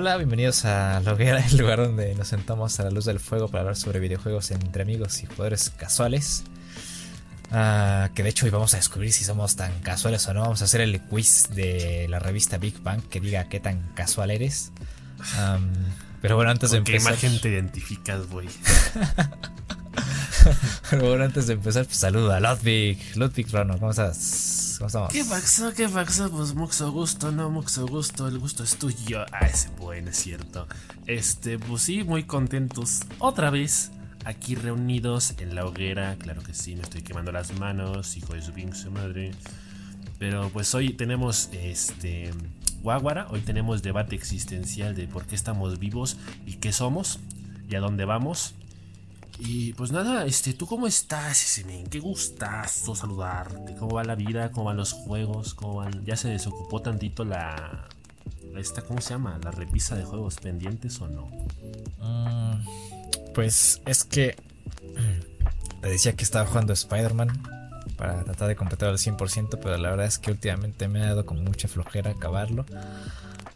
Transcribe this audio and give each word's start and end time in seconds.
Hola, 0.00 0.16
bienvenidos 0.16 0.64
a 0.64 1.00
La 1.00 1.14
Hoguera, 1.14 1.44
el 1.44 1.58
lugar 1.58 1.78
donde 1.80 2.14
nos 2.14 2.28
sentamos 2.28 2.78
a 2.78 2.84
la 2.84 2.90
luz 2.92 3.04
del 3.04 3.18
fuego 3.18 3.48
para 3.48 3.62
hablar 3.62 3.74
sobre 3.74 3.98
videojuegos 3.98 4.52
entre 4.52 4.82
amigos 4.82 5.24
y 5.24 5.26
jugadores 5.26 5.72
casuales. 5.76 6.44
Ah, 7.50 8.08
que 8.14 8.22
de 8.22 8.28
hecho 8.28 8.46
hoy 8.46 8.52
vamos 8.52 8.74
a 8.74 8.76
descubrir 8.76 9.12
si 9.12 9.24
somos 9.24 9.56
tan 9.56 9.72
casuales 9.80 10.24
o 10.28 10.34
no. 10.34 10.42
Vamos 10.42 10.62
a 10.62 10.66
hacer 10.66 10.82
el 10.82 11.00
quiz 11.00 11.48
de 11.50 12.06
la 12.08 12.20
revista 12.20 12.58
Big 12.58 12.80
Bang 12.80 13.02
que 13.08 13.18
diga 13.18 13.48
qué 13.48 13.58
tan 13.58 13.92
casual 13.94 14.30
eres. 14.30 14.70
Pero 16.22 16.36
bueno, 16.36 16.52
antes 16.52 16.70
de 16.70 16.76
¿Con 16.78 16.84
qué 16.84 16.92
empezar. 16.92 17.14
imagen 17.14 17.40
te 17.40 17.48
identificas, 17.48 18.28
güey? 18.28 18.46
Pero 20.90 21.08
bueno, 21.08 21.24
antes 21.24 21.48
de 21.48 21.54
empezar, 21.54 21.86
pues 21.86 21.96
saludo 21.96 22.32
a 22.32 22.38
Ludwig. 22.38 23.16
Ludwig 23.16 23.50
Rono, 23.50 23.76
¿cómo 23.80 23.90
estás? 23.90 24.57
¿Cómo 24.78 24.86
estamos? 24.86 25.12
¿Qué 25.12 25.24
pasó? 25.24 25.74
¿Qué 25.74 25.88
pasó? 25.88 26.30
Pues 26.30 26.54
mucho 26.54 26.92
gusto, 26.92 27.32
no 27.32 27.50
mucho 27.50 27.84
gusto, 27.84 28.28
el 28.28 28.38
gusto 28.38 28.62
es 28.62 28.76
tuyo. 28.76 29.24
Ah, 29.32 29.46
ese 29.46 29.70
buen, 29.70 30.06
es 30.06 30.18
cierto. 30.18 30.68
Este, 31.06 31.58
pues 31.58 31.82
sí, 31.82 32.04
muy 32.04 32.22
contentos. 32.22 33.00
Otra 33.18 33.50
vez, 33.50 33.90
aquí 34.24 34.54
reunidos 34.54 35.34
en 35.38 35.56
la 35.56 35.64
hoguera. 35.64 36.14
Claro 36.20 36.44
que 36.44 36.54
sí, 36.54 36.76
me 36.76 36.82
estoy 36.82 37.02
quemando 37.02 37.32
las 37.32 37.58
manos, 37.58 38.16
hijo 38.16 38.34
de 38.34 38.42
su 38.42 38.52
pinche 38.52 38.88
madre. 38.88 39.32
Pero 40.20 40.48
pues 40.50 40.72
hoy 40.76 40.90
tenemos 40.90 41.50
este. 41.52 42.30
Guaguara, 42.80 43.26
hoy 43.30 43.40
tenemos 43.40 43.82
debate 43.82 44.14
existencial 44.14 44.94
de 44.94 45.08
por 45.08 45.26
qué 45.26 45.34
estamos 45.34 45.80
vivos 45.80 46.16
y 46.46 46.54
qué 46.54 46.72
somos 46.72 47.18
y 47.68 47.74
a 47.74 47.80
dónde 47.80 48.04
vamos. 48.04 48.54
Y 49.38 49.72
pues 49.74 49.92
nada, 49.92 50.26
este, 50.26 50.52
¿tú 50.52 50.66
cómo 50.66 50.86
estás, 50.86 51.42
ese 51.42 51.64
men? 51.64 51.86
Qué 51.86 52.00
gustazo 52.00 52.94
saludarte. 52.96 53.76
¿Cómo 53.76 53.94
va 53.94 54.04
la 54.04 54.16
vida? 54.16 54.50
¿Cómo 54.50 54.66
van 54.66 54.76
los 54.76 54.92
juegos? 54.92 55.54
¿Cómo 55.54 55.76
van? 55.76 56.04
¿Ya 56.04 56.16
se 56.16 56.28
desocupó 56.28 56.82
tantito 56.82 57.24
la. 57.24 57.88
Esta, 58.56 58.82
¿cómo 58.82 59.00
se 59.00 59.10
llama? 59.10 59.38
¿La 59.44 59.52
repisa 59.52 59.94
de 59.94 60.04
juegos 60.04 60.36
pendientes 60.36 61.00
o 61.00 61.06
no? 61.06 61.30
Mm, 62.00 63.32
pues 63.34 63.80
es 63.86 64.04
que. 64.04 64.36
Te 65.80 65.88
decía 65.90 66.14
que 66.14 66.24
estaba 66.24 66.44
jugando 66.44 66.72
Spider-Man 66.72 67.28
para 67.96 68.24
tratar 68.24 68.48
de 68.48 68.56
completar 68.56 68.88
al 68.88 68.98
100%, 68.98 69.60
pero 69.62 69.76
la 69.76 69.90
verdad 69.90 70.06
es 70.06 70.18
que 70.18 70.32
últimamente 70.32 70.88
me 70.88 71.02
ha 71.02 71.06
dado 71.06 71.24
con 71.24 71.44
mucha 71.44 71.68
flojera 71.68 72.10
acabarlo. 72.10 72.66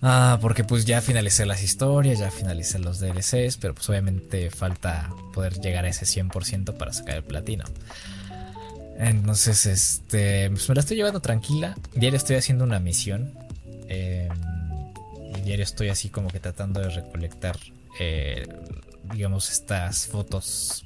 Ah, 0.02 0.38
porque 0.40 0.64
pues 0.64 0.84
ya 0.84 1.00
finalicé 1.00 1.46
las 1.46 1.62
historias, 1.62 2.18
ya 2.18 2.30
finalicé 2.30 2.80
los 2.80 2.98
DLCs, 2.98 3.56
pero 3.58 3.74
pues 3.74 3.88
obviamente 3.88 4.50
falta 4.50 5.10
poder 5.32 5.60
llegar 5.60 5.84
a 5.84 5.88
ese 5.88 6.06
100% 6.06 6.76
para 6.76 6.92
sacar 6.92 7.16
el 7.18 7.22
platino. 7.24 7.64
Entonces, 8.98 9.64
este, 9.66 10.50
pues 10.50 10.68
me 10.68 10.74
la 10.74 10.80
estoy 10.80 10.96
llevando 10.96 11.20
tranquila. 11.20 11.76
Diario 11.94 12.16
estoy 12.16 12.36
haciendo 12.36 12.64
una 12.64 12.80
misión. 12.80 13.32
eh, 13.88 14.28
diario 15.44 15.64
estoy 15.64 15.88
así 15.88 16.08
como 16.08 16.28
que 16.28 16.40
tratando 16.40 16.80
de 16.80 16.90
recolectar, 16.90 17.56
eh, 17.98 18.46
digamos, 19.12 19.50
estas 19.50 20.06
fotos. 20.06 20.84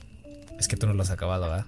Es 0.59 0.69
que 0.69 0.77
tú 0.77 0.87
no 0.87 0.95
lo 0.95 1.03
has 1.03 1.11
acabado, 1.11 1.51
¿verdad? 1.51 1.67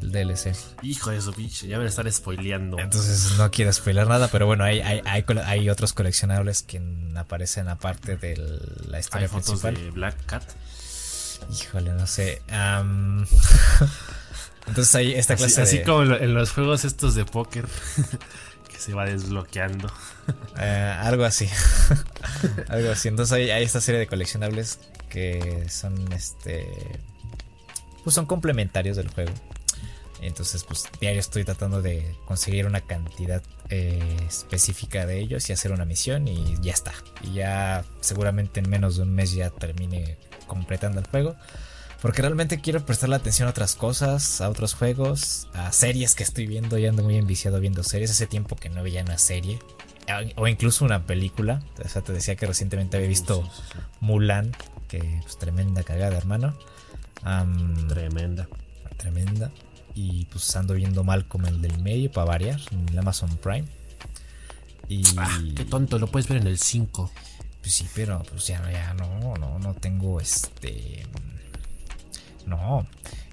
El 0.00 0.12
DLC. 0.12 0.54
Hijo 0.82 1.10
de 1.10 1.20
su 1.20 1.32
pinche, 1.32 1.66
ya 1.66 1.78
me 1.78 1.82
lo 1.84 1.88
están 1.88 2.10
spoileando. 2.12 2.78
Entonces 2.78 3.32
no 3.36 3.50
quiero 3.50 3.72
spoiler 3.72 4.06
nada, 4.06 4.28
pero 4.28 4.46
bueno, 4.46 4.62
hay, 4.64 4.80
hay, 4.80 5.02
hay, 5.04 5.24
hay 5.44 5.68
otros 5.68 5.92
coleccionables 5.92 6.62
que 6.62 6.80
aparecen 7.16 7.68
aparte 7.68 8.16
de 8.16 8.36
la 8.86 8.96
Hay 8.98 9.00
historia 9.00 9.28
fotos 9.28 9.60
principal. 9.60 9.74
de 9.74 9.90
Black 9.90 10.26
Cat. 10.26 10.44
Híjole, 11.50 11.92
no 11.92 12.06
sé. 12.06 12.40
Entonces 14.66 14.94
hay 14.94 15.14
esta 15.14 15.34
Así, 15.34 15.42
clase 15.44 15.62
así 15.62 15.78
de... 15.78 15.84
como 15.84 16.02
en 16.02 16.08
lo- 16.10 16.20
en 16.20 16.34
los 16.34 16.52
juegos 16.52 16.84
estos 16.84 17.14
de 17.14 17.24
póker 17.24 17.66
que 18.70 18.78
se 18.78 18.94
va 18.94 19.04
desbloqueando. 19.06 19.92
Eh, 20.62 20.96
algo 21.00 21.24
así. 21.24 21.48
algo 22.68 22.90
así. 22.92 23.08
Entonces 23.08 23.32
hay, 23.32 23.50
hay 23.50 23.64
esta 23.64 23.80
serie 23.80 23.98
de 23.98 24.06
coleccionables 24.06 24.78
que 25.08 25.66
son 25.70 26.12
este. 26.12 27.00
Pues 28.04 28.14
son 28.14 28.26
complementarios 28.26 28.96
del 28.96 29.08
juego. 29.08 29.32
Entonces, 30.22 30.64
pues 30.64 30.84
diario 31.00 31.20
estoy 31.20 31.44
tratando 31.44 31.80
de 31.80 32.14
conseguir 32.26 32.66
una 32.66 32.82
cantidad 32.82 33.42
eh, 33.70 34.16
específica 34.28 35.06
de 35.06 35.18
ellos 35.18 35.48
y 35.48 35.52
hacer 35.52 35.72
una 35.72 35.86
misión 35.86 36.28
y 36.28 36.56
ya 36.60 36.72
está. 36.72 36.92
Y 37.22 37.34
ya 37.34 37.84
seguramente 38.00 38.60
en 38.60 38.68
menos 38.68 38.96
de 38.96 39.02
un 39.02 39.14
mes 39.14 39.32
ya 39.32 39.50
termine 39.50 40.18
completando 40.46 41.00
el 41.00 41.06
juego. 41.06 41.36
Porque 42.02 42.22
realmente 42.22 42.60
quiero 42.60 42.84
prestarle 42.84 43.16
atención 43.16 43.48
a 43.48 43.50
otras 43.50 43.74
cosas, 43.74 44.40
a 44.40 44.48
otros 44.48 44.74
juegos, 44.74 45.48
a 45.52 45.70
series 45.70 46.14
que 46.14 46.22
estoy 46.22 46.46
viendo. 46.46 46.78
Ya 46.78 46.88
ando 46.88 47.02
muy 47.02 47.16
enviciado 47.16 47.60
viendo 47.60 47.82
series. 47.82 48.10
Hace 48.10 48.26
tiempo 48.26 48.56
que 48.56 48.70
no 48.70 48.82
veía 48.82 49.02
una 49.02 49.18
serie. 49.18 49.58
O 50.36 50.48
incluso 50.48 50.84
una 50.84 51.06
película. 51.06 51.62
O 51.82 51.88
sea, 51.88 52.02
te 52.02 52.12
decía 52.12 52.36
que 52.36 52.46
recientemente 52.46 52.96
había 52.96 53.08
visto 53.08 53.44
sí, 53.44 53.62
sí. 53.72 53.78
Mulan. 54.00 54.52
Que 54.88 55.20
pues 55.22 55.38
tremenda 55.38 55.82
cagada, 55.82 56.16
hermano. 56.16 56.56
Tremenda. 57.88 58.48
tremenda. 58.96 59.50
Y 59.94 60.26
pues 60.26 60.54
ando 60.56 60.74
viendo 60.74 61.04
Malcolm 61.04 61.46
el 61.46 61.60
del 61.62 61.78
medio 61.80 62.10
para 62.12 62.26
variar 62.26 62.60
en 62.70 62.88
el 62.88 62.98
Amazon 62.98 63.30
Prime. 63.38 63.66
Y 64.88 65.02
Ah, 65.16 65.38
qué 65.56 65.64
tonto, 65.64 65.98
lo 65.98 66.06
puedes 66.08 66.28
ver 66.28 66.38
en 66.40 66.46
el 66.46 66.58
5. 66.58 67.10
pues 67.62 67.74
sí, 67.74 67.86
pero 67.94 68.22
pues 68.30 68.46
ya, 68.46 68.62
ya 68.70 68.94
no, 68.94 69.36
no, 69.38 69.58
no 69.58 69.74
tengo 69.74 70.20
este. 70.20 71.04
No. 72.46 72.86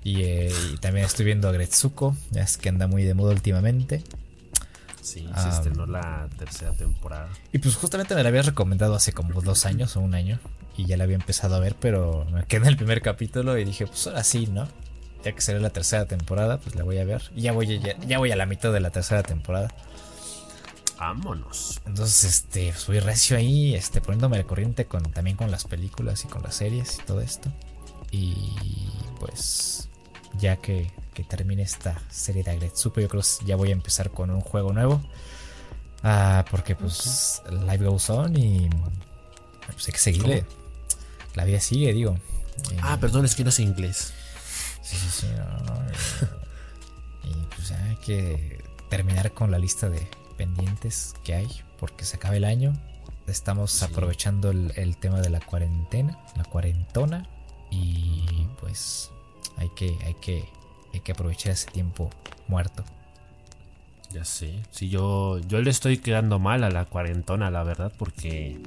Y, 0.04 0.22
eh, 0.22 0.52
y 0.74 0.78
también 0.78 1.06
estoy 1.06 1.26
viendo 1.26 1.48
a 1.50 1.52
Gretsuko, 1.52 2.16
ya 2.32 2.42
es 2.44 2.58
que 2.58 2.70
anda 2.70 2.88
muy 2.88 3.04
de 3.04 3.14
moda 3.14 3.34
últimamente. 3.34 4.04
Sí, 5.02 5.22
se 5.22 5.30
Ah. 5.34 5.50
estrenó 5.54 5.86
la 5.86 6.28
tercera 6.38 6.74
temporada. 6.74 7.30
Y 7.54 7.58
pues 7.60 7.76
justamente 7.76 8.14
me 8.16 8.24
la 8.24 8.30
habías 8.30 8.46
recomendado 8.46 8.94
hace 8.96 9.14
como 9.14 9.42
dos 9.42 9.66
años 9.66 9.96
o 9.96 10.02
un 10.02 10.14
año. 10.16 10.40
Y 10.78 10.86
ya 10.86 10.96
la 10.96 11.06
había 11.06 11.16
empezado 11.16 11.56
a 11.56 11.60
ver, 11.60 11.76
pero 11.76 12.26
me 12.32 12.46
quedé 12.46 12.62
en 12.62 12.68
el 12.68 12.78
primer 12.78 13.02
capítulo 13.02 13.58
y 13.58 13.66
dije, 13.66 13.88
pues 13.88 14.08
ahora 14.08 14.24
sí, 14.24 14.48
¿no? 14.48 14.68
Ya 15.24 15.32
que 15.32 15.42
será 15.42 15.60
la 15.60 15.72
tercera 15.72 16.06
temporada, 16.06 16.60
pues 16.60 16.76
la 16.76 16.84
voy 16.84 17.00
a 17.00 17.04
ver. 17.04 17.24
Y 17.36 17.42
ya 17.42 17.52
voy, 17.52 17.80
ya, 17.80 17.98
ya 18.00 18.20
voy 18.20 18.32
a 18.32 18.36
la 18.36 18.46
mitad 18.46 18.72
de 18.72 18.80
la 18.80 18.92
tercera 18.92 19.24
temporada. 19.24 19.70
Vámonos. 21.00 21.82
Entonces, 21.86 22.24
este, 22.24 22.72
pues 22.72 22.88
voy 22.88 23.00
recio 23.00 23.38
ahí, 23.38 23.76
este, 23.76 24.02
poniéndome 24.02 24.38
al 24.38 24.46
corriente 24.46 24.86
con, 24.86 25.04
también 25.04 25.36
con 25.36 25.52
las 25.52 25.66
películas 25.66 26.24
y 26.26 26.28
con 26.28 26.44
las 26.44 26.56
series 26.56 27.00
y 27.00 27.06
todo 27.06 27.22
esto. 27.22 27.52
Y 28.12 28.54
pues, 29.20 29.90
ya 30.40 30.58
que, 30.58 30.92
que 31.14 31.24
termine 31.24 31.64
esta 31.64 32.00
serie 32.10 32.44
de 32.44 32.52
Agretsuko, 32.52 33.02
yo 33.02 33.08
creo 33.08 33.22
que 33.22 33.46
ya 33.46 33.56
voy 33.56 33.70
a 33.70 33.74
empezar 33.74 34.12
con 34.12 34.30
un 34.30 34.42
juego 34.42 34.74
nuevo. 34.74 35.02
Ah, 36.04 36.46
porque 36.50 36.76
pues 36.76 37.42
life 37.66 37.84
goes 37.84 38.10
on 38.10 38.38
y 38.38 38.70
pues 39.66 39.88
hay 39.88 39.94
que 39.94 40.00
seguirle. 40.00 40.46
La 41.36 41.44
vida 41.46 41.60
sigue, 41.60 41.94
digo. 41.94 42.18
Eh, 42.72 42.78
Ah, 42.82 42.98
perdón, 43.00 43.26
es 43.26 43.36
que 43.36 43.44
no 43.44 43.52
sé 43.52 43.64
inglés. 43.64 44.14
Sí, 44.82 44.96
sí, 44.98 45.08
sí. 45.12 45.28
no, 45.38 45.60
no, 45.66 45.82
y, 47.24 47.34
pues 47.56 47.72
hay 47.72 47.96
que 47.98 48.64
terminar 48.90 49.34
con 49.34 49.52
la 49.52 49.60
lista 49.60 49.90
de 49.90 50.08
pendientes 50.38 51.14
que 51.24 51.34
hay 51.36 51.48
porque 51.80 52.06
se 52.06 52.16
acaba 52.18 52.36
el 52.38 52.46
año. 52.46 52.74
Estamos 53.28 53.72
Sí. 53.72 53.86
aprovechando 53.86 54.50
el, 54.52 54.72
el 54.78 54.96
tema 54.98 55.20
de 55.22 55.30
la 55.30 55.40
cuarentena, 55.42 56.18
la 56.38 56.44
cuarentona. 56.46 57.28
Y 57.70 58.48
pues 58.62 59.12
hay 59.58 59.70
que, 59.76 59.98
hay 60.06 60.14
que, 60.16 60.46
hay 60.94 61.02
que 61.02 61.12
aprovechar 61.12 61.52
ese 61.52 61.70
tiempo 61.70 62.10
muerto. 62.48 62.86
Ya 64.12 64.24
sé. 64.24 64.64
Sí, 64.72 64.88
yo, 64.88 65.40
yo 65.40 65.62
le 65.62 65.70
estoy 65.70 65.98
quedando 65.98 66.40
mal 66.40 66.64
a 66.64 66.70
la 66.70 66.86
cuarentona, 66.86 67.52
la 67.52 67.64
verdad, 67.64 67.92
porque 67.98 68.58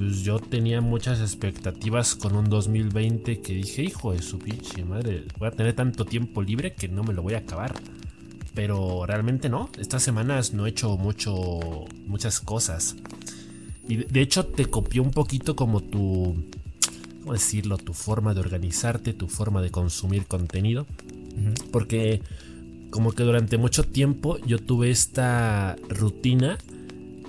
pues 0.00 0.22
yo 0.22 0.38
tenía 0.38 0.80
muchas 0.80 1.20
expectativas 1.20 2.14
con 2.14 2.34
un 2.34 2.48
2020 2.48 3.42
que 3.42 3.52
dije, 3.52 3.82
hijo 3.82 4.12
de 4.12 4.22
su 4.22 4.38
pinche 4.38 4.82
madre, 4.82 5.24
voy 5.38 5.48
a 5.48 5.50
tener 5.50 5.74
tanto 5.74 6.06
tiempo 6.06 6.40
libre 6.40 6.72
que 6.72 6.88
no 6.88 7.04
me 7.04 7.12
lo 7.12 7.20
voy 7.20 7.34
a 7.34 7.38
acabar. 7.38 7.74
Pero 8.54 9.04
realmente 9.04 9.50
no. 9.50 9.68
Estas 9.78 10.02
semanas 10.02 10.54
no 10.54 10.64
he 10.66 10.70
hecho 10.70 10.96
mucho, 10.96 11.60
muchas 12.06 12.40
cosas. 12.40 12.96
Y 13.86 13.96
de- 13.96 14.04
de 14.04 14.20
hecho 14.22 14.46
te 14.46 14.64
copió 14.64 15.02
un 15.02 15.10
poquito 15.10 15.54
como 15.54 15.82
tu, 15.82 16.44
¿cómo 17.20 17.34
decirlo? 17.34 17.76
Tu 17.76 17.92
forma 17.92 18.32
de 18.32 18.40
organizarte, 18.40 19.12
tu 19.12 19.28
forma 19.28 19.60
de 19.60 19.70
consumir 19.70 20.24
contenido. 20.24 20.86
Porque 21.72 22.22
como 22.88 23.12
que 23.12 23.22
durante 23.22 23.58
mucho 23.58 23.84
tiempo 23.84 24.38
yo 24.46 24.58
tuve 24.60 24.90
esta 24.90 25.76
rutina 25.90 26.56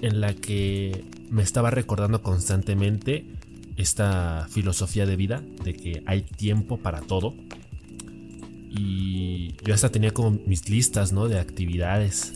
en 0.02 0.20
la 0.20 0.34
que 0.34 1.06
me 1.30 1.44
estaba 1.44 1.70
recordando 1.70 2.22
constantemente 2.22 3.26
esta 3.78 4.48
filosofía 4.50 5.06
de 5.06 5.16
vida 5.16 5.42
de 5.64 5.74
que 5.74 6.04
hay 6.06 6.22
tiempo 6.22 6.78
para 6.78 7.02
todo. 7.02 7.34
Y 8.70 9.56
yo 9.64 9.74
hasta 9.74 9.90
tenía 9.90 10.12
como 10.12 10.32
mis 10.46 10.70
listas, 10.70 11.12
¿no? 11.12 11.28
De 11.28 11.40
actividades. 11.40 12.34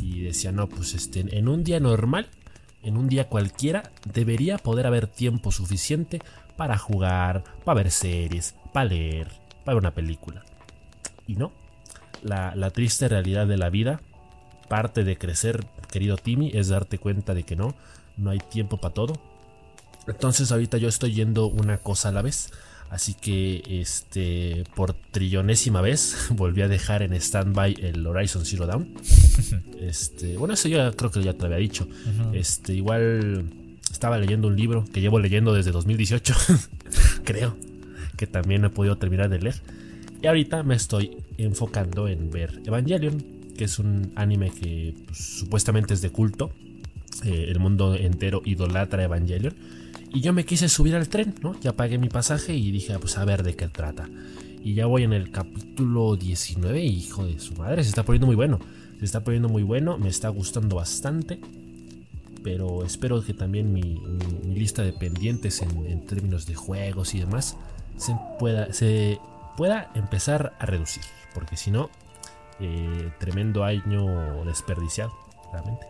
Y 0.00 0.20
decía, 0.20 0.52
no, 0.52 0.68
pues 0.68 0.94
este, 0.94 1.24
en 1.36 1.48
un 1.48 1.64
día 1.64 1.80
normal, 1.80 2.28
en 2.82 2.96
un 2.96 3.08
día 3.08 3.28
cualquiera, 3.28 3.90
debería 4.12 4.58
poder 4.58 4.86
haber 4.86 5.06
tiempo 5.06 5.50
suficiente 5.50 6.20
para 6.56 6.78
jugar, 6.78 7.44
para 7.64 7.82
ver 7.82 7.90
series, 7.90 8.54
para 8.72 8.86
leer, 8.86 9.28
para 9.64 9.74
ver 9.74 9.82
una 9.82 9.94
película. 9.94 10.44
Y 11.26 11.36
no, 11.36 11.52
la, 12.22 12.54
la 12.54 12.70
triste 12.70 13.08
realidad 13.08 13.46
de 13.46 13.56
la 13.56 13.70
vida, 13.70 14.00
parte 14.68 15.04
de 15.04 15.16
crecer, 15.16 15.64
querido 15.90 16.16
Timmy, 16.16 16.50
es 16.54 16.68
darte 16.68 16.98
cuenta 16.98 17.34
de 17.34 17.44
que 17.44 17.56
no, 17.56 17.74
no 18.16 18.30
hay 18.30 18.38
tiempo 18.38 18.78
para 18.78 18.94
todo. 18.94 19.14
Entonces 20.06 20.52
ahorita 20.52 20.78
yo 20.78 20.88
estoy 20.88 21.12
yendo 21.12 21.46
una 21.46 21.78
cosa 21.78 22.10
a 22.10 22.12
la 22.12 22.22
vez. 22.22 22.52
Así 22.88 23.14
que 23.14 23.80
este 23.80 24.62
por 24.76 24.92
trillonésima 24.92 25.80
vez 25.80 26.28
volví 26.30 26.62
a 26.62 26.68
dejar 26.68 27.02
en 27.02 27.20
standby 27.20 27.76
el 27.82 28.06
Horizon 28.06 28.44
Zero 28.44 28.66
Dawn. 28.66 28.94
Este, 29.78 30.36
bueno, 30.36 30.54
eso 30.54 30.68
ya 30.68 30.90
creo 30.90 31.10
que 31.10 31.22
ya 31.22 31.34
te 31.34 31.44
había 31.44 31.58
dicho. 31.58 31.86
Este, 32.32 32.74
igual 32.74 33.44
estaba 33.92 34.18
leyendo 34.18 34.48
un 34.48 34.56
libro 34.56 34.84
que 34.92 35.00
llevo 35.00 35.20
leyendo 35.20 35.52
desde 35.52 35.70
2018, 35.70 36.34
creo, 37.24 37.56
que 38.16 38.26
también 38.26 38.64
he 38.64 38.70
podido 38.70 38.96
terminar 38.96 39.28
de 39.28 39.38
leer. 39.38 39.54
Y 40.22 40.26
ahorita 40.26 40.62
me 40.62 40.74
estoy 40.74 41.22
enfocando 41.38 42.08
en 42.08 42.30
ver 42.30 42.62
Evangelion, 42.64 43.24
que 43.56 43.64
es 43.64 43.78
un 43.78 44.12
anime 44.14 44.50
que 44.50 44.94
pues, 45.06 45.18
supuestamente 45.18 45.94
es 45.94 46.02
de 46.02 46.10
culto. 46.10 46.52
Eh, 47.24 47.46
el 47.48 47.58
mundo 47.58 47.94
entero 47.94 48.42
idolatra 48.44 49.04
Evangelion. 49.04 49.54
Y 50.12 50.20
yo 50.20 50.32
me 50.32 50.44
quise 50.44 50.68
subir 50.68 50.94
al 50.94 51.08
tren, 51.08 51.34
¿no? 51.42 51.58
Ya 51.60 51.74
pagué 51.74 51.98
mi 51.98 52.08
pasaje 52.08 52.54
y 52.54 52.70
dije, 52.70 52.92
ah, 52.92 52.98
pues 52.98 53.18
a 53.18 53.24
ver 53.24 53.42
de 53.42 53.54
qué 53.56 53.68
trata. 53.68 54.08
Y 54.62 54.74
ya 54.74 54.86
voy 54.86 55.04
en 55.04 55.12
el 55.12 55.30
capítulo 55.30 56.16
19 56.16 56.82
y 56.82 56.88
hijo 56.88 57.24
de 57.26 57.38
su 57.38 57.54
madre, 57.54 57.82
se 57.82 57.90
está 57.90 58.04
poniendo 58.04 58.26
muy 58.26 58.36
bueno. 58.36 58.58
Se 58.98 59.04
está 59.04 59.22
poniendo 59.22 59.48
muy 59.48 59.62
bueno, 59.62 59.98
me 59.98 60.08
está 60.08 60.28
gustando 60.28 60.76
bastante. 60.76 61.38
Pero 62.42 62.84
espero 62.84 63.22
que 63.22 63.34
también 63.34 63.72
mi, 63.72 64.00
lista 64.54 64.82
de 64.82 64.92
pendientes 64.92 65.62
en, 65.62 66.06
términos 66.06 66.46
de 66.46 66.54
juegos 66.54 67.14
y 67.14 67.18
demás 67.18 67.56
se 67.96 68.16
pueda, 68.38 68.72
se 68.72 69.18
pueda 69.56 69.90
empezar 69.94 70.54
a 70.58 70.66
reducir. 70.66 71.02
Porque 71.34 71.56
si 71.56 71.70
no, 71.70 71.90
eh, 72.60 73.10
tremendo 73.18 73.64
año 73.64 74.44
desperdiciado, 74.44 75.12
realmente. 75.52 75.86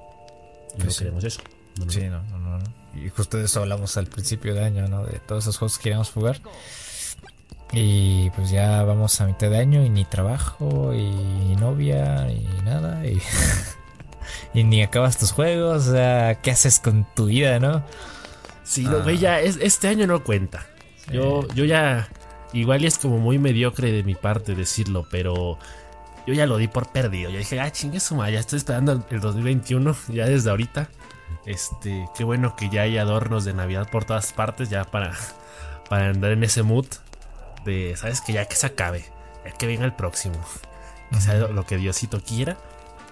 Y 0.74 0.78
no 0.78 0.84
pues 0.84 0.98
queremos 0.98 1.24
eso. 1.24 1.40
sí, 1.88 2.04
no, 2.04 2.22
no, 2.22 2.58
no, 2.58 2.64
Y 2.94 3.08
justo 3.08 3.38
de 3.38 3.44
eso 3.44 3.60
hablamos 3.60 3.96
al 3.96 4.06
principio 4.06 4.54
de 4.54 4.64
año, 4.64 4.88
¿no? 4.88 5.04
De 5.04 5.18
todos 5.20 5.44
esos 5.44 5.58
juegos 5.58 5.78
que 5.78 5.84
queríamos 5.84 6.10
jugar. 6.10 6.40
Y 7.72 8.30
pues 8.30 8.50
ya 8.50 8.82
vamos 8.84 9.20
a 9.20 9.26
mitad 9.26 9.50
de 9.50 9.58
año 9.58 9.84
y 9.84 9.90
ni 9.90 10.04
trabajo 10.04 10.94
y 10.94 11.56
novia 11.56 12.30
y 12.30 12.46
nada. 12.64 13.04
Y, 13.06 13.20
y 14.54 14.64
ni 14.64 14.82
acabas 14.82 15.18
tus 15.18 15.32
juegos. 15.32 15.88
O 15.88 15.92
sea, 15.92 16.40
¿qué 16.42 16.50
haces 16.50 16.78
con 16.78 17.06
tu 17.14 17.26
vida, 17.26 17.58
no? 17.58 17.84
Sí, 18.64 18.82
no, 18.82 18.98
ah. 18.98 19.12
ya 19.12 19.40
este 19.40 19.88
año 19.88 20.06
no 20.06 20.24
cuenta. 20.24 20.66
Yo, 21.12 21.46
yo 21.54 21.64
ya. 21.64 22.08
Igual 22.52 22.84
es 22.84 22.98
como 22.98 23.18
muy 23.18 23.38
mediocre 23.38 23.92
de 23.92 24.02
mi 24.02 24.14
parte 24.14 24.54
decirlo, 24.54 25.06
pero 25.10 25.58
yo 26.26 26.34
ya 26.34 26.46
lo 26.46 26.56
di 26.56 26.68
por 26.68 26.90
perdido. 26.90 27.30
Yo 27.30 27.38
dije, 27.38 27.60
ah, 27.60 27.70
chingue 27.70 28.00
su 28.00 28.16
ya 28.16 28.40
estoy 28.40 28.58
esperando 28.58 29.04
el 29.10 29.20
2021, 29.20 29.96
ya 30.08 30.26
desde 30.26 30.50
ahorita. 30.50 30.88
Este, 31.44 32.08
qué 32.16 32.24
bueno 32.24 32.56
que 32.56 32.68
ya 32.68 32.82
hay 32.82 32.98
adornos 32.98 33.44
de 33.44 33.54
Navidad 33.54 33.88
por 33.90 34.04
todas 34.04 34.32
partes, 34.32 34.68
ya 34.68 34.84
para, 34.84 35.12
para 35.88 36.08
andar 36.08 36.32
en 36.32 36.42
ese 36.42 36.62
mood 36.62 36.86
de, 37.64 37.94
sabes 37.96 38.20
que 38.20 38.32
ya 38.32 38.46
que 38.46 38.56
se 38.56 38.66
acabe, 38.66 39.04
ya 39.44 39.52
que 39.52 39.66
venga 39.66 39.84
el 39.84 39.94
próximo, 39.94 40.38
que 41.10 41.20
sea 41.20 41.34
lo 41.34 41.64
que 41.64 41.76
Diosito 41.76 42.20
quiera. 42.20 42.56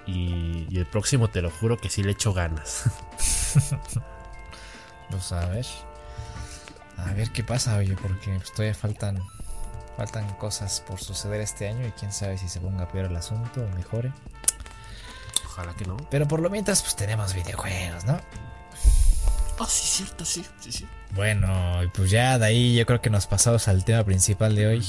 Y, 0.07 0.67
el 0.77 0.87
próximo 0.87 1.29
te 1.29 1.41
lo 1.41 1.51
juro 1.51 1.79
que 1.79 1.89
sí 1.89 2.03
le 2.03 2.13
echo 2.13 2.35
ganas. 2.35 2.91
lo 5.11 5.21
sabes. 5.21 5.73
A 6.99 7.13
ver 7.13 7.31
qué 7.31 7.43
pasa, 7.43 7.77
oye, 7.77 7.97
porque 8.01 8.35
pues, 8.37 8.53
todavía 8.53 8.75
faltan 8.75 9.19
Faltan 9.97 10.29
cosas 10.35 10.81
por 10.81 11.01
suceder 11.01 11.41
este 11.41 11.69
año 11.69 11.87
y 11.87 11.93
quién 11.93 12.13
sabe 12.13 12.37
si 12.37 12.49
se 12.49 12.61
ponga 12.61 12.89
peor 12.89 13.07
el 13.07 13.17
asunto 13.17 13.63
o 13.63 13.77
mejore. 13.77 14.13
Ojalá 15.47 15.75
que 15.75 15.85
no. 15.85 15.97
Pero 16.11 16.27
por 16.27 16.41
lo 16.41 16.51
mientras, 16.51 16.83
pues 16.83 16.97
tenemos 16.97 17.33
videojuegos, 17.33 18.05
¿no? 18.05 18.19
Ah, 19.59 19.67
sí, 19.69 20.03
cierto, 20.03 20.25
sí, 20.25 20.45
sí, 20.61 20.73
sí. 20.73 20.87
Bueno, 21.13 21.83
y 21.85 21.89
pues 21.89 22.11
ya 22.11 22.39
de 22.39 22.47
ahí 22.47 22.75
yo 22.75 22.87
creo 22.87 23.01
que 23.01 23.09
nos 23.09 23.29
pasamos 23.29 23.69
al 23.69 23.85
tema 23.85 24.03
principal 24.03 24.57
de 24.57 24.67
hoy. 24.67 24.85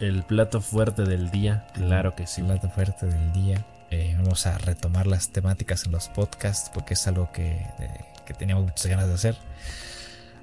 El 0.00 0.22
plato 0.24 0.62
fuerte 0.62 1.02
del 1.04 1.30
día, 1.30 1.66
claro 1.74 2.14
que 2.16 2.26
sí. 2.26 2.40
El 2.40 2.46
plato 2.46 2.70
fuerte 2.70 3.06
del 3.06 3.32
día. 3.32 3.66
Eh, 3.90 4.14
vamos 4.18 4.46
a 4.46 4.56
retomar 4.58 5.06
las 5.06 5.28
temáticas 5.28 5.84
en 5.84 5.92
los 5.92 6.08
podcasts 6.08 6.70
porque 6.72 6.94
es 6.94 7.06
algo 7.06 7.30
que, 7.32 7.66
que 8.24 8.34
teníamos 8.34 8.64
muchas 8.64 8.86
ganas 8.86 9.08
de 9.08 9.14
hacer. 9.14 9.36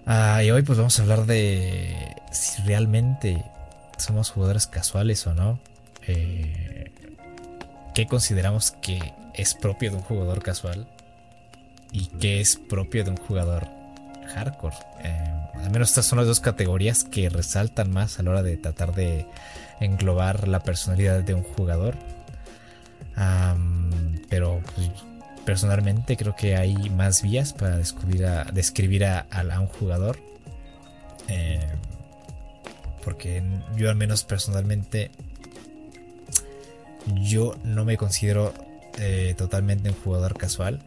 Ah, 0.06 0.44
y 0.44 0.51
hoy 0.51 0.63
pues 0.63 0.77
vamos 0.77 0.98
a 1.00 1.03
hablar 1.03 1.25
de 1.25 2.15
si 2.31 2.62
realmente 2.63 3.44
somos 3.98 4.31
jugadores 4.31 4.68
casuales 4.68 5.25
o 5.27 5.33
no. 5.33 5.59
Eh, 6.07 6.92
¿Qué 7.94 8.07
consideramos 8.07 8.71
que 8.71 9.13
es 9.33 9.53
propio 9.53 9.92
de 9.92 9.98
un 9.98 10.03
jugador 10.03 10.42
casual? 10.42 10.88
¿Y 11.92 12.07
qué 12.19 12.42
es 12.42 12.56
propio 12.56 13.03
de 13.03 13.12
un 13.12 13.18
jugador 13.18 13.68
hardcore? 14.33 14.75
Eh, 15.03 15.31
al 15.56 15.71
menos 15.71 15.89
estas 15.89 16.06
son 16.06 16.18
las 16.18 16.27
dos 16.27 16.39
categorías 16.39 17.04
que 17.04 17.30
resaltan 17.30 17.92
más 17.92 18.18
a 18.19 18.24
la 18.24 18.31
hora 18.31 18.44
de 18.44 18.57
tratar 18.57 18.95
de 18.95 19.27
englobar 19.80 20.47
la 20.47 20.62
personalidad 20.62 21.21
de 21.24 21.33
un 21.33 21.44
jugador. 21.44 21.95
pero 24.30 24.62
pues, 24.75 24.89
personalmente 25.51 26.15
creo 26.15 26.33
que 26.33 26.56
hay 26.56 26.89
más 26.92 27.21
vías 27.21 27.51
para 27.51 27.75
descubrir 27.75 28.25
a, 28.25 28.45
describir 28.45 29.03
a, 29.03 29.27
un 29.59 29.68
jugador. 29.68 30.18
Eh, 31.27 31.68
porque 33.03 33.44
yo 33.75 33.89
al 33.89 33.98
menos 33.98 34.24
personalmente 34.24 35.12
yo 37.21 37.57
no 37.65 37.83
me 37.83 37.98
considero 37.98 38.53
eh, 38.98 39.36
totalmente 39.38 39.89
un 39.89 39.95
jugador 39.95 40.38
casual. 40.38 40.80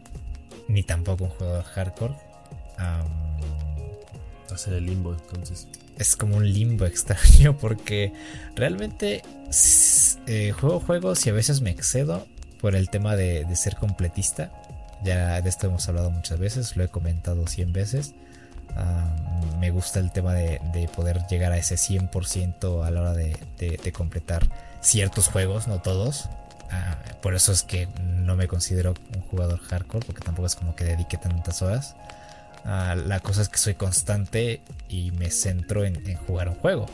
Ni 0.67 0.81
tampoco 0.81 1.25
un 1.25 1.29
jugador 1.29 1.63
hardcore. 1.63 2.15
Hacer 4.51 4.73
el 4.73 4.87
limbo 4.87 5.13
entonces. 5.13 5.67
Es 5.99 6.15
como 6.15 6.37
un 6.37 6.51
limbo 6.51 6.85
extraño 6.87 7.55
porque 7.55 8.13
realmente 8.55 9.21
eh, 10.25 10.53
juego 10.59 10.79
juegos 10.79 11.23
y 11.27 11.29
a 11.29 11.33
veces 11.33 11.61
me 11.61 11.69
excedo 11.69 12.25
por 12.65 12.75
el 12.75 12.89
tema 12.89 13.15
de, 13.15 13.45
ser 13.55 13.75
completista. 13.75 14.51
Ya 15.05 15.39
de 15.39 15.49
esto 15.49 15.67
hemos 15.67 15.87
hablado 15.87 16.09
muchas 16.09 16.39
veces, 16.39 16.75
lo 16.75 16.83
he 16.83 16.87
comentado 16.87 17.45
100 17.45 17.73
veces. 17.73 18.15
Ah, 18.75 19.15
me 19.59 19.69
gusta 19.69 19.99
el 19.99 20.11
tema 20.11 20.33
de, 20.33 20.89
poder 20.95 21.21
llegar 21.29 21.51
a 21.51 21.57
ese 21.57 21.75
100% 21.75 22.83
a 22.83 22.89
la 22.89 23.01
hora 23.01 23.13
de, 23.13 23.93
completar 23.95 24.47
ciertos 24.81 25.27
juegos, 25.27 25.67
no 25.67 25.79
todos. 25.79 26.27
Ah, 26.71 26.97
por 27.21 27.35
eso 27.35 27.51
es 27.51 27.61
que 27.61 27.87
no 28.03 28.35
me 28.35 28.47
considero 28.47 28.95
un 29.15 29.21
jugador 29.21 29.59
hardcore, 29.59 30.05
porque 30.07 30.21
tampoco 30.21 30.47
es 30.47 30.55
como 30.55 30.75
que 30.75 30.83
dedique 30.83 31.17
tantas 31.17 31.61
horas. 31.61 31.95
Ah, 32.65 32.95
la 32.95 33.19
cosa 33.19 33.43
es 33.43 33.49
que 33.49 33.59
soy 33.59 33.75
constante 33.75 34.61
y 34.89 35.11
me 35.11 35.29
centro 35.29 35.85
en, 35.85 36.03
jugar 36.15 36.49
un 36.49 36.55
juego. 36.55 36.87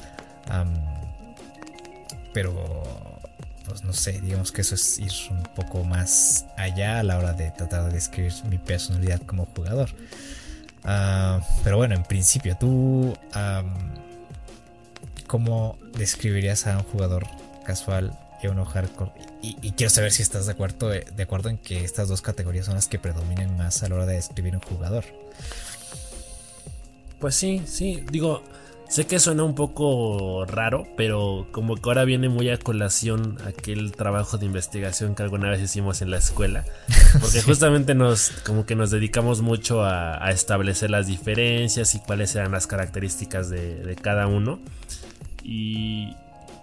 pero 2.34 3.11
pues 3.72 3.86
no 3.86 3.94
sé, 3.94 4.20
digamos 4.20 4.52
que 4.52 4.60
eso 4.60 4.76
es 4.76 5.00
ir 5.00 5.14
un 5.30 5.44
poco 5.44 5.86
más 5.86 6.46
allá 6.58 7.00
a 7.00 7.04
la 7.04 7.18
hora 7.18 7.32
de 7.32 7.52
tratar 7.52 7.86
de 7.86 7.94
describir 7.94 8.34
mi 8.50 8.58
personalidad 8.58 9.22
como 9.22 9.46
jugador. 9.46 9.90
Ah, 10.84 11.40
pero 11.64 11.78
bueno, 11.78 11.96
en 11.96 12.04
principio, 12.04 12.58
tú, 12.60 13.18
¿cómo 15.26 15.78
describirías 15.98 16.68
a 16.68 16.80
un 16.80 16.84
jugador 16.84 17.26
casual 17.66 18.12
y 18.44 18.48
a 18.48 18.52
uno 18.52 18.66
hardcore? 18.66 19.14
Y, 19.42 19.72
quiero 19.72 19.90
saber 19.90 20.12
si 20.12 20.22
estás 20.22 20.48
de 20.48 20.52
acuerdo, 20.52 20.90
de 20.90 21.24
acuerdo 21.24 21.48
en 21.48 21.58
que 21.58 21.86
estas 21.86 22.10
dos 22.10 22.22
categorías 22.22 22.66
son 22.66 22.76
las 22.76 22.90
que 22.90 23.00
predominan 23.00 23.56
más 23.56 23.84
a 23.84 23.88
la 23.88 23.96
hora 23.96 24.06
de 24.06 24.16
describir 24.16 24.54
un 24.54 24.62
jugador. 24.62 25.06
Pues 27.22 27.36
sí, 27.36 27.62
sí, 27.66 28.04
digo, 28.12 28.44
Sé 28.92 29.08
que 29.08 29.20
suena 29.20 29.46
un 29.46 29.56
poco 29.56 30.44
raro, 30.44 30.86
pero 30.98 31.48
como 31.52 31.78
que 31.78 31.90
ahora 31.90 32.04
viene 32.04 32.28
muy 32.28 32.50
a 32.50 32.58
colación 32.58 33.38
aquel 33.46 33.94
trabajo 33.94 34.38
de 34.38 34.46
investigación 34.46 35.16
que 35.16 35.24
alguna 35.24 35.50
vez 35.50 35.62
hicimos 35.62 36.02
en 36.02 36.12
la 36.12 36.18
escuela. 36.18 36.66
Porque 37.22 37.42
justamente 37.42 37.96
nos, 37.96 38.32
como 38.46 38.66
que 38.66 38.76
nos 38.76 38.92
dedicamos 38.92 39.40
mucho 39.40 39.86
a, 39.86 40.30
establecer 40.32 40.90
las 40.90 41.08
diferencias 41.08 41.96
y 41.96 42.00
cuáles 42.00 42.36
eran 42.36 42.52
las 42.52 42.68
características 42.68 43.50
de, 43.50 43.98
cada 44.02 44.28
uno. 44.28 44.60
Y, 45.42 46.14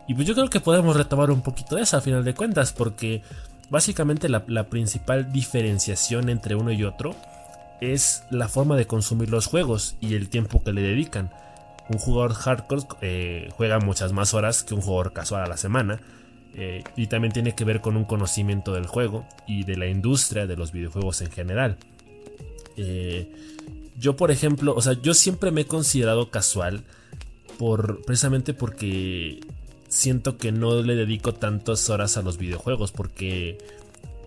y, 0.07 0.13
pues 0.13 0.27
yo 0.27 0.35
creo 0.35 0.51
que 0.51 0.61
podemos 0.61 0.97
retomar 0.97 1.31
un 1.31 1.41
poquito 1.41 1.77
de 1.77 1.83
eso 1.85 1.97
a 1.97 2.03
final 2.03 2.27
de 2.27 2.35
cuentas, 2.35 2.75
porque 2.75 3.23
básicamente 3.71 4.29
la, 4.29 4.45
la 4.49 4.65
principal 4.65 5.33
diferenciación 5.33 6.29
entre 6.29 6.57
uno 6.57 6.73
y 6.73 6.85
otro 6.85 7.17
es 7.81 8.25
la 8.29 8.49
forma 8.49 8.77
de 8.77 8.87
consumir 8.87 9.31
los 9.31 9.47
juegos 9.47 9.97
y 10.03 10.15
el 10.15 10.29
tiempo 10.29 10.63
que 10.63 10.75
le 10.75 10.83
dedican 10.83 11.31
un 11.89 11.99
jugador 11.99 12.35
hardcore 12.35 12.83
eh, 13.01 13.49
juega 13.53 13.79
muchas 13.79 14.13
más 14.13 14.35
horas 14.35 14.63
que 14.63 14.75
un 14.75 14.81
jugador 14.81 15.13
casual 15.13 15.45
a 15.45 15.47
la 15.47 15.57
semana. 15.57 16.01
Eh, 16.55 16.83
y 16.97 17.07
también 17.07 17.33
tiene 17.33 17.55
que 17.55 17.65
ver 17.65 17.81
con 17.81 17.97
un 17.97 18.05
conocimiento 18.05 18.73
del 18.73 18.87
juego 18.87 19.27
y 19.47 19.65
de 19.65 19.77
la 19.77 19.87
industria 19.87 20.47
de 20.47 20.57
los 20.57 20.73
videojuegos 20.73 21.21
en 21.21 21.31
general. 21.31 21.77
Eh, 22.77 23.31
yo, 23.97 24.17
por 24.17 24.31
ejemplo, 24.31 24.75
o 24.75 24.81
sea, 24.81 24.95
yo 24.95 25.15
siempre 25.15 25.51
me 25.51 25.63
he 25.63 25.67
considerado 25.67 26.31
casual 26.31 26.85
por, 27.59 28.03
precisamente 28.05 28.55
porque 28.55 29.41
siento 29.89 30.37
que 30.37 30.53
no 30.53 30.83
le 30.83 30.95
dedico 30.95 31.35
tantas 31.35 31.91
horas 31.91 32.17
a 32.17 32.23
los 32.23 32.39
videojuegos 32.39 32.93
porque 32.93 33.59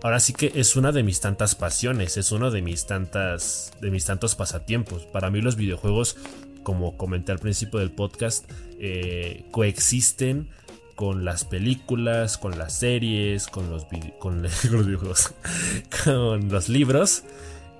ahora 0.02 0.20
sí 0.20 0.32
que 0.32 0.52
es 0.54 0.76
una 0.76 0.92
de 0.92 1.02
mis 1.02 1.20
tantas 1.20 1.54
pasiones, 1.54 2.16
es 2.16 2.32
uno 2.32 2.50
de 2.50 2.62
mis 2.62 2.86
tantas 2.86 3.72
de 3.80 3.90
mis 3.90 4.04
tantos 4.04 4.34
pasatiempos. 4.34 5.04
Para 5.04 5.30
mí 5.30 5.40
los 5.40 5.56
videojuegos, 5.56 6.16
como 6.62 6.96
comenté 6.96 7.32
al 7.32 7.38
principio 7.38 7.80
del 7.80 7.90
podcast, 7.90 8.50
eh, 8.78 9.44
coexisten 9.50 10.48
con 10.94 11.24
las 11.24 11.44
películas, 11.44 12.38
con 12.38 12.58
las 12.58 12.74
series, 12.74 13.46
con 13.46 13.70
los, 13.70 13.86
con, 14.18 14.42
los 14.42 15.34
con 16.04 16.48
los 16.48 16.68
libros 16.68 17.24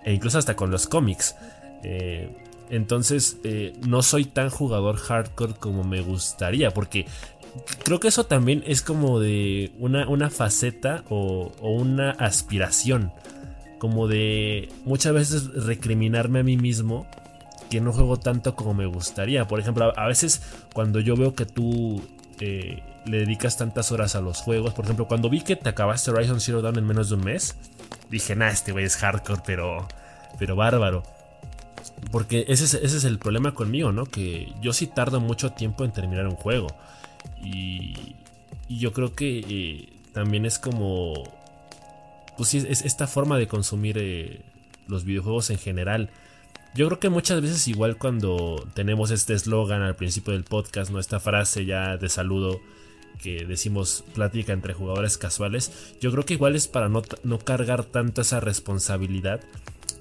e 0.05 0.13
incluso 0.13 0.39
hasta 0.39 0.57
con 0.57 0.71
los 0.71 0.87
cómics. 0.87 1.37
Eh, 1.85 2.35
entonces 2.71 3.39
eh, 3.45 3.75
no 3.87 4.03
soy 4.03 4.25
tan 4.25 4.49
jugador 4.49 4.97
hardcore 4.97 5.55
como 5.55 5.85
me 5.85 6.01
gustaría 6.01 6.71
porque 6.71 7.07
creo 7.85 8.01
que 8.01 8.09
eso 8.09 8.25
también 8.25 8.63
es 8.67 8.83
como 8.83 9.21
de 9.21 9.73
una, 9.79 10.09
una 10.09 10.31
faceta 10.31 11.05
o, 11.09 11.53
una 11.61 12.11
aspiración. 12.13 13.13
Como 13.79 14.07
de 14.07 14.69
muchas 14.85 15.13
veces 15.13 15.47
recriminarme 15.67 16.41
a 16.41 16.43
mí 16.45 16.57
mismo 16.57 17.07
que 17.73 17.81
no 17.81 17.91
juego 17.91 18.19
tanto 18.19 18.55
como 18.55 18.75
me 18.75 18.85
gustaría. 18.85 19.49
Por 19.49 19.59
ejemplo, 19.59 19.99
a, 19.99 20.07
veces 20.07 20.43
cuando 20.75 21.01
yo 21.01 21.17
veo 21.17 21.35
que 21.35 21.47
tú 21.47 22.07
eh, 22.39 22.83
le 23.07 23.21
dedicas 23.21 23.57
tantas 23.57 23.91
horas 23.93 24.15
a 24.15 24.21
los 24.21 24.43
juegos, 24.43 24.75
por 24.75 24.85
ejemplo, 24.85 25.09
cuando 25.09 25.31
vi 25.31 25.41
que 25.41 25.57
te 25.57 25.71
acabaste 25.71 26.11
Horizon 26.11 26.39
Zero 26.39 26.61
Dawn 26.61 26.77
en 26.77 26.87
menos 26.87 27.09
de 27.09 27.15
un 27.15 27.25
mes, 27.25 27.57
dije, 28.11 28.37
nah, 28.37 28.51
este 28.51 28.73
güey 28.73 28.85
es 28.85 28.99
hardcore, 28.99 29.41
pero, 29.47 29.89
pero 30.39 30.55
bárbaro. 30.55 31.03
Porque 32.11 32.45
ese 32.47 32.65
es, 32.65 32.75
ese 32.75 32.99
es 32.99 33.05
el 33.05 33.19
problema 33.19 33.55
conmigo, 33.55 33.91
¿no? 33.91 34.05
Que 34.05 34.53
yo 34.61 34.75
sí 34.75 34.87
tardo 34.87 35.19
mucho 35.19 35.53
tiempo 35.53 35.87
en 35.87 35.93
terminar 35.93 36.27
un 36.27 36.37
juego. 36.37 36.67
Y, 37.43 38.17
yo 38.69 38.93
creo 38.93 39.15
que 39.15 39.39
eh, 39.49 39.89
también 40.13 40.45
es 40.45 40.59
como... 40.59 41.25
Pues 42.37 42.51
sí, 42.51 42.63
es 42.69 42.83
esta 42.83 43.07
forma 43.07 43.39
de 43.39 43.47
consumir 43.47 43.97
eh, 43.99 44.43
los 44.89 45.05
videojuegos 45.05 45.49
en 45.49 45.59
general. 45.59 46.11
Yo 46.75 46.87
creo 46.87 46.99
que 46.99 47.11
muchas 47.11 47.43
veces 47.43 47.69
igual 47.69 47.99
cuando 47.99 48.67
tenemos 48.75 49.11
este 49.11 49.35
eslogan 49.35 49.83
al 49.83 49.95
principio 49.95 50.33
del 50.33 50.45
podcast, 50.45 50.91
¿no? 50.91 50.99
Esta 50.99 51.21
frase 51.21 51.67
ya 51.67 51.99
de 51.99 52.09
saludo 52.09 52.61
que 53.23 53.45
decimos 53.45 54.05
plática 54.15 54.55
entre 54.55 54.73
jugadores 54.73 55.19
casuales, 55.19 55.95
yo 56.01 56.11
creo 56.11 56.25
que 56.25 56.35
igual 56.35 56.57
es 56.57 56.69
para 56.69 56.89
no, 56.89 57.03
no 57.25 57.39
cargar 57.39 57.85
tanto 57.85 58.23
esa 58.23 58.41
responsabilidad 58.41 59.41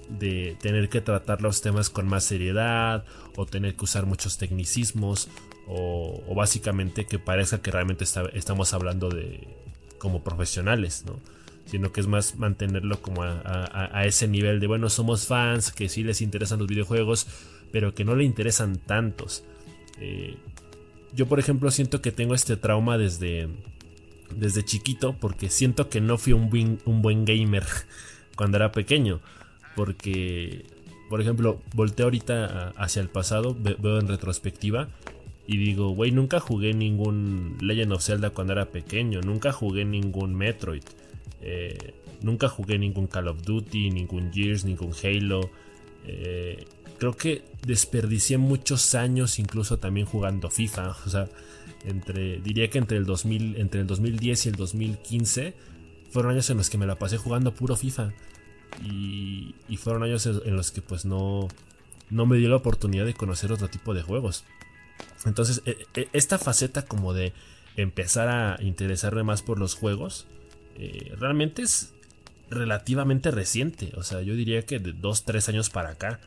de 0.09 0.57
tener 0.61 0.87
que 0.89 1.01
tratar 1.01 1.41
los 1.41 1.61
temas 1.61 1.89
con 1.89 2.07
más 2.07 2.23
seriedad 2.23 3.05
o 3.35 3.45
tener 3.45 3.75
que 3.75 3.85
usar 3.85 4.05
muchos 4.05 4.37
tecnicismos 4.37 5.29
o, 5.67 6.23
básicamente 6.35 7.05
que 7.05 7.19
parezca 7.19 7.61
que 7.61 7.71
realmente 7.71 8.05
estamos 8.33 8.73
hablando 8.73 9.09
de 9.09 9.47
como 9.99 10.23
profesionales, 10.23 11.03
¿no? 11.05 11.19
Sino 11.65 11.91
que 11.91 12.01
es 12.01 12.07
más 12.07 12.37
mantenerlo 12.37 13.01
como 13.01 13.23
a, 13.23 14.03
ese 14.05 14.27
nivel 14.27 14.59
de, 14.59 14.67
bueno, 14.67 14.89
somos 14.89 15.27
fans, 15.27 15.71
que 15.71 15.89
sí 15.89 16.03
les 16.03 16.21
interesan 16.21 16.59
los 16.59 16.67
videojuegos, 16.67 17.27
pero 17.71 17.93
que 17.93 18.03
no 18.03 18.15
le 18.15 18.23
interesan 18.23 18.77
tantos. 18.77 19.43
Eh, 19.99 20.37
yo, 21.13 21.27
por 21.27 21.39
ejemplo, 21.39 21.71
siento 21.71 22.01
que 22.01 22.11
tengo 22.11 22.35
este 22.35 22.57
trauma 22.57 22.97
desde, 22.97 23.47
desde 24.35 24.65
chiquito, 24.65 25.15
porque 25.19 25.49
siento 25.49 25.89
que 25.89 26.01
no 26.01 26.17
fui 26.17 26.33
un 26.33 26.49
buen, 26.49 26.79
un 26.85 27.01
buen 27.01 27.25
gamer 27.25 27.63
cuando 28.35 28.57
era 28.57 28.71
pequeño. 28.71 29.21
Porque, 29.75 30.65
por 31.09 31.21
ejemplo, 31.21 31.61
volteo 31.73 32.07
ahorita 32.07 32.73
hacia 32.75 33.01
el 33.01 33.07
pasado, 33.07 33.55
veo 33.55 33.99
en 33.99 34.07
retrospectiva 34.07 34.89
y 35.47 35.57
digo, 35.57 35.89
güey, 35.89 36.11
nunca 36.11 36.39
jugué 36.39 36.73
ningún 36.73 37.57
Legend 37.59 37.93
of 37.93 38.03
Zelda 38.03 38.29
cuando 38.29 38.53
era 38.53 38.67
pequeño, 38.67 39.21
nunca 39.21 39.51
jugué 39.51 39.85
ningún 39.85 40.35
Metroid, 40.35 40.83
eh, 41.41 41.93
nunca 42.21 42.49
jugué 42.49 42.77
ningún 42.77 43.07
Call 43.07 43.27
of 43.27 43.41
Duty, 43.43 43.89
ningún 43.89 44.31
Gears, 44.31 44.65
ningún 44.65 44.93
Halo. 45.03 45.49
Eh, 46.05 46.65
creo 46.97 47.15
que 47.15 47.43
desperdicié 47.65 48.37
muchos 48.37 48.95
años 48.95 49.39
incluso 49.39 49.79
también 49.79 50.05
jugando 50.05 50.49
FIFA, 50.49 50.89
o 51.05 51.09
sea, 51.09 51.27
entre, 51.85 52.39
diría 52.41 52.69
que 52.69 52.77
entre 52.77 52.97
el, 52.97 53.05
2000, 53.05 53.57
entre 53.57 53.81
el 53.81 53.87
2010 53.87 54.45
y 54.45 54.49
el 54.49 54.55
2015 54.55 55.53
fueron 56.11 56.33
años 56.33 56.49
en 56.49 56.57
los 56.57 56.69
que 56.69 56.77
me 56.77 56.85
la 56.85 56.97
pasé 56.97 57.17
jugando 57.17 57.53
puro 57.53 57.75
FIFA. 57.75 58.13
Y, 58.85 59.55
y 59.67 59.77
fueron 59.77 60.03
años 60.03 60.25
en 60.25 60.55
los 60.55 60.71
que 60.71 60.81
pues 60.81 61.03
no, 61.03 61.49
no 62.09 62.25
me 62.25 62.37
dio 62.37 62.49
la 62.49 62.57
oportunidad 62.57 63.05
de 63.05 63.13
conocer 63.13 63.51
otro 63.51 63.69
tipo 63.69 63.93
de 63.93 64.01
juegos. 64.01 64.43
Entonces, 65.25 65.61
e, 65.65 65.77
e, 65.95 66.09
esta 66.13 66.37
faceta 66.37 66.83
como 66.85 67.13
de 67.13 67.33
empezar 67.77 68.27
a 68.27 68.61
interesarme 68.61 69.23
más 69.23 69.41
por 69.41 69.59
los 69.59 69.75
juegos, 69.75 70.27
eh, 70.77 71.13
realmente 71.19 71.61
es 71.61 71.93
relativamente 72.49 73.31
reciente. 73.31 73.91
O 73.95 74.03
sea, 74.03 74.21
yo 74.21 74.35
diría 74.35 74.65
que 74.65 74.79
de 74.79 74.93
2-3 74.93 75.49
años 75.49 75.69
para 75.69 75.89
acá. 75.89 76.19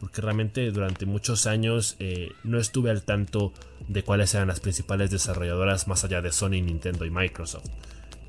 Porque 0.00 0.20
realmente 0.20 0.68
durante 0.72 1.06
muchos 1.06 1.46
años 1.46 1.94
eh, 2.00 2.32
no 2.42 2.58
estuve 2.58 2.90
al 2.90 3.02
tanto 3.02 3.52
de 3.86 4.02
cuáles 4.02 4.34
eran 4.34 4.48
las 4.48 4.58
principales 4.58 5.10
desarrolladoras 5.12 5.86
más 5.86 6.02
allá 6.04 6.20
de 6.20 6.32
Sony, 6.32 6.60
Nintendo 6.60 7.04
y 7.04 7.10
Microsoft. 7.10 7.70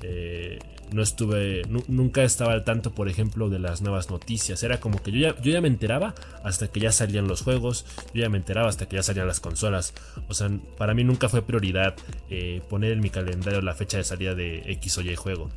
Eh, 0.06 0.58
no 0.92 1.02
estuve, 1.02 1.62
nunca 1.88 2.22
estaba 2.22 2.52
al 2.52 2.62
tanto, 2.62 2.92
por 2.92 3.08
ejemplo, 3.08 3.48
de 3.48 3.58
las 3.58 3.80
nuevas 3.80 4.10
noticias. 4.10 4.62
Era 4.62 4.78
como 4.78 5.02
que 5.02 5.10
yo 5.10 5.18
ya, 5.18 5.40
yo 5.40 5.50
ya 5.50 5.60
me 5.60 5.66
enteraba 5.66 6.14
hasta 6.44 6.68
que 6.68 6.78
ya 6.78 6.92
salían 6.92 7.26
los 7.26 7.42
juegos, 7.42 7.84
yo 8.12 8.22
ya 8.22 8.28
me 8.28 8.36
enteraba 8.36 8.68
hasta 8.68 8.86
que 8.86 8.96
ya 8.96 9.02
salían 9.02 9.26
las 9.26 9.40
consolas. 9.40 9.94
O 10.28 10.34
sea, 10.34 10.50
para 10.76 10.94
mí 10.94 11.02
nunca 11.02 11.28
fue 11.28 11.42
prioridad 11.42 11.96
eh, 12.30 12.62
poner 12.68 12.92
en 12.92 13.00
mi 13.00 13.10
calendario 13.10 13.60
la 13.62 13.74
fecha 13.74 13.96
de 13.96 14.04
salida 14.04 14.34
de 14.34 14.58
X 14.72 14.98
o 14.98 15.00
Y 15.00 15.16
juego. 15.16 15.50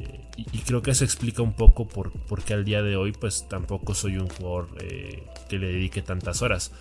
Eh, 0.00 0.20
y, 0.36 0.58
creo 0.60 0.82
que 0.82 0.90
eso 0.90 1.04
explica 1.04 1.40
un 1.40 1.52
poco 1.52 1.86
por, 1.86 2.10
por 2.10 2.42
qué 2.42 2.54
al 2.54 2.64
día 2.64 2.82
de 2.82 2.96
hoy 2.96 3.12
pues 3.12 3.46
tampoco 3.48 3.94
soy 3.94 4.16
un 4.16 4.28
jugador 4.28 4.68
que 5.48 5.58
le 5.58 5.66
dedique 5.66 6.02
tantas 6.02 6.40
horas 6.42 6.72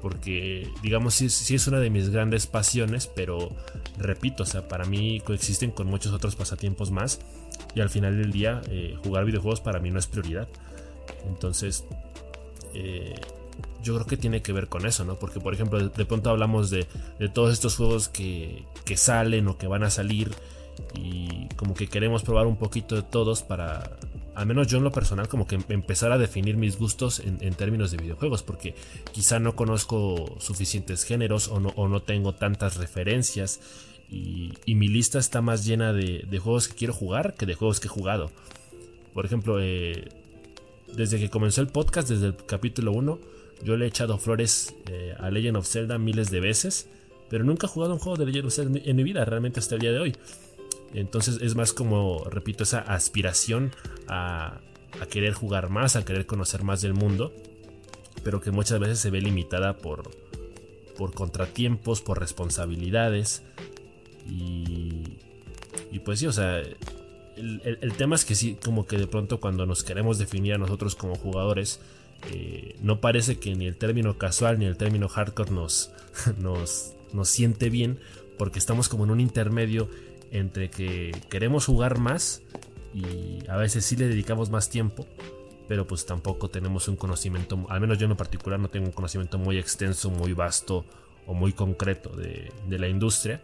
porque 0.00 0.68
digamos 0.82 1.14
sí, 1.14 1.54
es 1.54 1.66
una 1.66 1.78
de 1.78 1.90
mis 1.90 2.10
grandes 2.10 2.46
pasiones, 2.46 3.06
pero 3.06 3.50
repito, 3.98 4.44
o 4.44 4.46
sea, 4.46 4.68
para 4.68 4.84
mí 4.84 5.20
coexisten 5.20 5.70
con 5.70 5.86
muchos 5.86 6.12
otros 6.12 6.36
pasatiempos 6.36 6.90
más 6.90 7.20
y 7.74 7.80
al 7.80 7.90
final 7.90 8.16
del 8.16 8.32
día 8.32 8.62
eh, 8.68 8.96
jugar 9.04 9.24
videojuegos 9.24 9.60
para 9.60 9.78
mí 9.80 9.90
no 9.90 9.98
es 9.98 10.06
prioridad. 10.06 10.48
Entonces, 11.28 11.84
eh, 12.74 13.14
yo 13.82 13.94
creo 13.94 14.06
que 14.06 14.16
tiene 14.16 14.42
que 14.42 14.52
ver 14.52 14.68
con 14.68 14.86
eso, 14.86 15.04
¿no? 15.04 15.18
Porque 15.18 15.40
por 15.40 15.54
ejemplo, 15.54 15.88
de, 15.88 16.04
pronto 16.04 16.30
hablamos 16.30 16.70
de, 16.70 16.86
todos 17.32 17.52
estos 17.52 17.76
juegos 17.76 18.08
que, 18.08 18.64
que 18.84 18.96
salen 18.96 19.48
o 19.48 19.58
que 19.58 19.66
van 19.66 19.84
a 19.84 19.90
salir 19.90 20.30
y 20.94 21.46
como 21.56 21.74
que 21.74 21.88
queremos 21.88 22.22
probar 22.22 22.46
un 22.46 22.56
poquito 22.56 22.96
de 22.96 23.02
todos 23.02 23.42
para 23.42 23.98
al 24.40 24.46
menos 24.46 24.68
yo 24.68 24.78
en 24.78 24.84
lo 24.84 24.90
personal, 24.90 25.28
como 25.28 25.46
que 25.46 25.58
empezar 25.68 26.12
a 26.12 26.16
definir 26.16 26.56
mis 26.56 26.78
gustos 26.78 27.20
en, 27.20 27.54
términos 27.56 27.90
de 27.90 27.98
videojuegos, 27.98 28.42
porque 28.42 28.74
quizá 29.12 29.38
no 29.38 29.54
conozco 29.54 30.34
suficientes 30.40 31.04
géneros 31.04 31.48
o 31.48 31.60
no, 31.60 32.02
tengo 32.02 32.34
tantas 32.34 32.78
referencias 32.78 33.60
y, 34.08 34.54
mi 34.66 34.88
lista 34.88 35.18
está 35.18 35.42
más 35.42 35.66
llena 35.66 35.92
de, 35.92 36.38
juegos 36.42 36.68
que 36.68 36.74
quiero 36.74 36.94
jugar 36.94 37.34
que 37.34 37.44
de 37.44 37.52
juegos 37.52 37.80
que 37.80 37.88
he 37.88 37.90
jugado. 37.90 38.30
Por 39.12 39.26
ejemplo, 39.26 39.60
eh, 39.60 40.08
desde 40.96 41.18
que 41.18 41.28
comenzó 41.28 41.60
el 41.60 41.68
podcast, 41.68 42.08
desde 42.08 42.28
el 42.28 42.36
capítulo 42.36 42.92
1, 42.92 43.18
yo 43.62 43.76
le 43.76 43.84
he 43.84 43.88
echado 43.88 44.16
flores 44.16 44.74
eh, 44.88 45.14
a 45.18 45.30
Legend 45.30 45.58
of 45.58 45.68
Zelda 45.68 45.98
miles 45.98 46.30
de 46.30 46.40
veces, 46.40 46.88
pero 47.28 47.44
nunca 47.44 47.66
he 47.66 47.70
jugado 47.70 47.92
un 47.92 47.98
juego 47.98 48.16
de 48.16 48.24
Legend 48.24 48.46
of 48.46 48.54
Zelda 48.54 48.80
en 48.82 48.96
mi 48.96 49.02
vida, 49.02 49.22
realmente 49.26 49.60
hasta 49.60 49.74
el 49.74 49.82
día 49.82 49.92
de 49.92 49.98
hoy. 49.98 50.16
Entonces 50.94 51.38
es 51.40 51.54
más 51.54 51.72
como, 51.72 52.24
repito, 52.24 52.64
esa 52.64 52.80
aspiración 52.80 53.72
a, 54.08 54.60
querer 55.10 55.32
jugar 55.34 55.70
más, 55.70 55.96
a 55.96 56.04
querer 56.04 56.26
conocer 56.26 56.62
más 56.64 56.82
del 56.82 56.94
mundo, 56.94 57.32
pero 58.24 58.40
que 58.40 58.50
muchas 58.50 58.80
veces 58.80 58.98
se 58.98 59.10
ve 59.10 59.20
limitada 59.20 59.78
por, 59.78 60.10
por 60.96 61.14
contratiempos, 61.14 62.00
por 62.00 62.18
responsabilidades. 62.18 63.42
Y, 64.28 65.18
y 65.90 66.00
pues 66.00 66.18
sí, 66.18 66.26
o 66.26 66.32
sea, 66.32 66.62
el, 67.36 67.92
tema 67.96 68.16
es 68.16 68.24
que 68.24 68.34
sí, 68.34 68.58
como 68.62 68.86
que 68.86 68.98
de 68.98 69.06
pronto 69.06 69.40
cuando 69.40 69.66
nos 69.66 69.82
queremos 69.84 70.18
definir 70.18 70.54
a 70.54 70.58
nosotros 70.58 70.94
como 70.94 71.14
jugadores, 71.14 71.80
eh, 72.30 72.76
no 72.82 73.00
parece 73.00 73.38
que 73.38 73.54
ni 73.54 73.66
el 73.66 73.76
término 73.76 74.18
casual 74.18 74.58
ni 74.58 74.66
el 74.66 74.76
término 74.76 75.08
hardcore 75.08 75.50
nos, 75.50 75.92
nos, 76.38 76.94
nos 77.12 77.28
siente 77.28 77.70
bien, 77.70 77.98
porque 78.38 78.58
estamos 78.58 78.88
como 78.88 79.04
en 79.04 79.10
un 79.10 79.20
intermedio 79.20 79.88
entre 80.30 80.70
que 80.70 81.12
queremos 81.28 81.66
jugar 81.66 81.98
más 81.98 82.42
y 82.94 83.48
a 83.48 83.56
veces 83.56 83.84
sí 83.84 83.96
le 83.96 84.08
dedicamos 84.08 84.50
más 84.50 84.68
tiempo, 84.68 85.06
pero 85.68 85.86
pues 85.86 86.06
tampoco 86.06 86.50
tenemos 86.50 86.88
un 86.88 86.96
conocimiento, 86.96 87.64
al 87.68 87.80
menos 87.80 87.98
yo 87.98 88.06
en 88.06 88.16
particular 88.16 88.58
no 88.58 88.68
tengo 88.68 88.86
un 88.86 88.92
conocimiento 88.92 89.38
muy 89.38 89.58
extenso, 89.58 90.10
muy 90.10 90.32
vasto 90.32 90.84
o 91.26 91.34
muy 91.34 91.52
concreto 91.52 92.10
de, 92.10 92.50
la 92.68 92.88
industria. 92.88 93.40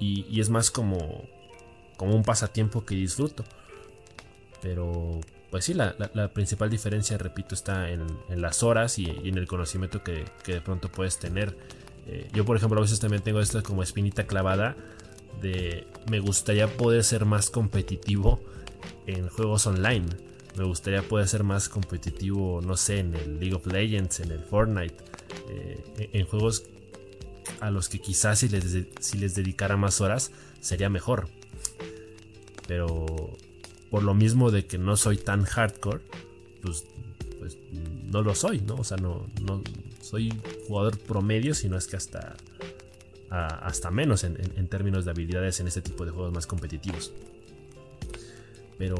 Y, 0.00 0.40
es 0.40 0.50
más 0.50 0.72
como, 0.72 1.28
como 1.96 2.16
un 2.16 2.24
pasatiempo 2.24 2.84
que 2.84 2.96
disfruto. 2.96 3.44
Pero 4.60 5.20
pues 5.52 5.64
sí, 5.64 5.74
la, 5.74 5.94
principal 6.34 6.70
diferencia, 6.70 7.18
repito, 7.18 7.54
está 7.54 7.88
en, 7.90 8.04
las 8.30 8.64
horas 8.64 8.98
y, 8.98 9.04
en 9.08 9.38
el 9.38 9.46
conocimiento 9.46 10.02
que, 10.02 10.24
de 10.44 10.60
pronto 10.60 10.90
puedes 10.90 11.20
tener. 11.20 11.56
Eh, 12.08 12.28
yo, 12.32 12.44
por 12.44 12.56
ejemplo, 12.56 12.78
a 12.78 12.82
veces 12.82 12.98
también 12.98 13.22
tengo 13.22 13.38
esta 13.38 13.62
como 13.62 13.84
espinita 13.84 14.26
clavada 14.26 14.74
de 15.42 15.86
me 16.08 16.20
gustaría 16.20 16.68
poder 16.68 17.04
ser 17.04 17.24
más 17.24 17.50
competitivo 17.50 18.40
en 19.06 19.28
juegos 19.28 19.66
online. 19.66 20.06
Me 20.56 20.64
gustaría 20.64 21.02
poder 21.02 21.28
ser 21.28 21.44
más 21.44 21.68
competitivo, 21.68 22.60
no 22.62 22.76
sé, 22.76 23.00
en 23.00 23.14
el 23.14 23.40
League 23.40 23.54
of 23.54 23.66
Legends, 23.66 24.20
en 24.20 24.30
el 24.30 24.40
Fortnite, 24.40 24.94
eh, 25.48 26.10
en 26.12 26.26
juegos 26.26 26.64
a 27.60 27.70
los 27.70 27.88
que 27.88 28.00
quizás 28.00 28.40
si 28.40 28.48
les, 28.48 28.64
si 29.00 29.18
les 29.18 29.34
dedicara 29.34 29.76
más 29.76 30.00
horas 30.00 30.30
sería 30.60 30.88
mejor. 30.88 31.28
Pero 32.66 33.36
por 33.90 34.02
lo 34.02 34.14
mismo 34.14 34.50
de 34.50 34.66
que 34.66 34.78
no 34.78 34.96
soy 34.96 35.16
tan 35.16 35.44
hardcore, 35.44 36.00
pues, 36.62 36.84
pues 37.38 37.58
no 38.10 38.22
lo 38.22 38.34
soy, 38.34 38.60
¿no? 38.60 38.76
O 38.76 38.84
sea, 38.84 38.96
no, 38.96 39.26
no 39.42 39.62
soy 40.00 40.32
jugador 40.66 40.98
promedio, 40.98 41.54
sino 41.54 41.76
es 41.76 41.86
que 41.86 41.96
hasta, 41.96 42.36
hasta 43.32 43.90
menos 43.90 44.24
en, 44.24 44.68
términos 44.68 45.06
de 45.06 45.10
habilidades 45.10 45.58
en 45.60 45.66
este 45.66 45.80
tipo 45.80 46.04
de 46.04 46.10
juegos 46.10 46.34
más 46.34 46.46
competitivos. 46.46 47.12
Pero 48.76 48.96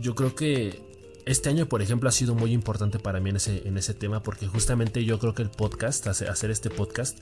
yo 0.00 0.14
creo 0.14 0.34
que 0.34 0.82
este 1.24 1.48
año, 1.48 1.66
por 1.66 1.80
ejemplo, 1.80 2.08
ha 2.08 2.12
sido 2.12 2.34
muy 2.34 2.52
importante 2.52 2.98
para 2.98 3.20
mí 3.20 3.30
en 3.30 3.36
ese, 3.36 3.66
en 3.66 3.78
ese 3.78 3.94
tema 3.94 4.22
porque 4.22 4.46
justamente 4.46 5.04
yo 5.04 5.18
creo 5.18 5.34
que 5.34 5.42
el 5.42 5.50
podcast, 5.50 6.06
hacer 6.06 6.50
este 6.50 6.68
podcast, 6.68 7.18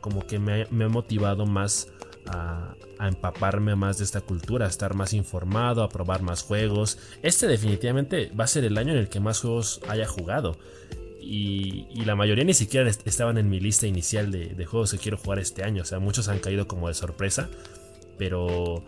como 0.00 0.26
que 0.26 0.38
me, 0.38 0.62
ha 0.62 0.88
motivado 0.88 1.46
más 1.46 1.88
a, 2.26 2.74
empaparme 3.00 3.76
más 3.76 3.96
de 3.96 4.04
esta 4.04 4.20
cultura, 4.20 4.66
a 4.66 4.68
estar 4.68 4.94
más 4.94 5.14
informado, 5.14 5.82
a 5.82 5.88
probar 5.88 6.20
más 6.20 6.42
juegos. 6.42 6.98
Este 7.22 7.46
definitivamente 7.46 8.30
va 8.38 8.44
a 8.44 8.46
ser 8.46 8.64
el 8.64 8.76
año 8.76 8.92
en 8.92 8.98
el 8.98 9.08
que 9.08 9.20
más 9.20 9.40
juegos 9.40 9.80
haya 9.88 10.06
jugado. 10.06 10.58
Y, 11.20 11.86
la 12.04 12.16
mayoría 12.16 12.44
ni 12.44 12.54
siquiera 12.54 12.88
estaban 12.88 13.38
en 13.38 13.48
mi 13.48 13.60
lista 13.60 13.86
inicial 13.86 14.30
de, 14.30 14.64
juegos 14.64 14.92
que 14.92 14.98
quiero 14.98 15.16
jugar 15.16 15.38
este 15.38 15.62
año. 15.62 15.82
O 15.82 15.84
sea, 15.84 15.98
muchos 15.98 16.28
han 16.28 16.38
caído 16.38 16.66
como 16.66 16.88
de 16.88 16.94
sorpresa. 16.94 17.48
Pero 18.18 18.82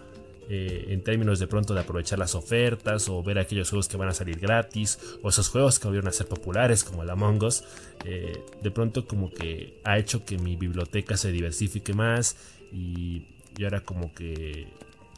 eh, 0.49 0.87
en 0.89 1.03
términos 1.03 1.39
de 1.39 1.47
pronto 1.47 1.73
de 1.73 1.81
aprovechar 1.81 2.19
las 2.19 2.35
ofertas 2.35 3.09
o 3.09 3.23
ver 3.23 3.39
aquellos 3.39 3.71
juegos 3.71 3.89
que 3.89 3.97
van 3.97 4.09
a 4.09 4.12
salir 4.12 4.39
gratis 4.41 4.99
o 5.23 5.29
esos 5.29 5.49
juegos 5.49 5.79
que 5.79 5.87
volvieron 5.87 6.09
a 6.09 6.12
ser 6.12 6.27
populares 6.27 6.83
como 6.83 7.05
el 7.05 7.11
Among 7.11 7.43
Us, 7.45 7.65
eh, 8.05 8.45
de 8.61 8.71
pronto 8.71 9.07
como 9.07 9.31
que 9.31 9.81
ha 9.85 9.99
hecho 9.99 10.25
que 10.25 10.39
mi 10.39 10.57
biblioteca 10.57 11.17
se 11.17 11.31
diversifique 11.31 11.95
más 11.95 12.37
y, 12.73 13.23
ahora 13.62 13.83
como 13.83 14.12
que 14.12 14.67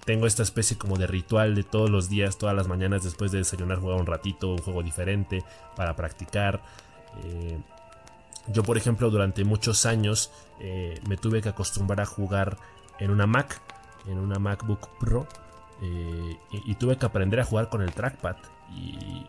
tengo 0.04 0.26
esta 0.26 0.42
especie 0.42 0.76
como 0.76 0.98
de 0.98 1.06
ritual 1.06 1.54
de 1.54 1.62
todos 1.62 1.88
los 1.88 2.10
días, 2.10 2.36
todas 2.36 2.54
las 2.54 2.68
mañanas 2.68 3.02
después 3.02 3.32
de 3.32 3.38
desayunar 3.38 3.78
jugar 3.78 3.98
un 3.98 4.06
ratito, 4.06 4.52
un 4.52 4.58
juego 4.58 4.82
diferente 4.82 5.42
para 5.74 5.96
practicar. 5.96 6.62
Eh, 7.22 7.58
yo 8.48 8.62
por 8.62 8.76
ejemplo 8.76 9.10
durante 9.10 9.44
muchos 9.44 9.86
años 9.86 10.30
me 11.08 11.16
tuve 11.16 11.40
que 11.40 11.48
acostumbrar 11.48 12.00
a 12.00 12.06
jugar 12.06 12.58
en 12.98 13.10
una 13.10 13.26
Mac 13.26 13.60
en 14.06 14.18
una 14.18 14.38
MacBook 14.38 14.88
Pro 14.98 15.26
eh, 15.82 16.36
y, 16.50 16.74
tuve 16.76 16.96
que 16.96 17.06
aprender 17.06 17.40
a 17.40 17.44
jugar 17.44 17.68
con 17.68 17.82
el 17.82 17.92
trackpad. 17.92 18.36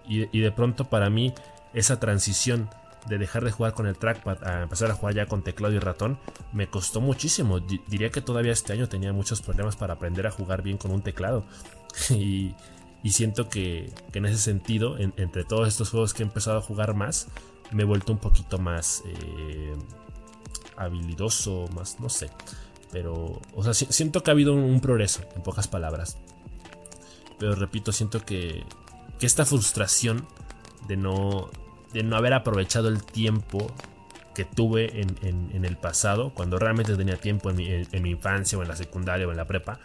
Y, 0.08 0.39
de 0.39 0.51
pronto 0.51 0.86
para 0.86 1.10
mí 1.10 1.34
esa 1.74 2.00
transición 2.00 2.70
de 3.08 3.18
dejar 3.18 3.44
de 3.44 3.51
jugar 3.51 3.74
con 3.74 3.86
el 3.86 3.98
trackpad 3.98 4.44
a 4.44 4.63
empezar 4.63 4.89
a 4.89 4.96
jugar 4.96 5.13
ya 5.13 5.27
con 5.27 5.44
teclado 5.44 5.74
y 5.75 5.80
ratón 5.80 6.18
me 6.54 6.68
costó 6.68 7.01
muchísimo. 7.01 7.60
diría 7.60 8.10
que 8.10 8.22
todavía 8.22 8.51
este 8.51 8.74
año 8.74 8.89
tenía 8.89 9.13
muchos 9.13 9.42
problemas 9.42 9.75
para 9.75 9.94
aprender 9.94 10.25
a 10.27 10.31
jugar 10.31 10.62
bien 10.62 10.77
con 10.77 10.92
un 10.92 11.01
teclado. 11.01 11.46
y, 12.09 12.55
siento 13.09 13.50
que, 13.50 13.94
en 14.14 14.25
ese 14.25 14.38
sentido, 14.38 14.98
entre 14.98 15.44
todos 15.44 15.68
estos 15.68 15.90
juegos 15.90 16.14
que 16.14 16.24
he 16.24 16.25
empezado 16.25 16.57
a 16.57 16.62
jugar 16.62 16.96
más, 16.96 17.27
me 17.72 17.84
he 17.84 17.86
vuelto 17.86 18.12
un 18.12 18.20
poquito 18.20 18.58
más 18.58 19.04
eh, 19.06 19.74
habilidoso, 20.78 21.68
más, 21.74 22.00
no 22.00 22.10
sé. 22.10 22.30
Pero, 22.92 23.42
o 23.54 23.64
sea, 23.64 23.74
siento 23.74 24.24
que 24.24 24.32
ha 24.32 24.34
habido 24.34 24.54
un, 24.54 24.80
progreso, 24.80 25.22
en 25.36 25.44
pocas 25.44 25.68
palabras. 25.68 26.18
Pero 27.40 27.56
repito, 27.56 27.92
siento 27.92 28.24
que, 28.24 28.64
que 29.20 29.25
esta 29.25 29.46
frustración 29.46 30.25
de 30.88 30.96
no, 30.96 31.50
de 31.94 32.04
no 32.04 32.16
haber 32.16 32.34
aprovechado 32.34 32.88
el 32.88 33.04
tiempo 33.04 33.68
que 34.36 34.44
tuve 34.44 35.01
en, 35.01 35.66
el 35.66 35.78
pasado, 35.78 36.32
cuando 36.32 36.60
realmente 36.60 36.96
tenía 36.96 37.16
tiempo 37.16 37.50
en 37.50 37.56
mi, 37.56 38.10
infancia 38.10 38.58
o 38.58 38.62
en 38.62 38.68
la 38.68 38.75
secundaria 38.75 39.25
o 39.25 39.32
en 39.32 39.38
la 39.38 39.46
prepa, 39.46 39.80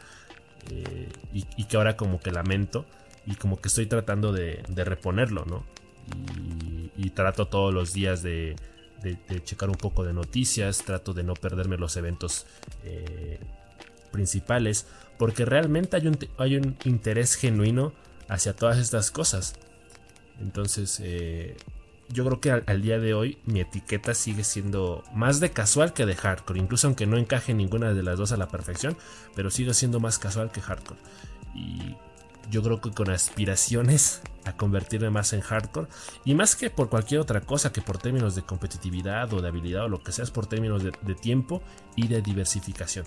eh, 0.71 1.09
y, 1.33 1.65
que 1.65 1.77
ahora 1.77 1.97
como 1.97 2.21
que 2.21 2.33
lamento 2.33 2.85
y 3.27 3.37
como 3.37 3.61
que 3.61 3.69
estoy 3.69 3.87
tratando 3.87 4.33
de, 4.33 4.63
reponerlo, 4.77 5.45
¿no? 5.47 5.65
Y, 6.97 7.11
trato 7.11 7.47
todos 7.47 7.75
los 7.75 7.93
días 7.93 8.23
de, 8.23 8.57
checar 9.45 9.69
un 9.69 9.77
poco 9.77 10.05
de 10.05 10.13
noticias, 10.13 10.85
trato 10.85 11.13
de 11.13 11.23
no 11.23 11.35
perderme 11.35 11.77
los 11.77 11.97
eventos 11.97 12.47
eh, 12.85 13.39
principales, 14.13 14.87
porque 15.19 15.45
realmente 15.45 15.97
hay 15.97 16.07
un, 16.07 16.19
hay 16.39 16.57
un, 16.57 16.77
interés 16.85 17.35
genuino 17.35 17.93
hacia 18.29 18.55
todas 18.55 18.79
estas 18.79 19.11
cosas. 19.11 19.55
Entonces, 20.41 21.01
eh, 21.03 21.57
yo 22.13 22.25
creo 22.25 22.41
que 22.41 22.51
al, 22.51 22.83
día 22.83 22.99
de 22.99 23.15
hoy 23.15 23.39
mi 23.45 23.61
etiqueta 23.61 24.15
sigue 24.15 24.45
siendo 24.45 25.05
más 25.15 25.41
de 25.41 25.51
casual 25.51 25.93
que 25.93 26.07
de 26.07 26.17
hardcore, 26.17 26.59
incluso 26.61 26.87
aunque 26.87 27.07
no 27.07 27.17
encaje 27.19 27.55
ninguna 27.55 27.93
de 27.93 28.03
las 28.03 28.19
dos 28.19 28.33
a 28.33 28.37
la 28.37 28.49
perfección, 28.49 28.97
pero 29.35 29.51
sigue 29.51 29.75
siendo 29.75 30.01
más 30.01 30.19
casual 30.19 30.51
que 30.51 30.61
hardcore. 30.61 30.99
Y 31.55 31.97
yo 32.51 32.63
creo 32.63 32.81
que 32.81 32.91
con 32.91 33.11
aspiraciones 33.11 34.23
a 34.45 34.57
convertirme 34.57 35.11
más 35.11 35.33
en 35.33 35.41
hardcore. 35.41 35.89
Y 36.25 36.35
más 36.35 36.57
que 36.57 36.71
por 36.71 36.89
cualquier 36.89 37.21
otra 37.21 37.41
cosa 37.41 37.73
que 37.73 37.83
por 37.83 37.99
términos 37.99 38.35
de 38.35 38.43
competitividad 38.43 39.33
o 39.33 39.41
de 39.41 39.49
habilidad 39.49 39.85
o 39.85 39.89
lo 39.89 40.03
que 40.03 40.13
sea 40.13 40.25
es 40.25 40.31
por 40.31 40.47
términos 40.47 40.83
de, 40.83 41.15
tiempo 41.15 41.63
y 41.97 42.09
de 42.09 42.23
diversificación. 42.23 43.07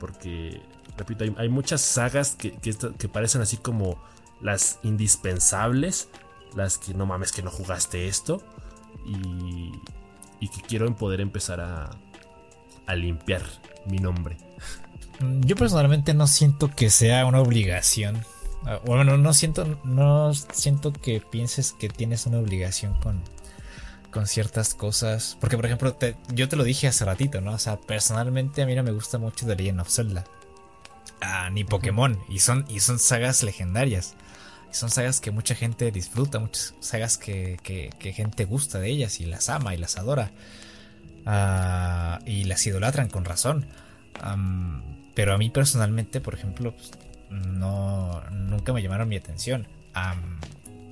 Porque 0.00 0.60
repito 0.96 1.24
hay, 1.36 1.48
muchas 1.48 1.80
sagas 1.80 2.34
que, 2.34 2.52
que, 2.52 3.08
parecen 3.08 3.42
así 3.42 3.56
como 3.56 4.02
las 4.40 4.78
indispensables 4.82 6.08
las 6.54 6.78
que 6.78 6.94
no 6.94 7.06
mames 7.06 7.32
que 7.32 7.42
no 7.42 7.50
jugaste 7.50 8.06
esto 8.06 8.40
y, 9.04 9.72
y 10.38 10.48
que 10.48 10.60
quiero 10.60 10.94
poder 10.94 11.20
empezar 11.20 11.60
a, 11.60 11.90
a 12.86 12.94
limpiar 12.94 13.42
mi 13.86 13.98
nombre. 13.98 14.36
Yo 15.40 15.56
personalmente 15.56 16.14
no 16.14 16.26
siento 16.26 16.70
que 16.70 16.90
sea 16.90 17.26
una 17.26 17.40
obligación 17.40 18.24
bueno, 18.84 19.16
no 19.18 19.32
siento, 19.34 19.78
no 19.84 20.32
siento 20.34 20.92
que 20.92 21.20
pienses 21.20 21.72
que 21.72 21.88
tienes 21.88 22.26
una 22.26 22.38
obligación 22.38 22.94
con, 22.94 23.20
con 24.14 24.26
ciertas 24.26 24.74
cosas. 24.74 25.36
Porque, 25.40 25.56
por 25.56 25.66
ejemplo, 25.66 25.94
yo 26.32 26.48
te 26.48 26.56
lo 26.56 26.64
dije 26.64 26.86
hace 26.86 27.04
ratito, 27.04 27.40
¿no? 27.40 27.52
O 27.52 27.58
sea, 27.58 27.76
personalmente 27.78 28.62
a 28.62 28.66
mí 28.66 28.74
no 28.74 28.82
me 28.82 28.92
gusta 28.92 29.18
mucho 29.18 29.44
The 29.44 29.56
Legend 29.56 29.80
of 29.80 29.90
Zelda. 29.90 30.24
Ah, 31.20 31.50
ni 31.50 31.64
Pokémon. 31.64 32.18
Y 32.28 32.38
son, 32.38 32.64
y 32.68 32.80
son 32.80 32.98
sagas 32.98 33.42
legendarias. 33.42 34.14
son 34.70 34.90
sagas 34.90 35.20
que 35.20 35.30
mucha 35.30 35.54
gente 35.54 35.90
disfruta, 35.90 36.38
muchas 36.38 36.74
sagas 36.80 37.18
que, 37.18 37.58
que, 37.62 38.12
gente 38.12 38.44
gusta 38.44 38.78
de 38.78 38.88
ellas 38.88 39.20
y 39.20 39.26
las 39.26 39.48
ama 39.48 39.74
y 39.74 39.78
las 39.78 39.98
adora. 39.98 40.30
Ah, 41.26 42.20
y 42.24 42.44
las 42.44 42.66
idolatran 42.66 43.08
con 43.08 43.24
razón. 43.24 43.66
pero 45.14 45.34
a 45.34 45.38
mí 45.38 45.50
personalmente, 45.50 46.20
por 46.20 46.34
ejemplo, 46.34 46.72
pues, 46.72 46.92
no 47.30 48.22
nunca 48.30 48.72
me 48.72 48.82
llamaron 48.82 49.08
mi 49.08 49.16
atención. 49.16 49.66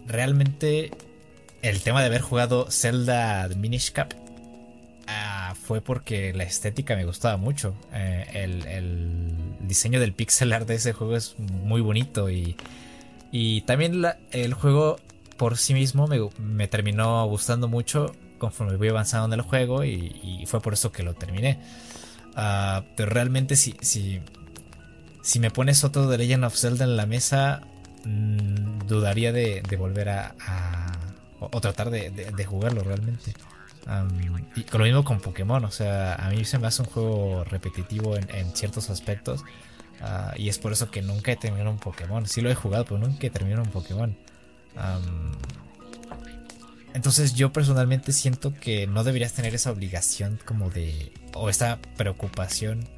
realmente 0.06 0.90
el 1.62 1.80
tema 1.80 2.00
de 2.00 2.06
haber 2.06 2.20
jugado 2.20 2.70
Zelda 2.70 3.48
Minish 3.56 3.92
Cap 3.92 4.14
ah, 5.06 5.54
fue 5.60 5.80
porque 5.80 6.32
la 6.32 6.44
estética 6.44 6.96
me 6.96 7.04
gustaba 7.04 7.36
mucho. 7.36 7.74
Eh, 7.92 8.26
el, 8.34 9.58
diseño 9.60 10.00
del 10.00 10.12
pixel 10.12 10.52
art 10.52 10.66
de 10.66 10.74
ese 10.74 10.92
juego 10.92 11.16
es 11.16 11.38
muy 11.38 11.80
bonito 11.80 12.28
y, 12.28 12.56
y 13.30 13.62
también 13.62 14.02
el 14.32 14.54
juego 14.54 14.98
por 15.36 15.56
sí 15.56 15.72
mismo 15.72 16.06
me, 16.38 16.68
terminó 16.68 17.26
gustando 17.26 17.68
mucho 17.68 18.14
conforme 18.38 18.76
voy 18.76 18.88
avanzando 18.88 19.32
en 19.32 19.40
el 19.40 19.46
juego 19.46 19.84
y, 19.84 20.44
fue 20.46 20.60
por 20.60 20.74
eso 20.74 20.92
que 20.92 21.02
lo 21.02 21.14
terminé. 21.14 21.58
Ah, 22.34 22.84
pero 22.96 23.10
realmente 23.10 23.56
si, 23.56 23.74
si 23.80 24.20
si 25.22 25.38
me 25.38 25.50
pones 25.50 25.84
otro 25.84 26.08
de 26.08 26.18
Legend 26.18 26.44
of 26.44 26.56
Zelda 26.56 26.84
en 26.84 26.96
la 26.96 27.06
mesa, 27.06 27.62
mm, 28.04 28.86
dudaría 28.86 29.32
de, 29.32 29.62
volver 29.78 30.08
a, 30.08 30.34
o, 31.38 31.60
tratar 31.60 31.90
de, 31.90 32.44
jugarlo 32.44 32.82
realmente. 32.82 33.32
y 34.56 34.62
con 34.64 34.80
lo 34.80 34.84
mismo 34.84 35.04
con 35.04 35.20
Pokémon, 35.20 35.64
o 35.64 35.70
sea, 35.70 36.16
a 36.16 36.30
mí 36.30 36.44
se 36.44 36.58
me 36.58 36.66
hace 36.66 36.82
un 36.82 36.88
juego 36.88 37.44
repetitivo 37.44 38.16
en, 38.16 38.54
ciertos 38.54 38.90
aspectos. 38.90 39.44
Ah, 40.00 40.34
y 40.36 40.48
es 40.48 40.58
por 40.58 40.72
eso 40.72 40.90
que 40.90 41.00
nunca 41.00 41.30
he 41.30 41.36
terminado 41.36 41.70
un 41.70 41.78
Pokémon. 41.78 42.26
Sí 42.26 42.40
lo 42.40 42.50
he 42.50 42.56
jugado, 42.56 42.84
pero 42.84 42.98
nunca 42.98 43.26
he 43.28 43.30
terminado 43.30 43.62
un 43.62 43.70
Pokémon. 43.70 44.16
entonces 46.94 47.34
yo 47.34 47.52
personalmente 47.52 48.12
siento 48.12 48.52
que 48.52 48.88
no 48.88 49.04
deberías 49.04 49.32
tener 49.34 49.54
esa 49.54 49.70
obligación 49.70 50.40
como 50.44 50.70
de... 50.70 51.12
o 51.34 51.48
esta 51.48 51.78
preocupación 51.96 52.88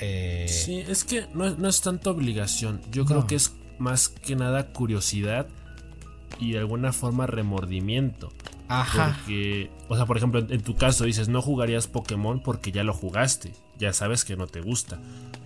eh, 0.00 0.46
sí, 0.48 0.84
es 0.88 1.04
que 1.04 1.26
no, 1.34 1.46
es 1.46 1.80
tanta 1.80 2.10
obligación. 2.10 2.80
Yo 2.90 3.04
creo 3.04 3.26
que 3.26 3.34
es 3.34 3.54
más 3.78 4.08
que 4.08 4.36
nada 4.36 4.72
curiosidad 4.72 5.46
y 6.38 6.52
de 6.52 6.58
alguna 6.58 6.92
forma 6.92 7.26
remordimiento. 7.26 8.32
Ajá. 8.68 9.16
Porque, 9.18 9.70
o 9.88 9.96
sea, 9.96 10.06
por 10.06 10.16
ejemplo, 10.16 10.40
en 10.48 10.62
tu 10.62 10.76
caso 10.76 11.04
dices, 11.04 11.28
no 11.28 11.42
jugarías 11.42 11.88
Pokémon 11.88 12.40
porque 12.40 12.70
ya 12.70 12.84
lo 12.84 12.94
jugaste, 12.94 13.52
ya 13.78 13.92
sabes 13.92 14.24
que 14.24 14.36
no 14.36 14.46
te 14.46 14.60
gusta. 14.60 15.00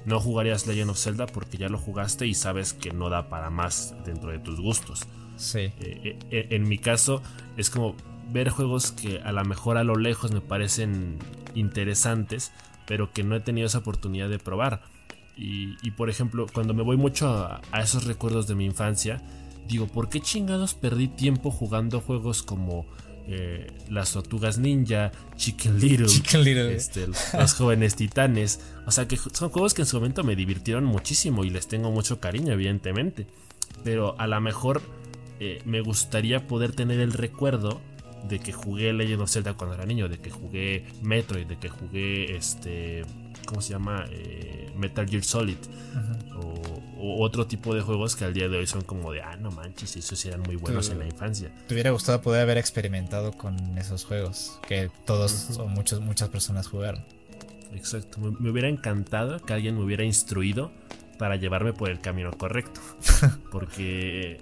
No 0.05 0.21
jugarías 0.21 0.67
Legend 0.67 0.91
of 0.91 0.99
Zelda 0.99 1.27
porque 1.27 1.57
ya 1.57 1.69
lo 1.69 1.79
jugaste 1.79 2.27
y 2.27 2.35
sabes 2.35 2.75
que 2.75 2.93
no 2.93 3.09
da 3.09 3.31
para 3.31 3.49
más 3.49 3.95
dentro 4.05 4.31
de 4.31 4.39
tus 4.39 4.61
gustos. 4.61 5.07
Sí. 5.37 5.73
Eh, 5.81 6.19
eh, 6.31 6.49
en 6.51 6.69
mi 6.69 6.79
caso, 6.79 7.23
es 7.57 7.71
como 7.71 7.97
ver 8.31 8.51
juegos 8.51 8.93
que 8.93 9.21
a 9.21 9.33
lo 9.33 9.45
mejor 9.45 9.79
a 9.79 9.85
lo 9.85 9.97
lejos 9.97 10.33
me 10.33 10.41
parecen 10.41 11.19
interesantes, 11.55 12.53
pero 12.87 13.13
que 13.13 13.23
no 13.23 13.37
he 13.37 13.41
tenido 13.41 13.67
esa 13.67 13.79
oportunidad 13.79 14.29
de 14.29 14.39
probar. 14.39 14.83
Y, 15.37 15.91
por 15.93 16.11
ejemplo, 16.11 16.47
cuando 16.53 16.75
me 16.75 16.83
voy 16.83 16.97
mucho 16.97 17.29
a, 17.29 17.61
esos 17.83 18.05
recuerdos 18.05 18.47
de 18.47 18.55
mi 18.55 18.65
infancia, 18.65 19.21
digo, 19.67 19.89
¿por 19.89 20.09
qué 20.09 20.21
chingados 20.21 20.75
perdí 20.75 21.09
tiempo 21.09 21.51
jugando 21.51 22.01
juegos 22.01 22.45
como 22.45 22.87
eh, 23.27 23.67
Las 23.91 24.13
Tortugas 24.13 24.59
Ninja, 24.59 25.11
Chicken 25.37 25.81
Little, 25.81 26.77
este, 26.77 27.09
Los 27.09 27.55
Jóvenes 27.55 27.97
Titanes? 27.97 28.61
O 28.87 28.93
sea, 28.93 29.09
que 29.09 29.17
son 29.17 29.51
juegos 29.51 29.75
que 29.75 29.83
en 29.83 29.87
su 29.87 29.97
momento 29.97 30.23
me 30.23 30.37
divirtieron 30.37 30.85
muchísimo 30.85 31.45
y 31.45 31.51
les 31.51 31.67
tengo 31.67 31.91
mucho 31.91 32.21
cariño, 32.21 32.53
evidentemente. 32.53 33.27
Pero 33.83 34.15
a 34.21 34.29
lo 34.29 34.41
mejor 34.41 34.83
eh, 35.41 35.61
me 35.65 35.81
gustaría 35.81 36.47
poder 36.47 36.73
tener 36.73 37.01
el 37.01 37.13
recuerdo 37.13 37.81
de 38.29 38.39
que 38.39 38.53
jugué 38.53 38.93
Legend 38.93 39.23
of 39.23 39.31
Zelda 39.31 39.55
cuando 39.55 39.75
era 39.75 39.85
niño, 39.85 40.09
de 40.09 40.19
que 40.19 40.31
jugué 40.31 40.87
Metroid, 41.03 41.47
de 41.47 41.59
que 41.59 41.69
jugué 41.69 42.37
este, 42.37 43.03
¿cómo 43.47 43.61
se 43.61 43.73
llama? 43.73 44.05
Eh, 44.11 44.73
Metal 44.77 45.09
Gear 45.09 45.25
Solid. 45.25 45.59
o, 46.37 47.23
otro 47.23 47.47
tipo 47.47 47.75
de 47.75 47.83
juegos 47.83 48.17
que 48.17 48.25
al 48.25 48.33
día 48.33 48.49
de 48.49 48.57
hoy 48.57 48.67
son 48.67 48.83
como 48.83 49.13
de, 49.13 49.21
ah, 49.21 49.37
no 49.37 49.51
manches, 49.51 49.95
esos 49.97 50.25
eran 50.25 50.41
muy 50.41 50.57
buenos 50.57 50.89
en 50.89 50.99
la 50.99 51.07
infancia. 51.07 51.53
¿Te 51.67 51.75
hubiera 51.75 51.91
gustado 51.91 52.23
poder 52.23 52.43
haber 52.43 52.57
experimentado 52.57 53.33
con 53.33 53.77
esos 53.77 54.05
juegos 54.05 54.59
que 54.67 54.91
todos 55.05 55.51
o 55.59 55.67
muchos, 55.67 56.01
muchas 56.01 56.31
personas 56.31 56.67
jugaron? 56.67 57.05
Exacto, 57.75 58.19
me, 58.21 58.51
hubiera 58.51 58.69
encantado 58.69 59.39
que 59.41 59.53
alguien 59.53 59.77
me 59.77 59.85
hubiera 59.85 60.05
instruido 60.05 60.73
para 61.19 61.37
llevarme 61.37 61.73
por 61.73 61.91
el 61.91 62.01
camino 62.01 62.31
correcto. 62.33 62.81
Porque 63.51 64.41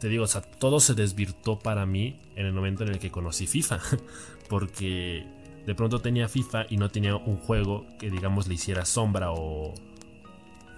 te 0.00 0.08
digo, 0.08 0.24
o 0.24 0.26
sea, 0.26 0.40
todo 0.40 0.80
se 0.80 0.94
desvirtó 0.94 1.58
para 1.58 1.84
mí 1.84 2.18
en 2.34 2.46
el 2.46 2.52
momento 2.52 2.84
en 2.84 2.88
el 2.88 2.98
que 2.98 3.10
conocí 3.10 3.46
FIFA. 3.46 3.80
Porque 4.48 5.24
de 5.66 5.74
pronto 5.74 6.00
tenía 6.00 6.26
FIFA 6.26 6.66
y 6.70 6.78
no 6.78 6.90
tenía 6.90 7.14
un 7.16 7.36
juego 7.36 7.86
que, 7.98 8.10
digamos, 8.10 8.48
le 8.48 8.54
hiciera 8.54 8.86
sombra 8.86 9.30
o, 9.30 9.74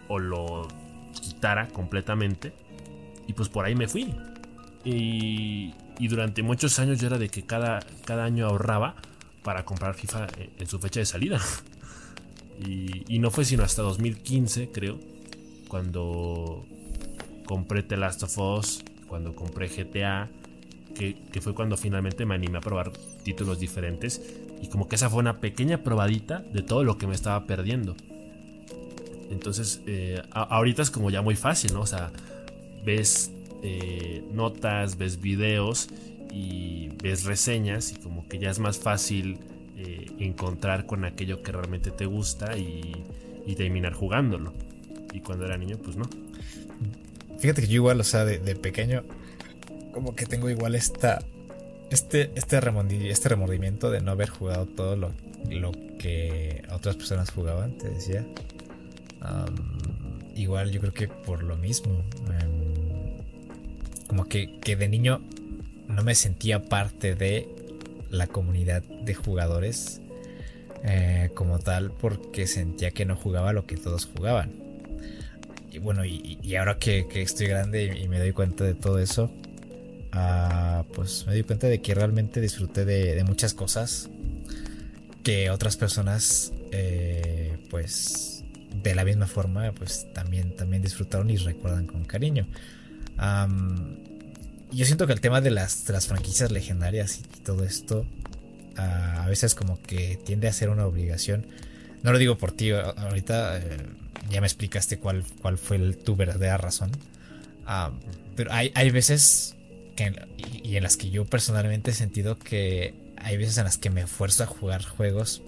o 0.09 0.19
lo 0.19 0.67
quitara 1.13 1.69
completamente. 1.69 2.53
Y 3.29 3.33
pues 3.35 3.49
por 3.49 3.65
ahí 3.65 3.77
me 3.77 3.87
fui. 3.87 4.13
Y, 4.85 5.73
y 5.99 6.09
durante 6.09 6.43
muchos 6.43 6.81
años 6.81 7.01
yo 7.01 7.07
era 7.07 7.17
de 7.17 7.29
que 7.29 7.45
cada, 7.45 7.79
cada 8.05 8.25
año 8.25 8.47
ahorraba 8.47 8.97
para 9.45 9.65
comprar 9.65 9.95
FIFA 9.95 10.27
en, 10.59 10.67
su 10.67 10.79
fecha 10.81 11.01
de 11.01 11.07
salida. 11.07 11.41
Y, 12.65 13.03
y, 13.13 13.19
no 13.19 13.33
fue 13.33 13.45
sino 13.45 13.65
hasta 13.65 13.83
2015, 13.83 14.71
creo, 14.71 15.01
cuando 15.67 16.65
compré 17.45 17.83
The 17.83 17.97
Last 17.97 18.23
of 18.23 18.39
Us, 18.39 18.85
cuando 19.13 19.37
compré 19.37 19.69
GTA, 19.69 20.31
que, 20.95 21.41
fue 21.43 21.55
cuando 21.55 21.77
finalmente 21.77 22.25
me 22.25 22.35
animé 22.35 22.57
a 22.57 22.61
probar 22.63 22.93
títulos 23.25 23.61
diferentes. 23.61 24.23
Y 24.63 24.69
como 24.69 24.89
que 24.89 24.97
esa 24.97 25.11
fue 25.11 25.19
una 25.19 25.39
pequeña 25.39 25.83
probadita 25.83 26.39
de 26.39 26.63
todo 26.63 26.83
lo 26.83 26.97
que 26.97 27.07
me 27.07 27.15
estaba 27.15 27.45
perdiendo. 27.45 27.95
Entonces, 29.31 29.83
eh, 29.87 30.23
ahorita 30.31 30.81
es 30.81 30.91
como 30.91 31.11
ya 31.11 31.21
muy 31.21 31.37
fácil, 31.37 31.75
¿no? 31.75 31.83
O 31.83 31.87
sea, 31.87 32.11
ves 32.87 33.31
eh, 33.63 34.25
notas, 34.33 34.97
ves 34.97 35.21
videos 35.21 35.91
y 36.33 36.89
ves 37.03 37.25
reseñas 37.25 37.93
y 37.93 37.97
como 37.97 38.27
que 38.29 38.39
ya 38.39 38.49
es 38.49 38.61
más 38.61 38.79
fácil 38.79 39.41
eh, 39.77 40.07
encontrar 40.21 40.87
con 40.87 41.05
aquello 41.05 41.43
que 41.43 41.53
realmente 41.53 41.91
te 41.91 42.07
gusta 42.07 42.57
y, 42.57 43.05
y 43.47 43.57
terminar 43.57 43.93
jugándolo. 43.93 44.55
Y 45.13 45.21
cuando 45.21 45.45
era 45.45 45.59
niño, 45.59 45.77
pues 45.77 45.97
no. 45.97 46.09
Fíjate 47.43 47.63
que 47.63 47.67
yo 47.67 47.75
igual, 47.75 47.99
o 47.99 48.05
sea, 48.05 48.25
de, 48.25 48.39
pequeño, 48.55 49.03
como 49.93 50.15
que 50.15 50.27
tengo 50.27 50.49
igual 50.49 50.77
esta, 50.77 51.19
este, 51.91 52.31
este, 52.37 52.61
este 53.11 53.29
remordimiento 53.29 53.91
de 53.91 54.01
no 54.01 54.13
haber 54.13 54.29
jugado 54.29 54.67
todo 54.67 54.95
lo, 54.95 55.11
lo 55.51 55.73
que 55.99 56.63
otras 56.71 56.95
personas 56.95 57.33
jugaban, 57.33 57.77
te 57.79 57.89
decía. 57.89 58.25
igual 60.37 60.71
yo 60.71 60.79
creo 60.79 60.95
que 60.95 61.09
por 61.09 61.43
lo 61.43 61.57
mismo. 61.57 62.05
Em, 62.41 63.19
como 64.07 64.27
que, 64.27 64.61
que 64.61 64.77
de 64.77 64.89
niño 64.89 65.21
no 65.89 66.05
me 66.05 66.15
sentía 66.15 66.63
parte 66.63 67.17
de 67.17 67.49
la 68.09 68.29
comunidad 68.29 68.83
de 68.85 69.15
jugadores 69.15 70.01
eh, 70.85 71.31
como 71.35 71.59
tal 71.59 71.91
porque 71.91 72.47
sentía 72.47 72.93
que 72.93 73.05
no 73.05 73.17
jugaba 73.17 73.53
lo 73.53 73.67
que 73.67 73.77
todos 73.77 74.07
jugaban 74.07 74.62
y 75.73 75.79
bueno, 75.79 76.05
y, 76.05 76.55
ahora 76.57 76.79
que, 76.79 77.07
estoy 77.15 77.47
grande 77.47 77.99
y, 77.99 78.07
me 78.07 78.19
doy 78.19 78.33
cuenta 78.33 78.63
de 78.65 78.75
todo 78.75 78.99
eso, 78.99 79.33
ah, 80.13 80.85
pues 80.93 81.25
me 81.27 81.33
doy 81.33 81.45
cuenta 81.45 81.67
de 81.67 81.81
que 81.81 81.95
realmente 81.95 82.41
disfruté 82.41 82.85
de, 82.85 83.23
muchas 83.25 83.55
cosas 83.55 84.11
que 85.23 85.51
otras 85.51 85.79
personas, 85.79 86.53
eh, 86.73 87.57
pues 87.71 88.45
de 88.83 88.95
la 88.95 89.05
misma 89.05 89.27
forma, 89.27 89.73
pues 89.73 90.07
también, 90.13 90.55
también 90.57 90.83
disfrutaron 90.83 91.31
y 91.31 91.37
recuerdan 91.37 91.87
con 91.87 92.05
cariño. 92.05 92.47
yo 94.73 94.85
siento 94.85 95.07
que 95.07 95.15
el 95.15 95.21
tema 95.21 95.41
de 95.41 95.53
las, 95.53 95.89
las 95.89 96.07
franquicias 96.07 96.51
legendarias 96.51 97.19
y 97.19 97.41
todo 97.41 97.65
esto, 97.65 98.05
ah, 98.77 99.23
a 99.25 99.29
veces 99.29 99.55
como 99.55 99.81
que 99.81 100.19
tiende 100.23 100.49
a 100.49 100.53
ser 100.53 100.69
una 100.69 100.87
obligación. 100.87 101.47
No 102.03 102.13
lo 102.13 102.19
digo 102.19 102.37
por 102.37 102.53
ti, 102.53 102.73
ahorita 102.73 103.59
eh, 103.59 103.77
ya 104.31 104.41
me 104.41 104.47
explicaste 104.47 104.99
cuál, 104.99 105.25
cuál 105.41 105.59
fue 105.59 105.79
tu 105.95 106.17
verdadera 106.17 106.57
razón. 106.57 106.91
Ah, 107.67 107.93
pero 108.35 108.53
hay, 108.53 108.73
hay 108.75 108.91
veces 108.91 109.57
y, 110.63 110.77
en 110.77 110.83
las 110.83 110.97
que 110.97 111.11
yo 111.11 111.25
personalmente 111.25 111.91
he 111.91 111.95
sentido 111.95 112.39
que 112.39 112.95
hay 113.17 113.37
veces 113.37 113.59
en 113.59 113.65
las 113.65 113.79
que 113.79 113.91
me 113.91 114.03
esfuerzo 114.03 114.43
a 114.45 114.47
jugar 114.47 114.83
juegos 114.85 115.43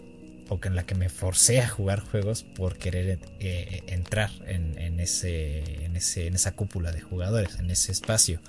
o 0.49 0.61
que 0.61 0.69
en 0.69 0.77
la 0.77 0.85
que 0.85 0.95
me 0.95 1.09
forcé 1.09 1.61
a 1.61 1.69
jugar 1.69 2.01
juegos 2.01 2.43
por 2.43 2.77
querer 2.77 3.19
eh, 3.41 3.83
entrar 3.87 4.31
en, 4.47 5.01
ese, 5.01 5.85
en, 5.85 5.97
ese, 5.97 6.27
en 6.27 6.35
esa 6.35 6.53
cúpula 6.53 6.93
de 6.93 7.01
jugadores, 7.01 7.59
en 7.59 7.71
ese 7.71 7.93
espacio. 7.93 8.41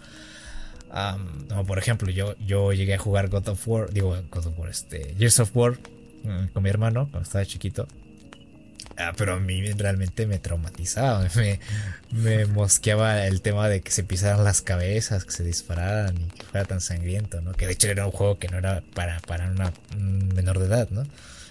como 1.50 1.66
por 1.66 1.80
ejemplo, 1.80 2.12
yo, 2.12 2.36
yo 2.40 2.74
llegué 2.74 2.96
a 2.96 3.00
jugar 3.00 3.30
God 3.30 3.48
of 3.48 3.68
War, 3.68 3.92
digo 3.92 4.16
God 4.30 4.48
of 4.48 4.60
War, 4.60 4.70
este, 4.70 5.16
Years 5.18 5.40
of 5.40 5.56
War 5.56 5.78
mm, 6.24 6.48
con 6.48 6.64
mi 6.64 6.70
hermano 6.70 7.08
cuando 7.10 7.22
estaba 7.22 7.46
chiquito. 7.46 7.88
Ah, 8.98 9.12
pero 9.18 9.34
a 9.34 9.40
mí 9.40 9.62
realmente 9.74 10.26
me 10.26 10.40
traumatizaba, 10.40 11.28
me, 11.36 11.60
me 12.12 12.46
mosqueaba 12.46 13.28
el 13.28 13.42
tema 13.42 13.68
de 13.68 13.82
que 13.82 13.92
se 13.92 14.04
pisaran 14.04 14.44
las 14.44 14.62
cabezas, 14.62 15.26
que 15.26 15.32
se 15.32 15.44
dispararan 15.44 16.16
y 16.18 16.26
que 16.30 16.46
fuera 16.46 16.66
tan 16.66 16.80
sangriento, 16.80 17.42
¿no? 17.42 17.52
Que 17.52 17.68
de 17.68 17.74
hecho 17.74 17.90
era 17.90 18.06
un 18.06 18.12
juego 18.12 18.40
que 18.40 18.48
no 18.48 18.58
era 18.58 18.82
para, 18.94 19.20
para 19.22 19.50
una 19.50 19.74
menor 19.98 20.60
de 20.60 20.68
edad, 20.68 20.90
¿no? 20.92 21.04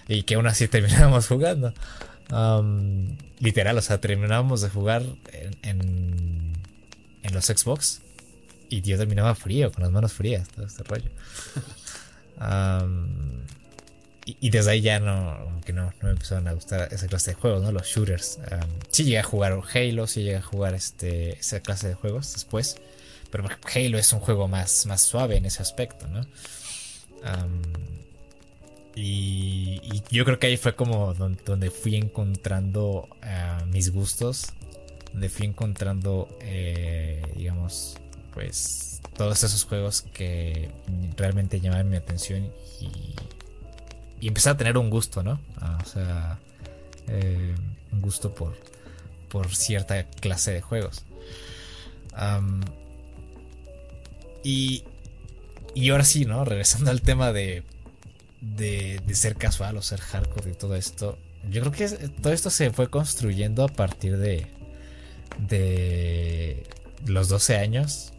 Y 0.07 0.23
que 0.23 0.35
aún 0.35 0.47
así 0.47 0.67
terminábamos 0.69 1.27
jugando. 1.27 1.73
literal, 3.39 3.77
o 3.77 3.81
sea, 3.81 3.99
terminábamos 3.99 4.61
de 4.61 4.69
jugar 4.69 5.03
en, 5.61 6.55
en, 7.21 7.33
los 7.33 7.45
Xbox 7.45 8.01
y 8.69 8.81
yo 8.81 8.97
terminaba 8.97 9.35
frío, 9.35 9.71
con 9.71 9.83
las 9.83 9.91
manos 9.91 10.13
frías, 10.13 10.47
todo 10.49 10.65
este 10.65 10.83
rollo. 10.83 11.09
Y, 14.27 14.49
desde 14.49 14.71
ahí 14.71 14.81
ya 14.81 14.99
no, 14.99 15.61
que 15.63 15.71
no, 15.71 15.93
me 16.01 16.09
empezaron 16.09 16.47
a 16.47 16.53
gustar 16.53 16.91
esa 16.91 17.07
clase 17.07 17.31
de 17.31 17.35
juegos, 17.35 17.61
¿no? 17.61 17.71
Los 17.71 17.85
shooters. 17.85 18.39
sí 18.89 19.03
llegué 19.03 19.19
a 19.19 19.23
jugar 19.23 19.61
Halo, 19.71 20.07
sí 20.07 20.23
llegué 20.23 20.37
a 20.37 20.41
jugar 20.41 20.73
este, 20.73 21.33
esa 21.33 21.59
clase 21.59 21.89
de 21.89 21.93
juegos 21.93 22.33
después. 22.33 22.77
Pero 23.29 23.45
Halo 23.75 23.99
es 23.99 24.11
un 24.13 24.19
juego 24.19 24.47
más, 24.47 24.87
más 24.87 25.01
suave 25.01 25.37
en 25.37 25.45
ese 25.45 25.61
aspecto, 25.61 26.07
¿no? 26.07 26.25
y, 28.95 29.79
yo 30.09 30.25
creo 30.25 30.39
que 30.39 30.47
ahí 30.47 30.57
fue 30.57 30.75
como 30.75 31.13
donde, 31.13 31.69
fui 31.69 31.95
encontrando 31.95 33.07
ah, 33.21 33.63
mis 33.67 33.91
gustos. 33.91 34.53
Donde 35.11 35.29
fui 35.29 35.45
encontrando, 35.45 36.27
eh, 36.41 37.21
digamos, 37.35 37.95
pues 38.33 39.01
todos 39.15 39.43
esos 39.43 39.63
juegos 39.63 40.01
que 40.13 40.69
realmente 41.15 41.61
llamaban 41.61 41.89
mi 41.89 41.95
atención 41.95 42.51
y 42.81 43.15
y 44.25 44.29
empecé 44.29 44.49
a 44.49 44.57
tener 44.57 44.75
un 44.79 44.89
gusto, 44.89 45.21
¿no? 45.21 45.39
Ah, 45.61 45.77
o 45.79 45.85
sea, 45.85 46.39
eh, 47.07 47.53
un 47.91 48.01
gusto 48.01 48.33
por, 48.33 48.57
por 49.29 49.55
cierta 49.55 50.03
clase 50.19 50.51
de 50.51 50.61
juegos. 50.61 51.05
y, 54.43 54.83
y 55.75 55.89
ahora 55.91 56.03
sí, 56.03 56.25
¿no? 56.25 56.43
Regresando 56.43 56.89
al 56.89 57.03
tema 57.03 57.31
de, 57.33 57.61
de, 58.41 58.99
de, 59.05 59.13
ser 59.13 59.35
casual 59.35 59.77
o 59.77 59.83
ser 59.83 60.01
hardcore 60.01 60.53
y 60.53 60.55
todo 60.55 60.75
esto. 60.75 61.19
Yo 61.51 61.61
creo 61.61 61.71
que 61.71 61.87
todo 62.09 62.33
esto 62.33 62.49
se 62.49 62.71
fue 62.71 62.89
construyendo 62.89 63.63
a 63.63 63.67
partir 63.67 64.17
de, 64.17 64.47
de 65.37 66.63
los 67.05 67.29
12 67.29 67.57
años, 67.57 68.11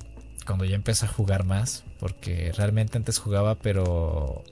cuando 0.47 0.65
yo 0.67 0.77
empecé 0.77 1.07
a 1.07 1.09
jugar 1.09 1.43
más 1.43 1.83
Porque 1.99 2.53
realmente 2.53 2.97
antes 2.97 3.19
jugaba, 3.19 3.57
pero 3.57 4.45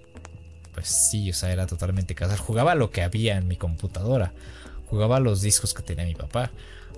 pues 0.75 0.89
sí, 0.89 1.31
o 1.31 1.35
sea, 1.35 1.53
era 1.53 1.67
totalmente 1.67 2.15
casual. 2.15 2.39
Jugaba 2.39 2.75
lo 2.75 2.91
que 2.91 3.03
había 3.03 3.37
en 3.37 3.49
mi 3.49 3.57
computadora. 3.57 4.33
Jugaba 4.89 5.21
los 5.21 5.41
discos 5.41 5.73
que 5.73 5.83
tenía 5.83 6.05
mi 6.05 6.15
papá. 6.15 6.51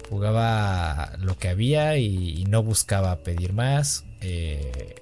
Jugaba 0.08 1.12
lo 1.18 1.36
que 1.36 1.48
había 1.48 1.98
y, 1.98 2.44
no 2.48 2.62
buscaba 2.62 3.16
pedir 3.16 3.52
más. 3.52 4.04
Eh, 4.20 4.96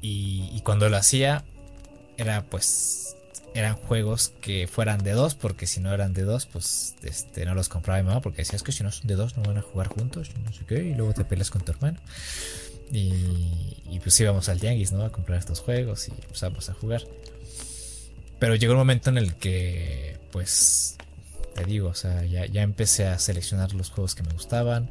y, 0.00 0.60
cuando 0.64 0.88
lo 0.88 0.96
hacía, 0.96 1.44
era 2.16 2.42
pues. 2.44 3.16
Eran 3.52 3.74
juegos 3.74 4.32
que 4.40 4.68
fueran 4.68 5.02
de 5.02 5.10
dos, 5.10 5.34
porque 5.34 5.66
si 5.66 5.80
no 5.80 5.92
eran 5.92 6.12
de 6.12 6.22
dos, 6.22 6.46
pues 6.46 6.94
este, 7.02 7.44
no 7.46 7.56
los 7.56 7.68
compraba 7.68 8.00
mi 8.00 8.06
mamá, 8.06 8.20
porque 8.20 8.42
decías 8.42 8.62
que 8.62 8.70
si 8.70 8.84
no 8.84 8.92
son 8.92 9.08
de 9.08 9.16
dos 9.16 9.36
no 9.36 9.42
van 9.42 9.58
a 9.58 9.62
jugar 9.62 9.88
juntos, 9.88 10.30
no 10.44 10.52
sé 10.52 10.64
qué, 10.66 10.84
y 10.84 10.94
luego 10.94 11.14
te 11.14 11.24
peleas 11.24 11.50
con 11.50 11.62
tu 11.62 11.72
hermano. 11.72 11.98
Y, 12.92 14.00
pues 14.02 14.18
íbamos 14.20 14.48
al 14.48 14.58
tianguis, 14.58 14.92
¿no? 14.92 15.04
A 15.04 15.12
comprar 15.12 15.38
estos 15.38 15.60
juegos 15.60 16.08
y 16.08 16.12
empezamos 16.12 16.70
a 16.70 16.74
jugar. 16.74 17.02
Pero 18.38 18.54
llegó 18.54 18.72
un 18.72 18.78
momento 18.78 19.10
en 19.10 19.18
el 19.18 19.34
que, 19.34 20.16
pues, 20.32 20.96
te 21.54 21.64
digo, 21.64 21.88
o 21.90 21.94
sea, 21.94 22.24
ya, 22.24 22.62
empecé 22.62 23.06
a 23.06 23.18
seleccionar 23.18 23.74
los 23.74 23.90
juegos 23.90 24.14
que 24.14 24.22
me 24.22 24.32
gustaban. 24.32 24.88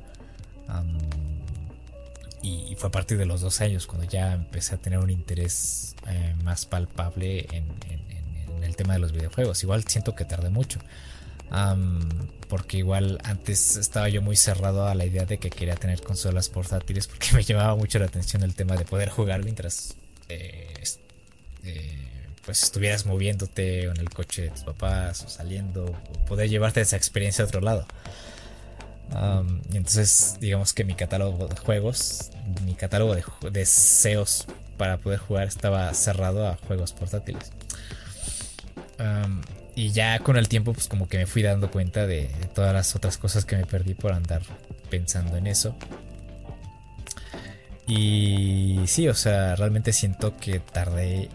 y, 2.41 2.75
fue 2.77 2.87
a 2.87 2.91
partir 2.91 3.17
de 3.17 3.25
los 3.25 3.41
dos 3.41 3.59
años 3.61 3.87
cuando 3.87 4.07
ya 4.07 4.33
empecé 4.33 4.75
a 4.75 4.77
tener 4.77 4.99
un 4.99 5.09
interés 5.09 5.95
eh, 6.07 6.35
más 6.43 6.65
palpable 6.65 7.47
en, 7.51 7.65
el 8.63 8.75
tema 8.75 8.93
de 8.93 8.99
los 8.99 9.11
videojuegos. 9.11 9.63
Igual 9.63 9.83
siento 9.87 10.15
que 10.15 10.25
tardé 10.25 10.49
mucho 10.49 10.79
porque 12.47 12.77
igual 12.77 13.19
antes 13.23 13.77
estaba 13.77 14.09
yo 14.09 14.21
muy 14.21 14.35
cerrado 14.35 14.87
a 14.87 14.95
la 14.95 15.05
idea 15.05 15.25
de 15.25 15.37
que 15.37 15.49
quería 15.49 15.75
tener 15.75 16.01
consolas 16.01 16.49
portátiles 16.49 17.07
porque 17.07 17.29
me 17.33 17.43
llamaba 17.43 17.75
mucho 17.75 17.99
la 17.99 18.05
atención 18.05 18.43
el 18.43 18.55
tema 18.55 18.75
de 18.75 18.85
poder 18.85 19.09
jugar 19.09 19.43
mientras 19.43 19.95
eh, 20.29 20.73
eh, 21.63 21.95
pues 22.45 22.63
estuvieras 22.63 23.05
moviéndote 23.05 23.83
en 23.83 23.97
el 23.97 24.09
coche 24.09 24.43
de 24.43 24.49
tus 24.49 24.63
papás 24.63 25.23
o 25.23 25.29
saliendo 25.29 25.85
o 25.85 26.25
poder 26.25 26.49
llevarte 26.49 26.81
esa 26.81 26.97
experiencia 26.97 27.43
a 27.43 27.47
otro 27.47 27.61
lado. 27.61 27.85
y 29.71 29.77
entonces 29.77 30.37
digamos 30.39 30.73
que 30.73 30.83
mi 30.83 30.95
catálogo 30.95 31.47
de 31.47 31.55
juegos, 31.55 32.31
mi 32.65 32.73
catálogo 32.73 33.15
de 33.15 33.23
deseos 33.51 34.47
para 34.77 34.97
poder 34.97 35.19
jugar 35.19 35.47
estaba 35.47 35.93
cerrado 35.93 36.47
a 36.47 36.55
juegos 36.55 36.93
portátiles. 36.93 37.51
Y 39.79 39.91
ya 39.91 40.19
con 40.19 40.35
el 40.35 40.49
tiempo, 40.49 40.73
pues 40.73 40.89
como 40.89 41.07
que 41.07 41.17
me 41.17 41.25
fui 41.25 41.41
dando 41.41 41.71
cuenta 41.71 42.05
de, 42.05 42.29
todas 42.53 42.73
las 42.73 42.97
otras 42.97 43.17
cosas 43.17 43.45
que 43.45 43.55
me 43.55 43.65
perdí 43.65 43.93
por 43.93 44.11
andar 44.11 44.41
pensando 44.89 45.37
en 45.37 45.47
eso. 45.47 45.73
Y 47.87 48.81
sí, 48.87 49.07
o 49.07 49.13
sea, 49.13 49.55
realmente 49.55 49.93
siento 49.93 50.35
que 50.35 50.59
tardé 50.59 51.29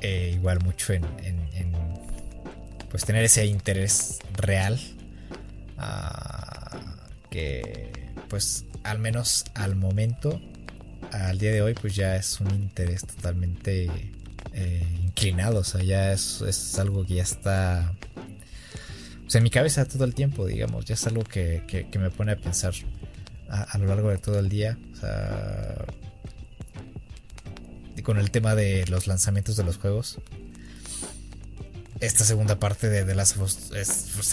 eh, 0.00 0.32
igual 0.34 0.60
mucho 0.64 0.94
en, 0.94 1.04
pues 2.88 3.04
tener 3.04 3.22
ese 3.22 3.44
interés 3.44 4.20
real. 4.32 4.80
Ah, 5.76 6.80
que 7.28 7.92
pues 8.30 8.64
al 8.84 9.00
menos 9.00 9.44
al 9.52 9.76
momento, 9.76 10.40
al 11.12 11.36
día 11.38 11.52
de 11.52 11.60
hoy, 11.60 11.74
pues 11.74 11.94
ya 11.94 12.16
es 12.16 12.40
un 12.40 12.48
interés 12.54 13.06
totalmente 13.06 13.90
eh, 14.58 14.82
inclinado, 15.02 15.58
o 15.58 15.64
sea, 15.64 15.82
ya 15.82 16.12
es, 16.12 16.78
algo 16.78 17.04
que 17.04 17.16
ya 17.16 17.22
está 17.22 17.92
en 19.34 19.42
mi 19.42 19.50
cabeza 19.50 19.84
todo 19.84 20.04
el 20.04 20.14
tiempo, 20.14 20.46
digamos, 20.46 20.86
ya 20.86 20.94
es 20.94 21.06
algo 21.06 21.24
que, 21.24 21.86
me 21.98 22.08
pone 22.08 22.32
a 22.32 22.36
pensar 22.36 22.72
a, 23.50 23.76
lo 23.76 23.84
largo 23.84 24.08
de 24.08 24.16
todo 24.16 24.38
el 24.38 24.48
día. 24.48 24.78
O 24.94 24.96
sea, 24.96 25.84
y 27.96 28.00
con 28.00 28.16
el 28.16 28.30
tema 28.30 28.54
de 28.54 28.86
los 28.86 29.06
lanzamientos 29.06 29.58
de 29.58 29.64
los 29.64 29.76
juegos. 29.76 30.20
Esta 32.00 32.24
segunda 32.24 32.58
parte 32.58 32.88
de 32.88 33.04
The 33.04 33.14
Last 33.14 33.36
of 33.36 33.52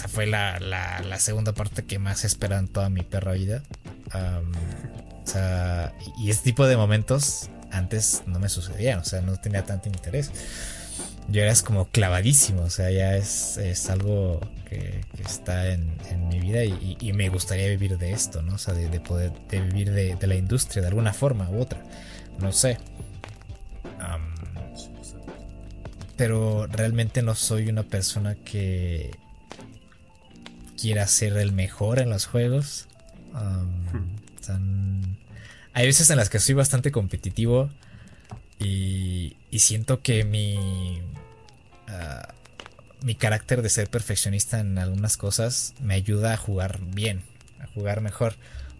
fue 0.08 0.26
la, 0.26 1.18
segunda 1.18 1.52
parte 1.52 1.84
que 1.84 1.98
más 1.98 2.24
esperaba 2.24 2.60
en 2.60 2.68
toda 2.68 2.88
mi 2.88 3.02
perra 3.02 3.32
vida. 3.32 3.62
o 4.14 5.26
sea, 5.26 5.92
y 6.18 6.30
este 6.30 6.44
tipo 6.44 6.66
de 6.66 6.78
momentos 6.78 7.50
antes 7.74 8.22
no 8.26 8.38
me 8.38 8.48
sucedían, 8.48 9.00
o 9.00 9.04
sea, 9.04 9.20
no 9.20 9.36
tenía 9.36 9.64
tanto 9.64 9.88
interés. 9.88 10.30
Yo 11.28 11.42
era 11.42 11.54
como 11.64 11.86
clavadísimo, 11.86 12.62
o 12.62 12.70
sea, 12.70 12.90
ya 12.90 13.16
es, 13.16 13.58
algo 13.88 14.40
que, 14.68 15.04
está 15.24 15.68
en, 15.68 15.96
mi 16.28 16.38
vida 16.38 16.64
y, 16.64 17.12
me 17.12 17.28
gustaría 17.28 17.68
vivir 17.68 17.98
de 17.98 18.12
esto, 18.12 18.42
¿no? 18.42 18.54
O 18.54 18.58
sea, 18.58 18.74
de, 18.74 19.00
poder 19.00 19.32
vivir 19.50 19.90
de, 19.92 20.26
la 20.26 20.34
industria 20.34 20.82
de 20.82 20.88
alguna 20.88 21.12
forma 21.12 21.48
u 21.50 21.60
otra, 21.60 21.82
no 22.38 22.52
sé. 22.52 22.78
pero 26.16 26.68
realmente 26.68 27.22
no 27.22 27.34
soy 27.34 27.68
una 27.68 27.82
persona 27.82 28.36
que 28.36 29.10
quiera 30.80 31.06
ser 31.08 31.36
el 31.38 31.52
mejor 31.52 31.98
en 31.98 32.10
los 32.10 32.26
juegos. 32.26 32.86
Hmm. 33.32 35.23
Hay 35.74 35.86
veces 35.86 36.08
en 36.10 36.16
las 36.16 36.30
que 36.30 36.38
soy 36.38 36.54
bastante 36.54 36.92
competitivo 36.92 37.68
y, 38.60 39.36
siento 39.58 40.02
que 40.02 40.24
mi, 40.24 41.00
ah, 41.88 42.32
mi 43.02 43.16
carácter 43.16 43.60
de 43.60 43.68
ser 43.68 43.90
perfeccionista 43.90 44.60
en 44.60 44.78
algunas 44.78 45.16
cosas 45.16 45.74
me 45.82 45.94
ayuda 45.94 46.32
a 46.32 46.36
jugar 46.36 46.80
bien, 46.80 47.22
a 47.60 47.66
jugar 47.66 48.00
mejor, 48.00 48.36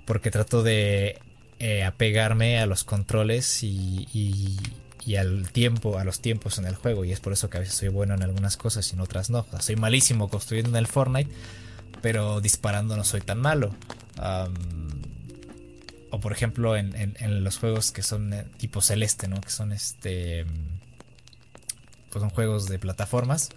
porque 0.06 0.30
trato 0.30 0.62
de 0.62 1.18
eh, 1.58 1.82
apegarme 1.82 2.58
a 2.58 2.66
los 2.66 2.84
controles 2.84 3.64
y, 3.64 4.08
y, 4.12 5.16
al 5.16 5.50
tiempo, 5.50 5.98
a 5.98 6.04
los 6.04 6.20
tiempos 6.20 6.58
en 6.58 6.64
el 6.64 6.76
juego, 6.76 7.04
y 7.04 7.12
es 7.12 7.20
por 7.20 7.32
eso 7.32 7.50
que 7.50 7.58
a 7.58 7.60
veces 7.60 7.74
soy 7.74 7.88
bueno 7.88 8.14
en 8.14 8.22
algunas 8.22 8.56
cosas 8.56 8.90
y 8.90 8.94
en 8.94 9.00
otras 9.00 9.30
no. 9.30 9.46
soy 9.60 9.76
malísimo 9.76 10.28
construyendo 10.28 10.70
en 10.70 10.76
el 10.76 10.86
Fortnite, 10.86 11.30
pero 12.00 12.40
disparando 12.40 12.96
no 12.96 13.04
soy 13.04 13.20
tan 13.20 13.40
malo. 13.40 13.74
O 16.14 16.20
por 16.20 16.30
ejemplo 16.30 16.76
en, 16.76 17.42
los 17.42 17.58
juegos 17.58 17.90
que 17.90 18.04
son 18.04 18.32
eh, 18.32 18.44
tipo 18.56 18.80
celeste, 18.80 19.26
¿no? 19.26 19.40
Que 19.40 19.50
son 19.50 19.72
este... 19.72 20.46
Pues 22.10 22.22
son 22.22 22.30
juegos 22.30 22.68
de 22.68 22.78
plataformas. 22.78 23.48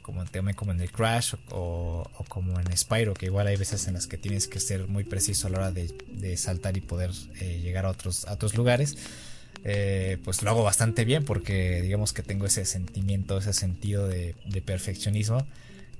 Como, 0.00 0.24
como 0.54 0.72
en 0.72 0.80
el 0.80 0.90
Crash 0.90 1.34
o, 1.50 2.08
como 2.28 2.58
en 2.58 2.74
Spyro, 2.74 3.12
que 3.12 3.26
igual 3.26 3.48
hay 3.48 3.56
veces 3.56 3.86
en 3.86 3.94
las 3.94 4.06
que 4.06 4.16
tienes 4.16 4.48
que 4.48 4.60
ser 4.60 4.88
muy 4.88 5.04
preciso 5.04 5.48
a 5.48 5.50
la 5.50 5.58
hora 5.58 5.72
de, 5.72 6.36
saltar 6.38 6.78
y 6.78 6.80
poder 6.80 7.10
eh, 7.40 7.60
llegar 7.62 7.84
a 7.84 7.90
otros, 7.90 8.24
a 8.24 8.32
otros 8.32 8.56
lugares. 8.56 8.96
Eh, 9.64 10.16
pues 10.24 10.42
lo 10.42 10.48
hago 10.48 10.62
bastante 10.62 11.04
bien 11.04 11.22
porque 11.22 11.82
digamos 11.82 12.14
que 12.14 12.22
tengo 12.22 12.46
ese 12.46 12.64
sentimiento, 12.64 13.36
ese 13.36 13.52
sentido 13.52 14.08
de 14.08 14.62
perfeccionismo 14.64 15.44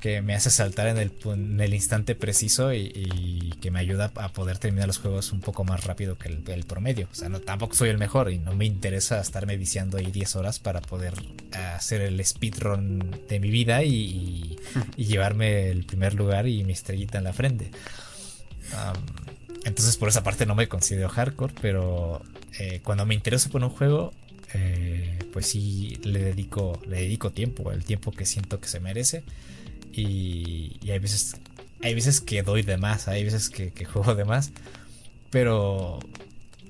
que 0.01 0.21
me 0.21 0.35
hace 0.35 0.51
saltar 0.51 0.89
en 0.89 0.99
el, 0.99 1.13
en 1.25 1.61
el 1.61 1.75
instante 1.75 2.15
preciso 2.15 2.73
y, 2.75 3.55
que 3.61 3.71
me 3.71 3.81
ayuda 3.81 4.13
a 4.17 4.29
poder 4.33 4.59
terminar 4.59 4.87
los 4.87 4.99
juegos 4.99 5.33
un 5.33 5.41
poco 5.41 5.65
más 5.65 5.85
rápido 5.85 6.17
que 6.19 6.29
el, 6.29 6.65
promedio. 6.65 7.09
O 7.11 7.15
sea, 7.15 7.29
no, 7.29 7.41
tampoco 7.41 7.75
soy 7.75 7.89
el 7.89 7.99
mejor 7.99 8.31
y 8.31 8.39
no 8.39 8.55
me 8.55 8.67
interesa 8.67 9.21
estarme 9.21 9.57
viciando 9.57 9.97
ahí 9.97 10.11
10 10.11 10.37
horas 10.37 10.59
para 10.59 10.81
poder 10.81 11.15
hacer 11.75 12.03
el 12.03 12.25
speedrun 12.25 13.23
de 13.29 13.41
mi 13.41 13.51
vida 13.51 13.83
y, 13.83 14.59
llevarme 14.97 15.71
el 15.71 15.85
primer 15.85 16.15
lugar 16.15 16.47
y 16.47 16.65
mi 16.65 16.73
estrellita 16.73 17.19
en 17.19 17.25
la 17.25 17.33
frente. 17.33 17.71
entonces 19.65 19.97
por 19.97 20.09
esa 20.09 20.23
parte 20.23 20.47
no 20.47 20.55
me 20.55 20.69
considero 20.69 21.09
hardcore, 21.09 21.55
pero 21.61 22.23
eh, 22.59 22.81
cuando 22.83 23.07
me 23.07 23.15
intereso 23.15 23.51
por 23.51 23.63
un 23.63 23.71
juego, 23.71 24.13
eh, 24.55 25.19
pues 25.33 25.47
sí 25.47 25.99
le 26.03 26.23
dedico, 26.23 26.81
le 26.87 27.01
dedico 27.01 27.31
tiempo, 27.31 27.73
el 27.73 27.85
tiempo 27.85 28.13
que 28.13 28.27
siento 28.27 28.61
que 28.61 28.69
se 28.69 28.81
merece. 28.81 29.25
Y, 29.97 30.79
hay 30.91 30.99
veces 30.99 31.37
hay 31.83 31.95
veces 31.95 32.21
que 32.21 32.43
doy 32.43 32.63
de 32.63 32.77
más, 32.77 33.09
hay 33.09 33.25
veces 33.25 33.49
que, 33.51 33.85
juego 33.85 34.15
de 34.15 34.25
más, 34.25 34.51
pero 35.31 36.01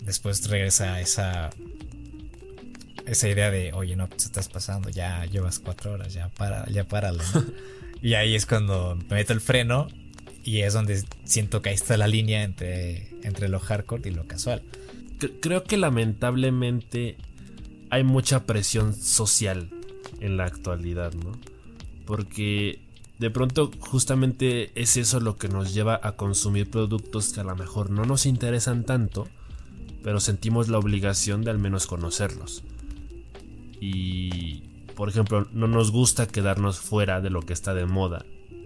después 0.03 0.49
regresa 0.49 1.01
esa 1.01 1.51
esa 3.07 3.29
idea 3.29 3.51
de, 3.51 3.73
oye, 3.73 3.95
no, 3.95 4.09
te 4.09 4.17
estás 4.17 4.49
pasando, 4.49 4.89
ya 4.91 5.25
llevas 5.27 5.61
cuatro 5.61 5.93
horas, 5.93 6.13
ya 6.13 6.29
para, 6.29 6.67
ya 6.67 6.85
páralo. 6.85 7.23
y 8.03 8.15
ahí 8.15 8.35
es 8.35 8.47
cuando 8.47 8.97
me 9.09 9.17
meto 9.17 9.33
el 9.33 9.41
freno 9.41 9.87
y 10.43 10.63
es 10.63 10.75
donde 10.75 11.05
siento 11.25 11.63
que 11.63 11.69
ahí 11.69 11.75
está 11.77 11.97
la 11.97 12.09
línea 12.09 12.43
entre, 12.43 13.09
entre 13.23 13.49
lo 13.49 13.61
hardcore 13.61 14.09
y 14.09 14.13
lo 14.13 14.27
casual. 14.27 14.63
Creo 15.41 15.63
que 15.63 15.77
lamentablemente 15.77 17.17
hay 17.91 18.03
mucha 18.03 18.45
presión 18.45 18.95
social 18.95 19.71
en 20.21 20.37
la 20.37 20.45
actualidad, 20.45 21.13
¿no? 21.15 21.39
Porque 22.07 22.81
de 23.19 23.31
pronto 23.31 23.71
justamente 23.81 24.71
es 24.75 24.97
eso 24.97 25.21
lo 25.21 25.37
que 25.37 25.49
nos 25.49 25.73
lleva 25.73 25.99
a 26.03 26.13
consumir 26.13 26.71
productos 26.71 27.33
que 27.33 27.41
a 27.41 27.45
lo 27.45 27.57
mejor 27.57 27.91
no 27.91 28.05
nos 28.05 28.27
interesan 28.27 28.85
tanto, 28.85 29.27
pero 30.03 30.21
sentimos 30.21 30.69
la 30.69 30.79
obligación 30.79 31.43
de 31.43 31.51
al 31.51 31.59
menos 31.59 31.87
conocerlos. 31.87 32.63
Y, 33.81 34.63
por 34.95 35.09
ejemplo, 35.09 35.47
no 35.53 35.67
nos 35.67 35.91
gusta 35.91 36.29
quedarnos 36.29 36.79
fuera 36.79 37.21
de 37.21 37.31
lo 37.31 37.43
que 37.43 37.53
está 37.53 37.75
de 37.75 37.87
moda. 37.87 38.25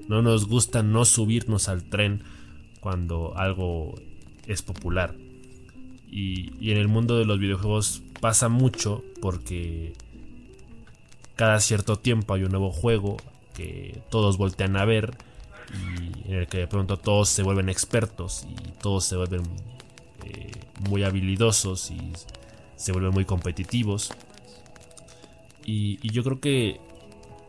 No 0.08 0.22
nos 0.22 0.46
gusta 0.46 0.82
no 0.82 1.04
subirnos 1.04 1.68
al 1.68 1.84
tren 1.84 2.24
cuando 2.80 3.36
algo 3.36 3.94
es 4.46 4.62
popular. 4.62 5.14
Y, 6.10 6.70
en 6.70 6.76
el 6.76 6.88
mundo 6.88 7.16
de 7.18 7.24
los 7.24 7.38
videojuegos 7.38 8.02
pasa 8.20 8.48
mucho 8.48 9.04
porque 9.20 9.92
cada 11.36 11.60
cierto 11.60 11.96
tiempo 11.96 12.34
hay 12.34 12.42
un 12.42 12.50
nuevo 12.50 12.72
juego 12.72 13.16
que 13.54 14.02
todos 14.10 14.38
voltean 14.38 14.76
a 14.76 14.84
ver 14.84 15.16
y 15.72 16.30
en 16.30 16.38
el 16.38 16.46
que 16.46 16.58
de 16.58 16.66
pronto 16.66 16.96
todos 16.96 17.28
se 17.28 17.42
vuelven 17.42 17.68
expertos 17.68 18.46
y 18.48 18.70
todos 18.82 19.04
se 19.04 19.16
vuelven 19.16 19.42
eh, 20.24 20.50
muy 20.88 21.04
habilidosos 21.04 21.90
y 21.90 22.12
se 22.76 22.92
vuelven 22.92 23.12
muy 23.12 23.24
competitivos. 23.24 24.12
Y, 25.64 25.98
yo 26.10 26.24
creo 26.24 26.40
que 26.40 26.80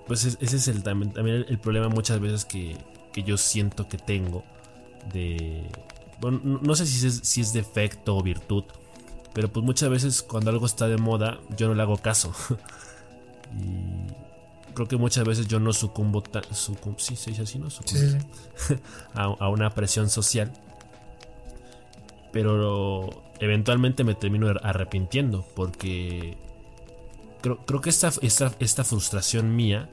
pues 0.06 0.26
ese 0.26 0.56
es 0.58 0.68
el, 0.68 0.84
también, 0.84 1.14
el, 1.48 1.60
problema 1.60 1.88
muchas 1.88 2.20
veces 2.20 2.46
que, 2.46 2.76
que 3.14 3.24
yo 3.24 3.38
siento 3.38 3.88
que 3.88 3.98
tengo 3.98 4.44
de 5.14 5.64
bueno, 6.20 6.60
no 6.62 6.76
sé 6.76 6.86
si 6.86 7.08
es, 7.08 7.22
si 7.24 7.42
es 7.42 7.52
defecto 7.52 8.16
o 8.16 8.22
virtud, 8.22 8.66
pero 9.34 9.48
pues 9.52 9.66
muchas 9.66 9.90
veces 9.90 10.22
cuando 10.22 10.52
algo 10.52 10.66
está 10.66 10.88
de 10.88 10.98
moda 10.98 11.40
yo 11.58 11.68
no 11.68 11.74
le 11.74 11.82
hago 11.82 11.98
caso. 11.98 12.34
y 13.60 14.21
creo 14.74 14.88
que 14.88 14.98
muchas 14.98 15.26
veces 15.26 15.48
yo 15.48 15.60
no 15.60 15.74
sucumbo, 15.74 16.24
sí, 16.98 17.16
se 17.16 17.32
dice 17.32 17.44
así, 17.44 17.60
¿no? 17.60 17.68
a, 19.14 19.50
una 19.50 19.70
presión 19.72 20.10
social. 20.10 20.52
Pero 22.32 23.24
eventualmente 23.40 24.04
me 24.04 24.16
termino 24.16 24.48
arrepintiendo 24.64 25.46
porque 25.56 26.38
creo, 27.42 27.58
creo 27.66 27.82
que 27.82 27.90
esta, 27.90 28.12
esta, 28.22 28.54
esta 28.60 28.84
frustración 28.84 29.56
mía 29.56 29.90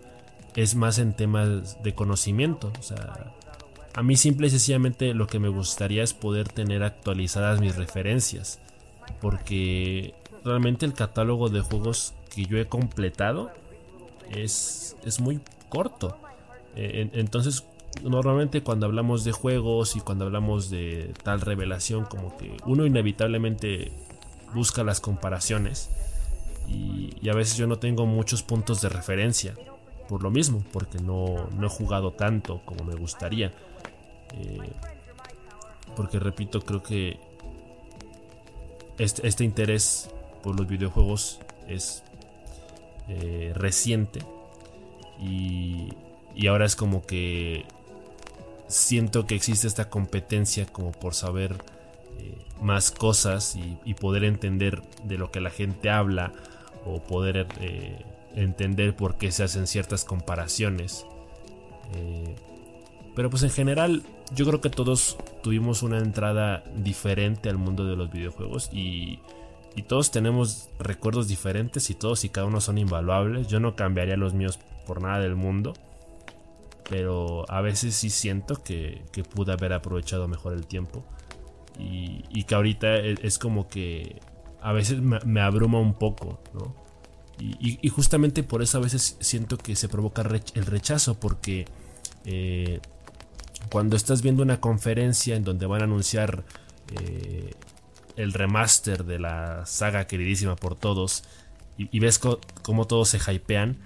es 0.54 0.74
más 0.74 0.98
en 0.98 1.14
temas 1.14 1.82
de 1.82 1.94
conocimiento. 1.94 2.72
O 2.78 2.82
sea, 2.82 3.34
a 3.94 4.02
mí 4.02 4.16
simple 4.16 4.46
y 4.46 4.50
sencillamente 4.50 5.14
lo 5.14 5.26
que 5.26 5.38
me 5.38 5.48
gustaría 5.48 6.02
es 6.02 6.14
poder 6.14 6.48
tener 6.48 6.82
actualizadas 6.82 7.60
mis 7.60 7.76
referencias. 7.76 8.60
Porque 9.20 10.14
realmente 10.44 10.86
el 10.86 10.94
catálogo 10.94 11.48
de 11.48 11.60
juegos 11.60 12.14
que 12.34 12.44
yo 12.44 12.58
he 12.58 12.66
completado 12.66 13.50
es, 14.30 14.96
es 15.04 15.20
muy 15.20 15.40
corto. 15.68 16.16
E, 16.76 17.10
entonces, 17.14 17.64
normalmente 18.02 18.62
cuando 18.62 18.86
hablamos 18.86 19.24
de 19.24 19.32
juegos 19.32 19.96
y 19.96 20.00
cuando 20.00 20.26
hablamos 20.26 20.70
de 20.70 21.12
tal 21.22 21.40
revelación, 21.40 22.04
como 22.04 22.36
que 22.36 22.56
uno 22.66 22.86
inevitablemente 22.86 23.92
busca 24.54 24.84
las 24.84 25.00
comparaciones. 25.00 25.90
Y, 26.68 27.28
a 27.28 27.34
veces 27.34 27.56
yo 27.56 27.66
no 27.66 27.78
tengo 27.78 28.06
muchos 28.06 28.42
puntos 28.42 28.80
de 28.80 28.88
referencia. 28.88 29.54
Por 30.08 30.22
lo 30.22 30.30
mismo, 30.30 30.64
porque 30.72 30.98
no, 30.98 31.48
no 31.50 31.66
he 31.66 31.70
jugado 31.70 32.12
tanto 32.12 32.62
como 32.64 32.84
me 32.84 32.94
gustaría. 32.94 33.52
Eh, 34.32 34.72
porque 35.94 36.18
repito, 36.18 36.60
creo 36.60 36.82
que 36.82 37.18
este, 38.98 39.44
interés 39.44 40.10
por 40.42 40.58
los 40.58 40.66
videojuegos 40.66 41.40
es 41.66 42.02
eh, 43.08 43.52
reciente 43.54 44.20
y, 45.20 45.88
ahora 46.48 46.66
es 46.66 46.76
como 46.76 47.04
que 47.04 47.64
siento 48.68 49.26
que 49.26 49.34
existe 49.34 49.66
esta 49.66 49.88
competencia 49.88 50.66
como 50.66 50.92
por 50.92 51.14
saber 51.14 51.56
eh, 52.18 52.38
más 52.60 52.90
cosas 52.90 53.56
y, 53.84 53.94
poder 53.94 54.24
entender 54.24 54.82
de 55.04 55.18
lo 55.18 55.30
que 55.30 55.40
la 55.40 55.50
gente 55.50 55.90
habla 55.90 56.32
o 56.84 57.00
poder 57.00 57.48
entender 58.36 58.94
por 58.94 59.16
qué 59.18 59.32
se 59.32 59.42
hacen 59.42 59.66
ciertas 59.66 60.04
comparaciones. 60.04 61.04
pero 63.16 63.30
pues 63.30 63.42
en 63.42 63.50
general 63.50 64.04
yo 64.34 64.46
creo 64.46 64.60
que 64.60 64.70
todos 64.70 65.16
tuvimos 65.42 65.82
una 65.82 65.98
entrada 65.98 66.62
diferente 66.76 67.48
al 67.48 67.58
mundo 67.58 67.84
de 67.84 67.96
los 67.96 68.10
videojuegos 68.10 68.70
y, 68.72 69.18
todos 69.82 70.10
tenemos 70.10 70.70
recuerdos 70.78 71.28
diferentes 71.28 71.90
y 71.90 71.94
todos 71.94 72.24
y 72.24 72.28
cada 72.28 72.46
uno 72.46 72.60
son 72.60 72.78
invaluables. 72.78 73.48
Yo 73.48 73.60
no 73.60 73.76
cambiaría 73.76 74.16
los 74.16 74.34
míos 74.34 74.58
por 74.86 75.00
nada 75.00 75.20
del 75.20 75.36
mundo. 75.36 75.74
Pero 76.88 77.44
a 77.50 77.60
veces 77.60 77.94
sí 77.94 78.10
siento 78.10 78.62
que, 78.62 79.02
pude 79.34 79.52
haber 79.52 79.72
aprovechado 79.72 80.26
mejor 80.26 80.54
el 80.54 80.66
tiempo. 80.66 81.04
Y, 81.78 82.42
que 82.44 82.54
ahorita 82.54 82.96
e, 82.96 83.14
es, 83.22 83.38
como 83.38 83.68
que 83.68 84.20
a 84.60 84.72
veces 84.72 85.00
me, 85.00 85.40
abruma 85.40 85.78
un 85.78 85.94
poco, 85.94 86.40
¿no? 86.54 86.74
Y, 87.38 87.88
justamente 87.88 88.42
por 88.42 88.62
eso 88.62 88.78
a 88.78 88.80
veces 88.80 89.16
siento 89.20 89.58
que 89.58 89.76
se 89.76 89.88
provoca 89.88 90.22
el 90.22 90.66
rechazo 90.66 91.20
porque 91.20 91.66
eh, 92.24 92.80
cuando 93.70 93.96
estás 93.96 94.22
viendo 94.22 94.42
una 94.42 94.60
conferencia 94.60 95.36
en 95.36 95.44
donde 95.44 95.66
van 95.66 95.82
a 95.82 95.84
anunciar 95.84 96.44
eh, 97.00 97.52
el 98.18 98.32
remaster 98.32 99.04
de 99.04 99.20
la 99.20 99.64
saga 99.64 100.06
queridísima 100.06 100.56
por 100.56 100.74
todos 100.74 101.22
y, 101.78 102.00
ves 102.00 102.18
cómo 102.18 102.86
todos 102.88 103.08
se 103.08 103.18
hypean 103.18 103.76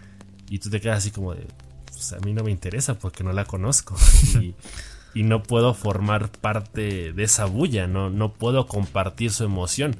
y 0.49 0.59
tú 0.59 0.71
te 0.71 0.81
quedas 0.81 0.99
así 0.99 1.11
como 1.11 1.35
de, 1.35 1.47
pues 1.87 2.15
a 2.15 2.19
mí 2.21 2.33
no 2.33 2.43
me 2.43 2.51
interesa 2.51 2.99
porque 2.99 3.23
no 3.23 3.35
la 3.35 3.45
conozco 3.45 3.95
y, 5.15 5.23
no 5.23 5.43
puedo 5.43 5.75
formar 5.75 6.31
parte 6.31 7.13
de 7.13 7.23
esa 7.23 7.45
bulla, 7.45 7.87
no, 7.87 8.09
no 8.09 8.33
puedo 8.33 8.67
compartir 8.67 9.31
su 9.31 9.45
emoción. 9.45 9.95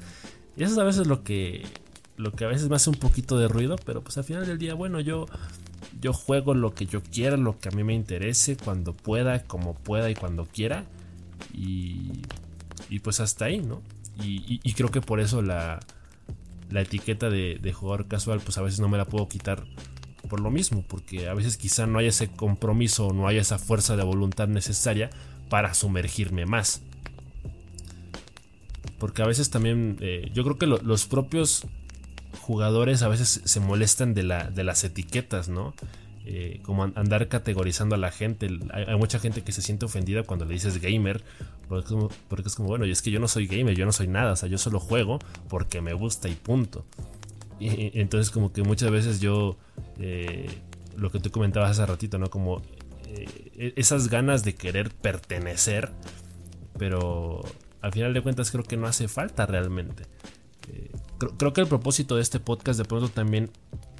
Y 0.57 0.63
eso 0.63 0.73
es 0.73 0.79
a 0.79 0.83
veces 0.83 1.05
lo 1.05 1.23
que, 1.23 1.67
lo 2.17 2.31
que 2.31 2.45
a 2.45 2.47
veces 2.47 2.67
me 2.67 2.75
hace 2.77 2.89
un 2.89 2.95
poquito 2.95 3.37
de 3.37 3.47
ruido, 3.47 3.75
pero 3.85 4.01
pues 4.01 4.17
al 4.17 4.23
final 4.23 4.47
del 4.47 4.57
día, 4.57 4.73
bueno, 4.73 4.99
yo 4.99 5.27
yo 6.01 6.13
juego 6.13 6.55
lo 6.55 6.73
que 6.73 6.87
yo 6.87 7.03
quiera, 7.03 7.37
lo 7.37 7.59
que 7.59 7.69
a 7.69 7.71
mí 7.71 7.83
me 7.83 7.93
interese, 7.93 8.57
cuando 8.57 8.93
pueda, 8.93 9.43
como 9.43 9.75
pueda 9.75 10.09
y 10.09 10.15
cuando 10.15 10.45
quiera. 10.47 10.85
Y, 11.53 12.23
y 12.89 12.99
pues 12.99 13.19
hasta 13.19 13.45
ahí, 13.45 13.59
¿no? 13.59 13.81
Y, 14.21 14.73
creo 14.73 14.91
que 14.91 15.01
por 15.01 15.19
eso 15.19 15.41
la, 15.41 15.79
la 16.69 16.81
etiqueta 16.81 17.29
de, 17.29 17.73
jugador 17.73 18.07
casual, 18.07 18.39
pues 18.39 18.57
a 18.57 18.61
veces 18.61 18.79
no 18.79 18.89
me 18.89 18.97
la 18.97 19.05
puedo 19.05 19.27
quitar 19.27 19.65
por 20.29 20.39
lo 20.39 20.51
mismo, 20.51 20.83
porque 20.87 21.27
a 21.27 21.33
veces 21.33 21.57
quizá 21.57 21.85
no 21.85 21.99
hay 21.99 22.07
ese 22.07 22.29
compromiso 22.29 23.11
no 23.11 23.27
hay 23.27 23.37
esa 23.37 23.59
fuerza 23.59 23.97
de 23.97 24.03
voluntad 24.03 24.47
necesaria 24.47 25.09
para 25.49 25.73
sumergirme 25.73 26.45
más. 26.45 26.81
Porque 28.99 29.21
a 29.21 29.27
veces 29.27 29.49
también, 29.49 29.97
eh, 29.99 30.31
yo 30.33 30.43
creo 30.43 30.57
que 30.57 30.65
los 30.65 31.05
propios 31.07 31.67
jugadores 32.41 33.01
a 33.01 33.07
veces 33.07 33.41
se 33.43 33.59
molestan 33.59 34.13
de, 34.13 34.23
la, 34.23 34.49
de 34.49 34.63
las 34.63 34.83
etiquetas, 34.83 35.49
¿no? 35.49 35.73
Eh, 36.25 36.61
como 36.63 36.83
andar 36.83 37.27
categorizando 37.27 37.95
a 37.95 37.97
la 37.97 38.09
gente. 38.09 38.47
Hay, 38.71 38.95
mucha 38.95 39.19
gente 39.19 39.41
que 39.41 39.51
se 39.51 39.61
siente 39.61 39.85
ofendida 39.85 40.23
cuando 40.23 40.45
le 40.45 40.53
dices 40.53 40.79
gamer, 40.79 41.21
porque 41.67 42.47
es, 42.47 42.55
como, 42.55 42.69
bueno, 42.69 42.85
y 42.85 42.91
es 42.91 43.01
que 43.01 43.11
yo 43.11 43.19
no 43.19 43.27
soy 43.27 43.45
gamer, 43.45 43.75
yo 43.75 43.85
no 43.85 43.91
soy 43.91 44.07
nada, 44.07 44.31
o 44.31 44.35
sea, 44.35 44.47
yo 44.47 44.57
solo 44.57 44.79
juego 44.79 45.19
porque 45.49 45.81
me 45.81 45.93
gusta 45.93 46.29
y 46.29 46.35
punto. 46.35 46.85
Y, 47.59 47.99
entonces 47.99 48.31
como 48.31 48.53
que 48.53 48.63
muchas 48.63 48.89
veces 48.89 49.19
yo, 49.19 49.57
eh, 49.99 50.47
lo 50.95 51.11
que 51.11 51.19
tú 51.19 51.29
comentabas 51.29 51.71
hace 51.71 51.85
ratito, 51.85 52.17
¿no? 52.17 52.29
Como 52.29 52.61
eh, 53.07 53.51
e-, 53.57 53.73
esas 53.75 54.07
ganas 54.07 54.45
de 54.45 54.55
querer 54.55 54.91
pertenecer, 54.91 55.91
pero 56.77 57.41
al 57.81 57.91
final 57.91 58.13
de 58.13 58.21
cuentas 58.21 58.49
creo 58.49 58.63
que 58.63 58.77
no 58.77 58.87
hace 58.87 59.09
falta 59.09 59.45
realmente 59.45 60.05
creo, 61.37 61.53
que 61.53 61.61
el 61.61 61.67
propósito 61.67 62.15
de 62.15 62.21
este 62.21 62.39
podcast 62.39 62.79
de 62.79 62.85
pronto 62.85 63.09
también 63.09 63.49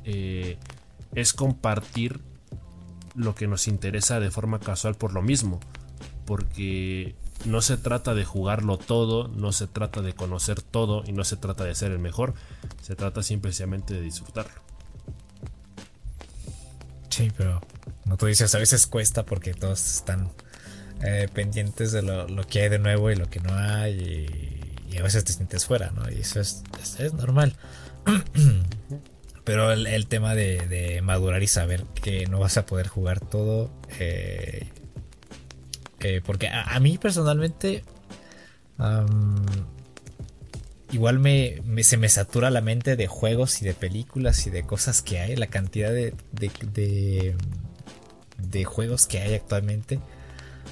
eh, 0.06 0.58
es 1.16 1.34
compartir 1.34 2.22
lo 3.16 3.36
que 3.36 3.48
nos 3.48 3.68
interesa 3.68 4.20
de 4.20 4.32
forma 4.32 4.60
casual 4.60 4.96
por 4.96 5.14
lo 5.14 5.22
mismo. 5.22 5.60
Porque 6.26 7.16
no 7.46 7.62
se 7.62 7.78
trata 7.78 8.14
de 8.14 8.24
jugarlo 8.26 8.78
todo, 8.78 9.28
no 9.28 9.52
se 9.52 9.68
trata 9.68 10.02
de 10.02 10.14
conocer 10.14 10.62
todo 10.62 11.04
y 11.06 11.12
no 11.12 11.24
se 11.24 11.36
trata 11.36 11.64
de 11.64 11.76
ser 11.76 11.92
el 11.92 12.00
mejor. 12.00 12.34
Se 12.82 12.96
trata 12.96 13.24
simplemente 13.24 13.94
de 13.94 14.02
disfrutarlo. 14.02 14.62
Sí, 17.10 17.32
pero 17.38 17.62
como 18.04 18.18
tú 18.18 18.26
dices, 18.26 18.54
a 18.56 18.60
veces 18.60 18.88
cuesta 18.88 19.24
porque 19.26 19.54
todos 19.54 19.98
están 19.98 20.32
eh, 21.06 21.28
pendientes 21.32 21.92
de 21.92 22.02
lo, 22.02 22.48
que 22.48 22.62
hay 22.62 22.70
de 22.70 22.80
nuevo 22.80 23.12
y 23.12 23.16
lo 23.16 23.30
que 23.30 23.40
no 23.40 23.54
hay. 23.54 24.60
Y 24.90 24.98
a 24.98 25.04
veces 25.04 25.24
te 25.24 25.34
sientes 25.34 25.66
fuera, 25.66 25.92
¿no? 25.92 26.10
Y 26.10 26.20
eso 26.20 26.40
es, 26.40 26.64
es, 27.00 27.14
normal. 27.14 27.56
Pero 29.44 29.74
el, 29.74 30.08
tema 30.08 30.36
de, 30.36 31.02
madurar 31.04 31.44
y 31.44 31.48
saber 31.48 31.84
que 32.02 32.26
no 32.28 32.40
vas 32.40 32.58
a 32.58 32.66
poder 32.66 32.88
jugar 32.88 33.20
todo. 33.20 33.72
Eh, 34.00 34.70
eh, 36.00 36.22
porque 36.26 36.48
a, 36.48 36.80
mí 36.80 36.98
personalmente. 36.98 37.84
igual 40.92 41.20
me, 41.20 41.62
se 41.84 41.98
me 41.98 42.08
satura 42.08 42.52
la 42.52 42.62
mente 42.62 42.96
de 42.96 43.08
juegos 43.08 43.62
y 43.62 43.66
de 43.66 43.74
películas 43.74 44.48
y 44.48 44.50
de 44.50 44.64
cosas 44.64 45.02
que 45.02 45.20
hay. 45.20 45.36
La 45.36 45.48
cantidad 45.48 45.92
de, 45.92 46.14
de, 46.32 47.36
de, 48.38 48.64
juegos 48.64 49.08
que 49.08 49.20
hay 49.20 49.34
actualmente. 49.34 50.00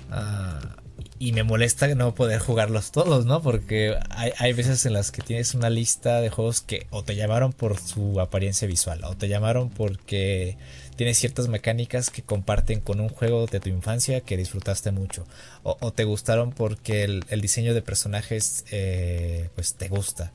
Ah, 0.09 0.77
y 1.21 1.33
me 1.33 1.43
molesta 1.43 1.87
no 1.93 2.15
poder 2.15 2.39
jugarlos 2.39 2.91
todos, 2.91 3.27
¿no? 3.27 3.43
Porque 3.43 3.95
hay, 4.09 4.31
hay, 4.39 4.53
veces 4.53 4.87
en 4.87 4.93
las 4.93 5.11
que 5.11 5.21
tienes 5.21 5.53
una 5.53 5.69
lista 5.69 6.19
de 6.19 6.31
juegos 6.31 6.61
que 6.61 6.87
o 6.89 7.03
te 7.03 7.15
llamaron 7.15 7.53
por 7.53 7.79
su 7.79 8.19
apariencia 8.19 8.67
visual, 8.67 9.03
o 9.03 9.15
te 9.15 9.27
llamaron 9.27 9.69
porque 9.69 10.57
tienes 10.95 11.19
ciertas 11.19 11.47
mecánicas 11.47 12.09
que 12.09 12.23
comparten 12.23 12.79
con 12.79 12.99
un 12.99 13.09
juego 13.09 13.45
de 13.45 13.59
tu 13.59 13.69
infancia 13.69 14.21
que 14.21 14.35
disfrutaste 14.35 14.89
mucho, 14.89 15.27
o, 15.61 15.93
te 15.93 16.05
gustaron 16.05 16.53
porque 16.53 17.03
el, 17.03 17.41
diseño 17.41 17.75
de 17.75 17.83
personajes 17.83 18.65
eh, 18.71 19.49
pues 19.53 19.75
te 19.75 19.89
gusta. 19.89 20.31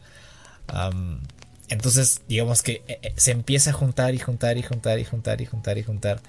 entonces, 1.69 2.23
digamos 2.29 2.63
que 2.63 2.85
eh, 2.87 3.01
eh, 3.03 3.13
se 3.17 3.33
empieza 3.33 3.71
a 3.71 3.73
juntar 3.73 4.15
y 4.15 4.21
juntar 4.21 4.57
y 4.57 4.63
juntar 4.63 5.01
y 5.01 5.05
juntar 5.05 5.41
y 5.41 5.47
juntar 5.47 5.79
y 5.79 5.83
juntar. 5.83 6.21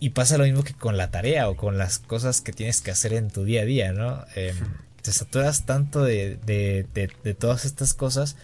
Y 0.00 0.10
pasa 0.10 0.38
lo 0.38 0.44
mismo 0.44 0.62
que 0.62 0.74
con 0.74 0.96
la 0.96 1.10
tarea 1.10 1.48
o 1.48 1.56
con 1.56 1.78
las 1.78 1.98
cosas 1.98 2.40
que 2.40 2.52
tienes 2.52 2.80
que 2.80 2.90
hacer 2.90 3.12
en 3.12 3.30
tu 3.30 3.44
día 3.44 3.62
a 3.62 3.64
día, 3.64 3.92
¿no? 3.92 4.24
Em, 4.36 4.56
te 5.02 5.12
saturas 5.12 5.66
tanto 5.66 6.04
de, 6.04 6.36
de, 6.44 7.34
todas 7.34 7.64
estas 7.64 7.94
cosas 7.94 8.36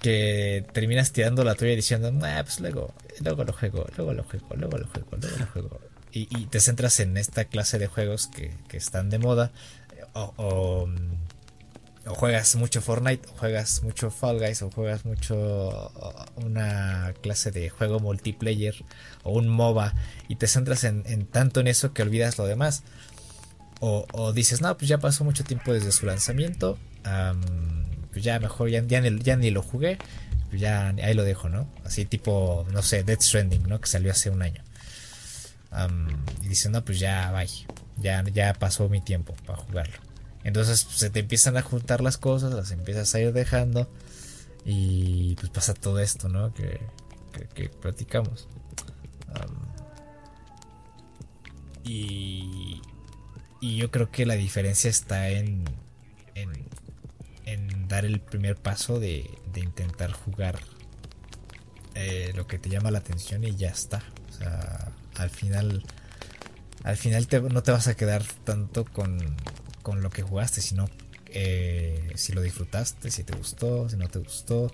que 0.00 0.64
terminas 0.72 1.12
tirando 1.12 1.44
la 1.44 1.54
tuya 1.54 1.72
y 1.72 1.76
diciendo, 1.76 2.12
pues 2.42 2.60
luego, 2.60 2.94
luego 3.20 3.44
lo 3.44 3.52
juego, 3.52 3.86
luego 3.96 4.12
lo 4.14 4.24
juego, 4.24 4.46
luego 4.56 4.78
lo 4.78 4.86
juego, 4.86 5.08
luego 5.20 5.38
lo 5.38 5.46
juego. 5.46 5.80
Y, 6.10 6.46
te 6.46 6.58
centras 6.58 6.98
en 7.00 7.16
esta 7.16 7.44
clase 7.44 7.78
de 7.78 7.86
juegos 7.86 8.26
que, 8.26 8.52
que 8.68 8.76
están 8.76 9.10
de 9.10 9.18
moda 9.18 9.52
o 10.14 10.32
o 10.36 10.88
juegas 12.14 12.56
mucho 12.56 12.80
Fortnite, 12.80 13.28
o 13.28 13.36
juegas 13.36 13.82
mucho 13.82 14.10
Fall 14.10 14.38
Guys, 14.38 14.62
o 14.62 14.70
juegas 14.70 15.04
mucho 15.04 15.92
una 16.36 17.12
clase 17.22 17.50
de 17.50 17.68
juego 17.70 18.00
multiplayer 18.00 18.74
o 19.22 19.32
un 19.32 19.48
MOBA 19.48 19.94
y 20.28 20.36
te 20.36 20.46
centras 20.46 20.84
en, 20.84 21.26
tanto 21.26 21.60
en 21.60 21.68
eso 21.68 21.92
que 21.92 22.02
olvidas 22.02 22.38
lo 22.38 22.46
demás. 22.46 22.82
O, 23.80 24.32
dices, 24.32 24.60
no, 24.60 24.76
pues 24.76 24.88
ya 24.88 24.98
pasó 24.98 25.22
mucho 25.22 25.44
tiempo 25.44 25.72
desde 25.72 25.92
su 25.92 26.04
lanzamiento, 26.06 26.78
pues 28.12 28.24
ya 28.24 28.40
mejor 28.40 28.70
ya, 28.70 28.82
ya, 28.84 29.36
ni, 29.36 29.50
lo 29.50 29.62
jugué, 29.62 29.98
pues 30.48 30.60
ya 30.60 30.88
ahí 30.88 31.14
lo 31.14 31.22
dejo, 31.22 31.48
¿no? 31.48 31.68
Así 31.84 32.04
tipo, 32.04 32.66
no 32.72 32.82
sé, 32.82 33.04
Death 33.04 33.22
Stranding, 33.22 33.68
¿no? 33.68 33.80
Que 33.80 33.86
salió 33.86 34.10
hace 34.10 34.30
un 34.30 34.42
año. 34.42 34.64
y 36.42 36.48
dices, 36.48 36.72
no, 36.72 36.84
pues 36.84 36.98
ya, 36.98 37.30
bye, 37.30 37.48
ya, 37.98 38.24
ya 38.24 38.52
pasó 38.54 38.88
mi 38.88 39.00
tiempo 39.00 39.34
para 39.46 39.58
jugarlo. 39.58 40.07
Entonces 40.44 40.84
pues, 40.84 40.96
se 40.96 41.10
te 41.10 41.20
empiezan 41.20 41.56
a 41.56 41.62
juntar 41.62 42.00
las 42.00 42.18
cosas, 42.18 42.52
las 42.52 42.70
empiezas 42.70 43.14
a 43.14 43.20
ir 43.20 43.32
dejando 43.32 43.90
y 44.64 45.34
pues 45.36 45.50
pasa 45.50 45.74
todo 45.74 45.98
esto, 45.98 46.28
¿no? 46.28 46.52
Que, 46.54 46.80
que, 47.54 47.68
platicamos. 47.68 48.48
y, 51.84 52.82
y 53.60 53.76
yo 53.76 53.90
creo 53.90 54.10
que 54.10 54.26
la 54.26 54.34
diferencia 54.34 54.90
está 54.90 55.30
en, 55.30 55.64
en, 56.34 57.88
dar 57.88 58.04
el 58.04 58.20
primer 58.20 58.56
paso 58.56 59.00
de, 59.00 59.30
de 59.54 59.60
intentar 59.60 60.12
jugar 60.12 60.58
eh, 61.94 62.32
lo 62.34 62.46
que 62.46 62.58
te 62.58 62.68
llama 62.68 62.90
la 62.90 62.98
atención 62.98 63.44
y 63.44 63.56
ya 63.56 63.70
está. 63.70 64.02
O 64.28 64.32
sea, 64.32 64.92
al 65.16 65.30
final, 65.30 65.82
al 66.84 66.96
final 66.96 67.26
no 67.50 67.62
te 67.62 67.72
vas 67.72 67.88
a 67.88 67.96
quedar 67.96 68.22
tanto 68.44 68.84
con, 68.84 69.36
con 69.82 70.02
lo 70.02 70.10
que 70.10 70.22
jugaste, 70.22 70.60
sino 70.60 70.88
eh, 71.26 72.12
si 72.14 72.32
lo 72.32 72.42
disfrutaste, 72.42 73.10
si 73.10 73.24
te 73.24 73.36
gustó, 73.36 73.88
si 73.88 73.96
no 73.96 74.08
te 74.08 74.18
gustó. 74.18 74.72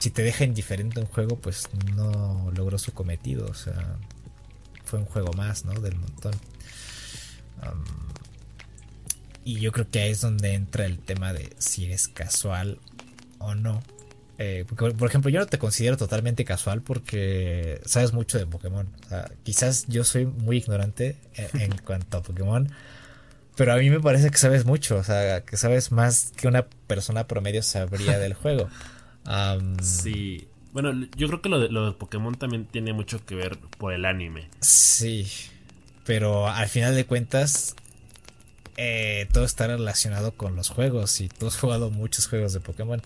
si 0.00 0.10
te 0.10 0.22
deja 0.22 0.44
indiferente 0.44 1.00
un 1.00 1.06
juego, 1.06 1.36
pues 1.36 1.68
no 1.94 2.50
logró 2.54 2.78
su 2.78 2.92
cometido. 2.92 3.46
O 3.46 3.54
sea, 3.54 3.96
fue 4.84 4.98
un 4.98 5.06
juego 5.06 5.32
más, 5.32 5.64
¿no? 5.64 5.74
Del 5.80 5.96
montón. 5.96 6.34
y 9.44 9.60
yo 9.60 9.72
creo 9.72 9.90
que 9.90 10.00
ahí 10.00 10.10
es 10.10 10.20
donde 10.20 10.54
entra 10.54 10.86
el 10.86 10.98
tema 10.98 11.32
de 11.32 11.54
si 11.58 11.84
eres 11.86 12.08
casual 12.08 12.78
o 13.38 13.54
no. 13.54 13.82
Eh, 14.38 14.64
por 14.76 15.08
ejemplo, 15.08 15.30
yo 15.30 15.40
no 15.40 15.46
te 15.46 15.58
considero 15.58 15.96
totalmente 15.96 16.44
casual 16.44 16.82
porque 16.82 17.80
sabes 17.84 18.12
mucho 18.12 18.38
de 18.38 18.46
Pokémon. 18.46 18.88
quizás 19.42 19.86
yo 19.86 20.04
soy 20.04 20.26
muy 20.26 20.56
ignorante 20.58 21.16
en, 21.34 21.76
cuanto 21.84 22.18
a 22.18 22.22
Pokémon, 22.22 22.68
pero 23.56 23.72
a 23.72 23.76
mí 23.76 23.90
me 23.90 24.00
parece 24.00 24.30
que 24.30 24.38
sabes 24.38 24.64
mucho, 24.64 24.96
o 24.96 25.04
sea, 25.04 25.44
que 25.44 25.56
sabes 25.56 25.92
más 25.92 26.32
que 26.36 26.48
una 26.48 26.66
persona 26.66 27.28
promedio 27.28 27.62
sabría 27.62 28.18
del 28.18 28.34
juego. 28.34 28.68
sí. 29.80 30.48
Bueno, 30.72 31.06
yo 31.16 31.28
creo 31.28 31.40
que 31.40 31.48
lo 31.48 31.60
de, 31.60 31.68
lo 31.68 31.86
de 31.86 31.92
Pokémon 31.92 32.34
también 32.34 32.64
tiene 32.64 32.92
mucho 32.92 33.24
que 33.24 33.36
ver 33.36 33.58
por 33.78 33.92
el 33.92 34.04
anime. 34.04 34.48
Sí, 34.60 35.30
pero 36.04 36.48
al 36.48 36.68
final 36.68 36.96
de 36.96 37.06
cuentas, 37.06 37.76
eh, 38.76 39.28
todo 39.32 39.44
está 39.44 39.68
relacionado 39.68 40.32
con 40.32 40.56
los 40.56 40.70
juegos 40.70 41.20
y 41.20 41.28
tú 41.28 41.46
has 41.46 41.56
jugado 41.56 41.90
muchos 41.90 42.26
juegos 42.26 42.52
de 42.52 42.60
Pokémon. 42.60 43.00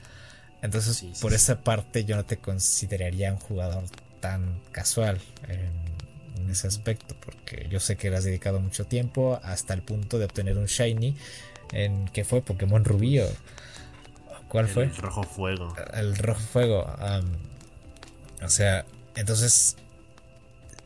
Entonces, 0.63 1.05
por 1.21 1.35
esa 1.35 1.61
parte 1.61 2.05
yo 2.05 2.17
no 2.17 2.25
te 2.25 2.39
consideraría 2.39 3.33
un 3.33 3.39
jugador 3.39 3.85
tan 4.21 4.61
casual 4.73 5.21
en, 5.49 5.89
ese 6.51 6.67
aspecto, 6.67 7.15
porque 7.21 7.67
yo 7.69 7.79
sé 7.79 7.97
que 7.97 8.09
le 8.09 8.17
has 8.17 8.25
dedicado 8.25 8.59
mucho 8.59 8.87
tiempo 8.87 9.39
hasta 9.43 9.75
el 9.75 9.83
punto 9.83 10.19
de 10.19 10.25
obtener 10.25 10.57
un 10.57 10.65
shiny 10.65 11.15
en 11.73 12.09
que 12.09 12.25
fue 12.25 12.41
Pokémon 12.41 12.85
Rubí 12.85 13.21
o 13.21 13.29
¿cuál 14.49 14.67
fue? 14.67 14.85
El 14.85 14.97
rojo 14.97 15.25
fuego. 15.25 15.75
El 15.93 16.17
rojo 16.17 16.41
fuego. 16.41 16.87
o 18.43 18.49
sea, 18.49 18.87
entonces 19.15 19.77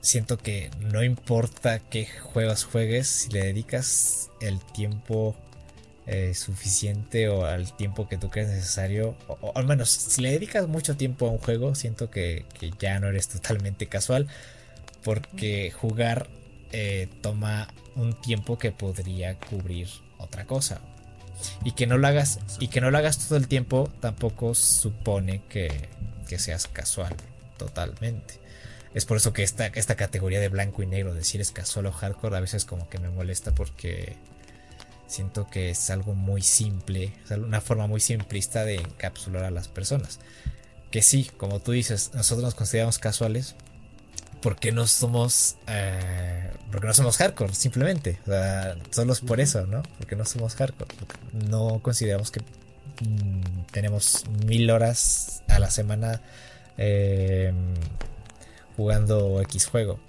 siento 0.01 0.37
que 0.37 0.71
no 0.81 1.05
importa 1.05 1.79
qué 1.79 2.07
juegos 2.07 2.65
juegues, 2.65 3.07
si 3.07 3.31
le 3.31 3.45
dedicas 3.45 4.31
el 4.41 4.59
tiempo 4.61 5.37
eh, 6.07 6.35
suficiente 6.35 7.29
o 7.29 7.47
al 7.47 7.77
tiempo 7.77 8.09
que 8.09 8.19
tú 8.19 8.29
crees 8.29 8.49
necesario, 8.49 9.15
o, 9.29 9.53
al 9.55 9.67
menos 9.67 9.91
si 9.91 10.21
le 10.21 10.33
dedicas 10.33 10.67
mucho 10.67 10.97
tiempo 10.97 11.29
a 11.29 11.31
un 11.31 11.39
juego, 11.39 11.75
siento 11.75 12.11
que, 12.11 12.45
ya 12.81 12.99
no 12.99 13.09
eres 13.09 13.29
totalmente 13.29 13.87
casual, 13.87 14.27
porque 15.05 15.71
jugar 15.71 16.29
eh, 16.73 17.09
toma 17.21 17.69
un 17.95 18.15
tiempo 18.21 18.59
que 18.59 18.73
podría 18.73 19.39
cubrir 19.39 19.89
otra 20.19 20.45
cosa. 20.45 20.81
Y 21.65 21.73
que 21.73 21.87
no 21.87 21.99
lo 21.99 22.07
hagas, 22.07 22.39
y 22.61 22.69
que 22.69 22.81
no 22.81 22.91
lo 22.91 22.99
hagas 22.99 23.19
todo 23.29 23.37
el 23.37 23.49
tiempo 23.49 23.91
tampoco 24.01 24.55
supone 24.55 25.43
que, 25.49 25.89
que 26.29 26.39
seas 26.39 26.67
casual 26.67 27.15
totalmente. 27.59 28.43
Es 28.95 29.07
por 29.07 29.17
eso 29.17 29.33
que 29.33 29.43
esta, 29.43 29.67
esta 29.69 29.97
categoría 29.97 30.41
de 30.41 30.49
blanco 30.49 30.83
y 30.83 30.87
negro, 30.87 31.15
decir 31.15 31.41
es 31.41 31.51
casual 31.51 31.87
o 31.87 31.93
hardcore, 31.93 32.37
a 32.37 32.41
veces 32.41 32.65
como 32.65 32.89
que 32.89 32.99
me 32.99 33.09
molesta 33.09 33.55
porque 33.55 34.17
Siento 35.13 35.47
que 35.47 35.69
es 35.69 35.91
algo 35.91 36.15
muy 36.15 36.41
simple, 36.41 37.13
una 37.37 37.61
forma 37.61 37.87
muy 37.87 38.01
simplista 38.01 38.65
de 38.65 38.77
encapsular 38.77 39.45
a 39.45 39.51
las 39.51 39.69
personas. 39.69 40.21
Que 40.91 41.03
sí, 41.03 41.31
como 41.37 41.61
tú 41.61 41.73
dices, 41.73 42.13
nosotros 42.15 42.43
nos 42.43 42.55
consideramos 42.55 42.99
casuales 42.99 43.55
porque 44.41 44.73
no 44.73 44.87
somos 44.87 45.57
eh, 45.67 46.51
porque 46.71 46.87
no 46.87 46.95
somos 46.95 47.19
hardcore 47.19 47.53
simplemente. 47.55 48.21
O 48.23 48.31
sea, 48.31 48.75
solo 48.89 49.15
por 49.27 49.41
eso 49.41 49.67
no 49.67 49.83
porque 49.99 50.17
no 50.17 50.25
somos 50.25 50.55
hardcore. 50.55 50.91
No 51.35 51.81
consideramos 51.83 52.31
que 52.31 52.41
mm, 52.41 53.65
tenemos 53.71 54.25
mil 54.47 54.71
horas 54.71 55.43
a 55.47 55.59
la 55.59 55.71
semana 55.71 56.23
eh, 56.79 57.53
jugando 58.79 59.43
X 59.43 59.67
juego 59.67 60.01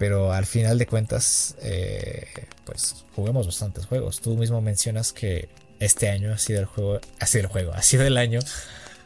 pero 0.00 0.32
al 0.32 0.46
final 0.46 0.78
de 0.78 0.86
cuentas, 0.86 1.56
eh, 1.60 2.26
pues 2.64 3.04
juguemos 3.14 3.44
bastantes 3.44 3.84
juegos. 3.84 4.22
Tú 4.22 4.34
mismo 4.34 4.62
mencionas 4.62 5.12
que 5.12 5.50
este 5.78 6.08
año 6.08 6.32
ha 6.32 6.38
sido 6.38 6.60
el 6.60 6.64
juego, 6.64 7.00
ha 7.18 7.26
sido 7.26 7.42
el 7.42 7.46
juego, 7.48 7.74
ha 7.74 7.82
sido 7.82 8.06
el 8.06 8.16
año 8.16 8.40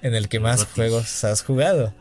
en 0.02 0.14
el 0.14 0.28
que 0.28 0.38
más 0.38 0.66
juegos 0.66 1.24
has 1.24 1.42
jugado. 1.42 1.92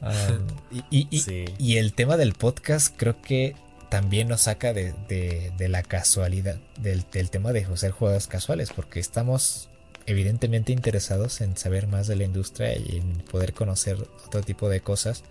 y, 0.90 1.76
el 1.76 1.92
tema 1.92 2.16
del 2.16 2.32
podcast 2.32 2.92
creo 2.96 3.22
que 3.22 3.54
también 3.90 4.26
nos 4.26 4.40
saca 4.40 4.72
de, 4.72 5.52
la 5.60 5.84
casualidad, 5.84 6.58
del, 6.80 7.04
tema 7.30 7.52
de 7.52 7.64
ser 7.76 7.92
jugadores 7.92 8.26
casuales, 8.26 8.72
porque 8.74 8.98
estamos 8.98 9.68
evidentemente 10.06 10.72
interesados 10.72 11.42
en 11.42 11.56
saber 11.56 11.86
más 11.86 12.08
de 12.08 12.16
la 12.16 12.24
industria 12.24 12.76
y 12.76 12.96
en 12.96 13.18
poder 13.18 13.52
conocer 13.52 13.98
otro 14.26 14.42
tipo 14.42 14.68
de 14.68 14.80
cosas. 14.80 15.22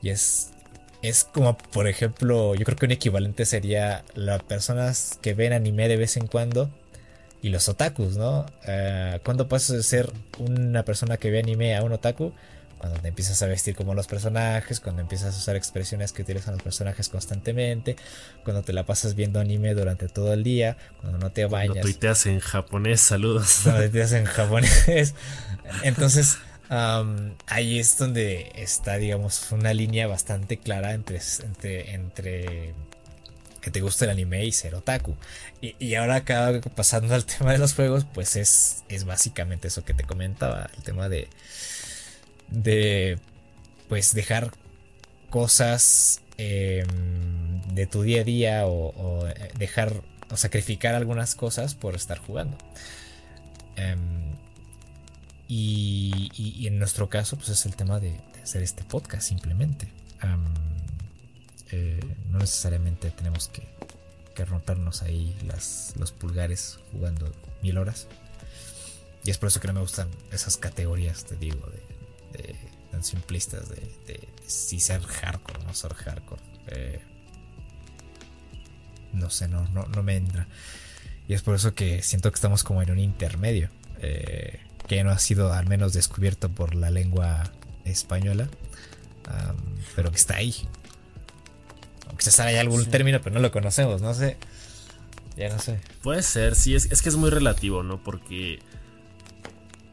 Y 0.00 0.08
es 0.08 0.52
es 1.02 1.24
como, 1.24 1.56
por 1.56 1.86
ejemplo, 1.86 2.54
yo 2.54 2.64
creo 2.64 2.76
que 2.76 2.86
un 2.86 2.92
equivalente 2.92 3.44
sería 3.44 4.04
las 4.14 4.42
personas 4.42 5.18
que 5.22 5.34
ven 5.34 5.52
anime 5.52 5.88
de 5.88 5.96
vez 5.96 6.16
en 6.16 6.26
cuando 6.26 6.70
y 7.40 7.50
los 7.50 7.68
otakus, 7.68 8.16
¿no? 8.16 8.46
Uh, 8.66 9.18
¿Cuándo 9.24 9.48
pasas 9.48 9.76
de 9.76 9.82
ser 9.82 10.12
una 10.38 10.84
persona 10.84 11.16
que 11.16 11.30
ve 11.30 11.38
anime 11.38 11.76
a 11.76 11.82
un 11.82 11.92
otaku? 11.92 12.32
Cuando 12.78 13.00
te 13.00 13.08
empiezas 13.08 13.42
a 13.42 13.46
vestir 13.46 13.74
como 13.74 13.94
los 13.94 14.06
personajes, 14.06 14.78
cuando 14.78 15.02
empiezas 15.02 15.34
a 15.34 15.38
usar 15.38 15.56
expresiones 15.56 16.12
que 16.12 16.22
utilizan 16.22 16.54
los 16.54 16.62
personajes 16.62 17.08
constantemente, 17.08 17.96
cuando 18.44 18.62
te 18.62 18.72
la 18.72 18.86
pasas 18.86 19.16
viendo 19.16 19.40
anime 19.40 19.74
durante 19.74 20.08
todo 20.08 20.32
el 20.32 20.44
día, 20.44 20.76
cuando 21.00 21.18
no 21.18 21.30
te 21.30 21.44
bañas. 21.46 21.72
Cuando 21.72 21.82
tuiteas 21.82 22.26
en 22.26 22.38
japonés, 22.38 23.00
saludos. 23.00 23.60
Cuando 23.64 23.82
tuiteas 23.82 24.12
en 24.12 24.26
japonés. 24.26 25.14
Entonces, 25.82 26.38
ahí 26.68 27.78
es 27.78 27.96
donde 27.98 28.52
está, 28.54 28.96
digamos, 28.96 29.50
una 29.52 29.72
línea 29.72 30.06
bastante 30.06 30.58
clara 30.58 30.92
entre, 30.92 31.20
entre, 31.42 31.94
entre 31.94 32.74
que 33.60 33.70
te 33.70 33.80
gusta 33.80 34.04
el 34.04 34.12
anime 34.12 34.44
y 34.44 34.52
ser 34.52 34.74
otaku. 34.74 35.16
Y, 35.60 35.94
ahora 35.94 36.16
acá 36.16 36.60
pasando 36.74 37.14
al 37.14 37.24
tema 37.38 37.52
de 37.52 37.58
los 37.58 37.74
juegos, 37.74 38.06
pues 38.12 38.36
es, 38.36 38.84
es 38.88 39.04
básicamente 39.04 39.68
eso 39.68 39.84
que 39.84 39.94
te 39.94 40.04
comentaba, 40.04 40.70
el 40.76 40.82
tema 40.82 41.08
de, 41.08 41.28
de 42.48 43.18
pues 43.88 44.14
dejar 44.14 44.52
cosas 45.30 46.20
em, 46.36 46.86
de 47.74 47.86
tu 47.86 48.02
día 48.02 48.20
a 48.22 48.24
día 48.24 48.66
o, 48.66 49.26
eh, 49.28 49.50
dejar 49.58 50.02
o 50.30 50.36
sacrificar 50.36 50.94
algunas 50.94 51.34
cosas 51.34 51.74
por 51.74 51.94
estar 51.94 52.18
jugando. 52.18 52.56
Em, 53.76 54.27
y, 55.48 56.66
en 56.66 56.78
nuestro 56.78 57.08
caso, 57.08 57.36
pues 57.36 57.48
es 57.48 57.64
el 57.66 57.74
tema 57.74 57.98
de, 58.00 58.20
hacer 58.42 58.62
este 58.62 58.84
podcast 58.84 59.26
simplemente. 59.26 59.90
Eh, 61.70 62.00
no 62.30 62.38
necesariamente 62.38 63.10
tenemos 63.10 63.48
que, 63.48 63.66
rompernos 64.44 65.02
ahí 65.02 65.36
los 65.96 66.12
pulgares 66.12 66.78
jugando 66.92 67.32
mil 67.60 67.76
horas. 67.76 68.06
Y 69.24 69.30
es 69.30 69.38
por 69.38 69.48
eso 69.48 69.60
que 69.60 69.66
no 69.66 69.74
me 69.74 69.80
gustan 69.80 70.08
esas 70.30 70.56
categorías, 70.56 71.24
te 71.24 71.34
digo, 71.36 71.66
de, 72.32 72.54
tan 72.92 73.02
simplistas, 73.02 73.68
de, 73.68 74.28
si 74.46 74.78
ser 74.78 75.02
hardcore 75.02 75.60
o 75.60 75.64
no 75.64 75.74
ser 75.74 75.92
hardcore. 75.94 76.42
Eh, 76.68 77.00
no 79.12 79.28
sé, 79.28 79.48
no, 79.48 79.66
no, 79.70 79.86
no 79.86 80.02
me 80.02 80.16
entra. 80.16 80.46
Y 81.26 81.34
es 81.34 81.42
por 81.42 81.54
eso 81.54 81.74
que 81.74 82.02
siento 82.02 82.30
que 82.30 82.36
estamos 82.36 82.62
como 82.62 82.80
en 82.80 82.90
un 82.90 82.98
intermedio. 83.00 83.70
Eh, 84.00 84.60
que 84.88 85.04
no 85.04 85.10
ha 85.10 85.18
sido 85.18 85.52
al 85.52 85.66
menos 85.66 85.92
descubierto 85.92 86.48
por 86.48 86.74
la 86.74 86.90
lengua 86.90 87.52
española. 87.84 88.48
pero 89.94 90.10
que 90.10 90.16
está 90.16 90.36
ahí. 90.36 90.54
Quizás 92.18 92.40
haya 92.40 92.60
algún 92.60 92.84
término, 92.86 93.20
pero 93.22 93.34
no 93.34 93.40
lo 93.40 93.52
conocemos, 93.52 94.02
no 94.02 94.12
sé. 94.12 94.36
Ya 95.36 95.48
no 95.50 95.58
sé. 95.60 95.78
Puede 96.02 96.22
ser, 96.22 96.56
sí, 96.56 96.74
es, 96.74 96.90
es 96.90 97.00
que 97.00 97.08
es 97.08 97.16
muy 97.16 97.30
relativo, 97.30 97.84
¿no? 97.84 98.02
Porque. 98.02 98.58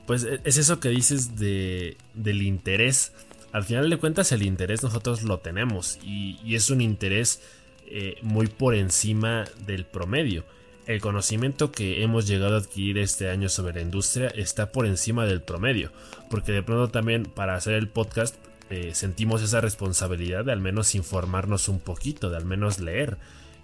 Pues 0.08 0.24
e, 0.24 0.42
es 0.44 0.58
eso 0.58 0.80
que 0.80 0.90
dices 0.90 1.36
de, 1.36 1.98
del 2.16 2.42
interés. 2.42 3.12
Al 3.52 3.64
final 3.64 3.90
de 3.90 3.98
cuentas, 3.98 4.32
el 4.32 4.42
interés 4.42 4.82
nosotros 4.82 5.22
lo 5.22 5.40
tenemos. 5.40 6.00
Y, 6.04 6.56
es 6.56 6.72
un 6.72 6.82
interés 6.82 7.42
eh, 7.86 8.18
muy 8.24 8.48
por 8.48 8.74
encima 8.74 9.46
del 9.68 9.86
promedio. 9.86 10.46
El 10.86 11.02
conocimiento 11.02 11.72
que 11.72 12.04
hemos 12.04 12.28
llegado 12.28 12.56
a 12.56 12.60
adquirir 12.60 13.00
este 13.00 13.30
año 13.30 13.50
sobre 13.50 13.74
la 13.74 13.82
industria 13.82 14.28
está 14.28 14.72
por 14.72 14.86
encima 14.86 15.26
del 15.26 15.42
promedio. 15.42 15.92
Porque 16.30 16.52
de 16.52 16.62
pronto 16.62 16.92
también 16.92 17.24
para 17.24 17.56
hacer 17.56 17.74
el 17.74 17.88
podcast 17.88 18.36
eh, 18.70 18.92
sentimos 18.94 19.42
esa 19.42 19.62
responsabilidad 19.62 20.46
de 20.46 20.52
al 20.52 20.60
menos 20.60 20.94
informarnos 20.94 21.70
un 21.70 21.80
poquito, 21.80 22.30
de 22.30 22.38
al 22.38 22.46
menos 22.46 22.80
leer. 22.80 23.18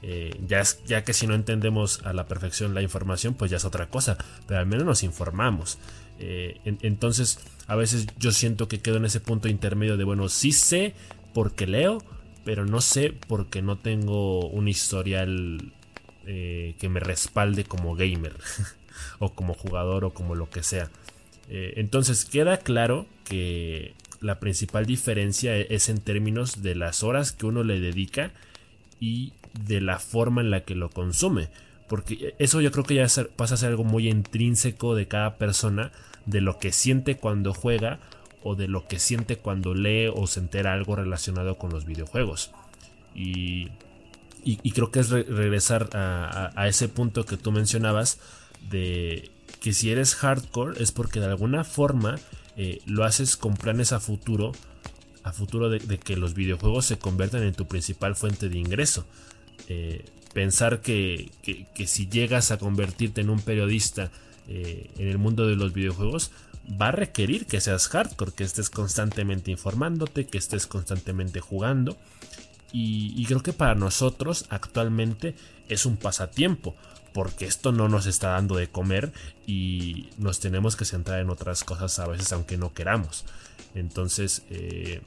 Eh, 0.03 0.35
ya, 0.47 0.63
ya 0.87 1.03
que 1.03 1.13
si 1.13 1.27
no 1.27 1.35
entendemos 1.35 2.01
a 2.05 2.13
la 2.13 2.25
perfección 2.25 2.73
la 2.73 2.81
información, 2.81 3.35
pues 3.35 3.51
ya 3.51 3.57
es 3.57 3.65
otra 3.65 3.87
cosa, 3.87 4.17
pero 4.47 4.59
al 4.59 4.65
menos 4.65 4.85
nos 4.85 5.03
informamos. 5.03 5.77
Eh, 6.17 6.59
entonces, 6.81 7.39
a 7.67 7.75
veces 7.75 8.07
yo 8.17 8.31
siento 8.31 8.67
que 8.67 8.79
quedo 8.79 8.97
en 8.97 9.05
ese 9.05 9.19
punto 9.19 9.47
intermedio 9.47 9.95
de, 9.95 10.03
bueno, 10.03 10.27
sí 10.27 10.51
sé 10.51 10.95
porque 11.35 11.67
leo, 11.67 11.99
pero 12.43 12.65
no 12.65 12.81
sé 12.81 13.13
porque 13.27 13.61
no 13.61 13.77
tengo 13.77 14.47
un 14.47 14.67
historial 14.67 15.71
que 16.25 16.89
me 16.89 16.99
respalde 16.99 17.63
como 17.63 17.95
gamer, 17.95 18.33
o 19.19 19.33
como 19.33 19.53
jugador, 19.53 20.05
o 20.05 20.13
como 20.13 20.35
lo 20.35 20.49
que 20.49 20.63
sea. 20.63 20.89
entonces, 21.49 22.25
queda 22.25 22.57
claro 22.57 23.07
que 23.25 23.93
la 24.21 24.39
principal 24.39 24.85
diferencia 24.85 25.57
e-, 25.57 25.67
es 25.69 25.89
en 25.89 25.99
términos 25.99 26.61
de 26.61 26.75
las 26.75 27.03
horas 27.03 27.31
que 27.31 27.45
uno 27.45 27.63
le 27.63 27.79
dedica 27.79 28.31
y 28.99 29.33
de 29.65 29.81
la 29.81 29.99
forma 29.99 30.41
en 30.41 30.51
la 30.51 30.61
que 30.61 30.75
lo 30.75 30.89
consume. 30.89 31.49
Porque 31.89 32.35
eso 32.39 32.61
yo 32.61 32.71
creo 32.71 32.85
que 32.85 32.95
ya 32.95 33.07
pasa 33.35 33.55
a 33.55 33.57
ser 33.57 33.69
algo 33.69 33.83
muy 33.83 34.07
intrínseco 34.07 34.95
de 34.95 35.09
cada 35.09 35.35
persona, 35.35 35.91
de 36.25 36.39
lo 36.39 36.57
que 36.57 36.71
siente 36.71 37.17
cuando 37.17 37.53
juega 37.53 37.99
o 38.43 38.55
de 38.55 38.67
lo 38.67 38.87
que 38.87 38.97
siente 38.97 39.37
cuando 39.37 39.73
lee 39.73 40.07
o 40.07 40.25
se 40.27 40.39
entera 40.39 40.73
algo 40.73 40.95
relacionado 40.95 41.57
con 41.57 41.71
los 41.71 41.85
videojuegos. 41.85 42.51
Y, 43.13 43.69
creo 44.73 44.91
que 44.91 44.99
es 44.99 45.09
regresar 45.09 45.89
a 45.93 46.67
ese 46.67 46.87
punto 46.87 47.25
que 47.25 47.37
tú 47.37 47.51
mencionabas 47.51 48.19
de 48.69 49.31
que 49.61 49.73
si 49.73 49.91
eres 49.91 50.15
hardcore 50.15 50.81
es 50.81 50.91
porque 50.91 51.19
de 51.19 51.27
alguna 51.27 51.63
forma 51.63 52.19
eh, 52.57 52.81
lo 52.85 53.05
haces 53.05 53.37
con 53.37 53.55
planes 53.55 53.93
a 53.93 53.99
futuro, 53.99 54.51
a 55.23 55.31
futuro 55.31 55.69
de, 55.69 55.79
que 55.99 56.17
los 56.17 56.33
videojuegos 56.33 56.85
se 56.85 56.97
conviertan 56.97 57.43
en 57.43 57.53
tu 57.53 57.67
principal 57.67 58.15
fuente 58.15 58.49
de 58.49 58.57
ingreso. 58.57 59.05
Eh, 59.67 60.03
pensar 60.33 60.81
que, 60.81 61.29
si 61.85 62.09
llegas 62.09 62.51
a 62.51 62.57
convertirte 62.57 63.21
en 63.21 63.29
un 63.29 63.39
periodista 63.39 64.11
eh, 64.47 64.89
en 64.97 65.07
el 65.07 65.19
mundo 65.19 65.47
de 65.47 65.55
los 65.55 65.73
videojuegos, 65.73 66.31
va 66.81 66.87
a 66.87 66.91
requerir 66.91 67.45
que 67.45 67.61
seas 67.61 67.87
hardcore, 67.87 68.31
que 68.33 68.43
estés 68.43 68.69
constantemente 68.69 69.51
informándote, 69.51 70.25
que 70.25 70.37
estés 70.37 70.65
constantemente 70.67 71.39
jugando. 71.39 71.97
Y, 72.73 73.25
creo 73.25 73.43
que 73.43 73.53
para 73.53 73.75
nosotros 73.75 74.45
actualmente 74.49 75.35
es 75.67 75.85
un 75.85 75.97
pasatiempo 75.97 76.75
porque 77.13 77.45
esto 77.45 77.71
no 77.71 77.89
nos 77.89 78.05
está 78.05 78.29
dando 78.29 78.55
de 78.55 78.69
comer 78.69 79.11
y 79.45 80.09
nos 80.17 80.39
tenemos 80.39 80.77
que 80.77 80.85
centrar 80.85 81.19
en 81.19 81.29
otras 81.29 81.65
cosas 81.65 81.99
a 81.99 82.07
veces 82.07 82.31
aunque 82.31 82.57
no 82.57 82.73
queramos. 82.73 83.25
Entonces, 83.75 84.43
eh, 84.49 85.01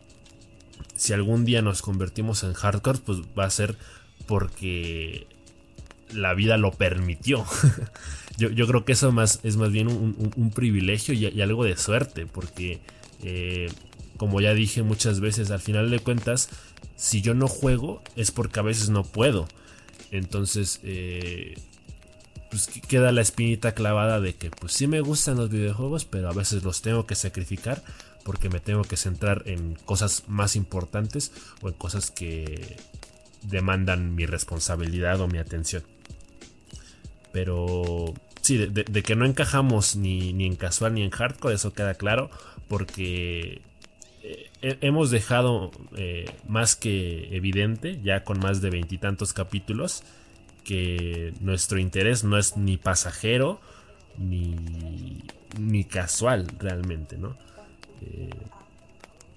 si 0.94 1.12
algún 1.14 1.44
día 1.44 1.62
nos 1.62 1.80
convertimos 1.80 2.42
en 2.42 2.52
hardcore, 2.52 2.98
pues 2.98 3.20
va 3.38 3.44
a 3.44 3.50
ser 3.50 3.76
porque 4.26 5.26
la 6.12 6.34
vida 6.34 6.56
lo 6.58 6.72
permitió. 6.72 7.44
yo, 8.38 8.66
creo 8.66 8.84
que 8.84 8.92
eso 8.92 9.12
más, 9.12 9.40
es 9.42 9.56
más 9.56 9.70
bien 9.70 9.88
un, 9.88 10.50
privilegio 10.54 11.14
y, 11.14 11.40
algo 11.40 11.64
de 11.64 11.76
suerte, 11.76 12.26
porque 12.26 12.80
eh, 13.22 13.70
como 14.16 14.40
ya 14.40 14.54
dije 14.54 14.82
muchas 14.82 15.20
veces, 15.20 15.50
al 15.50 15.60
final 15.60 15.90
de 15.90 15.98
cuentas, 15.98 16.48
si 16.96 17.22
yo 17.22 17.34
no 17.34 17.48
juego 17.48 18.02
es 18.16 18.30
porque 18.30 18.60
a 18.60 18.62
veces 18.62 18.90
no 18.90 19.02
puedo. 19.02 19.48
Entonces, 20.10 20.80
eh, 20.84 21.54
pues 22.50 22.68
queda 22.86 23.10
la 23.10 23.20
espinita 23.20 23.74
clavada 23.74 24.20
de 24.20 24.34
que 24.34 24.50
pues 24.50 24.72
sí 24.72 24.86
me 24.86 25.00
gustan 25.00 25.36
los 25.36 25.50
videojuegos, 25.50 26.04
pero 26.04 26.28
a 26.28 26.32
veces 26.32 26.62
los 26.62 26.82
tengo 26.82 27.06
que 27.06 27.16
sacrificar 27.16 27.82
porque 28.24 28.48
me 28.48 28.60
tengo 28.60 28.82
que 28.82 28.96
centrar 28.96 29.42
en 29.46 29.74
cosas 29.74 30.24
más 30.28 30.56
importantes 30.56 31.32
o 31.60 31.68
en 31.68 31.74
cosas 31.74 32.10
que 32.10 32.76
demandan 33.42 34.14
mi 34.14 34.26
responsabilidad 34.26 35.20
o 35.20 35.28
mi 35.28 35.38
atención. 35.38 35.82
Pero 37.32 38.14
sí, 38.40 38.56
de, 38.56 39.02
que 39.02 39.16
no 39.16 39.26
encajamos 39.26 39.96
ni, 39.96 40.32
ni, 40.32 40.46
en 40.46 40.56
casual 40.56 40.94
ni 40.94 41.02
en 41.02 41.10
hardcore, 41.10 41.54
eso 41.54 41.72
queda 41.72 41.94
claro, 41.94 42.30
porque 42.68 43.62
hemos 44.80 45.10
dejado 45.10 45.70
eh, 45.96 46.24
más 46.48 46.76
que 46.76 47.36
evidente, 47.36 48.00
ya 48.02 48.24
con 48.24 48.38
más 48.38 48.62
de 48.62 48.70
veintitantos 48.70 49.32
capítulos, 49.32 50.02
que 50.64 51.34
nuestro 51.40 51.78
interés 51.78 52.24
no 52.24 52.38
es 52.38 52.56
ni 52.56 52.78
pasajero 52.78 53.60
ni, 54.16 55.24
ni 55.58 55.84
casual 55.84 56.46
realmente, 56.58 57.18
¿no? 57.18 57.36
Eh, 58.00 58.30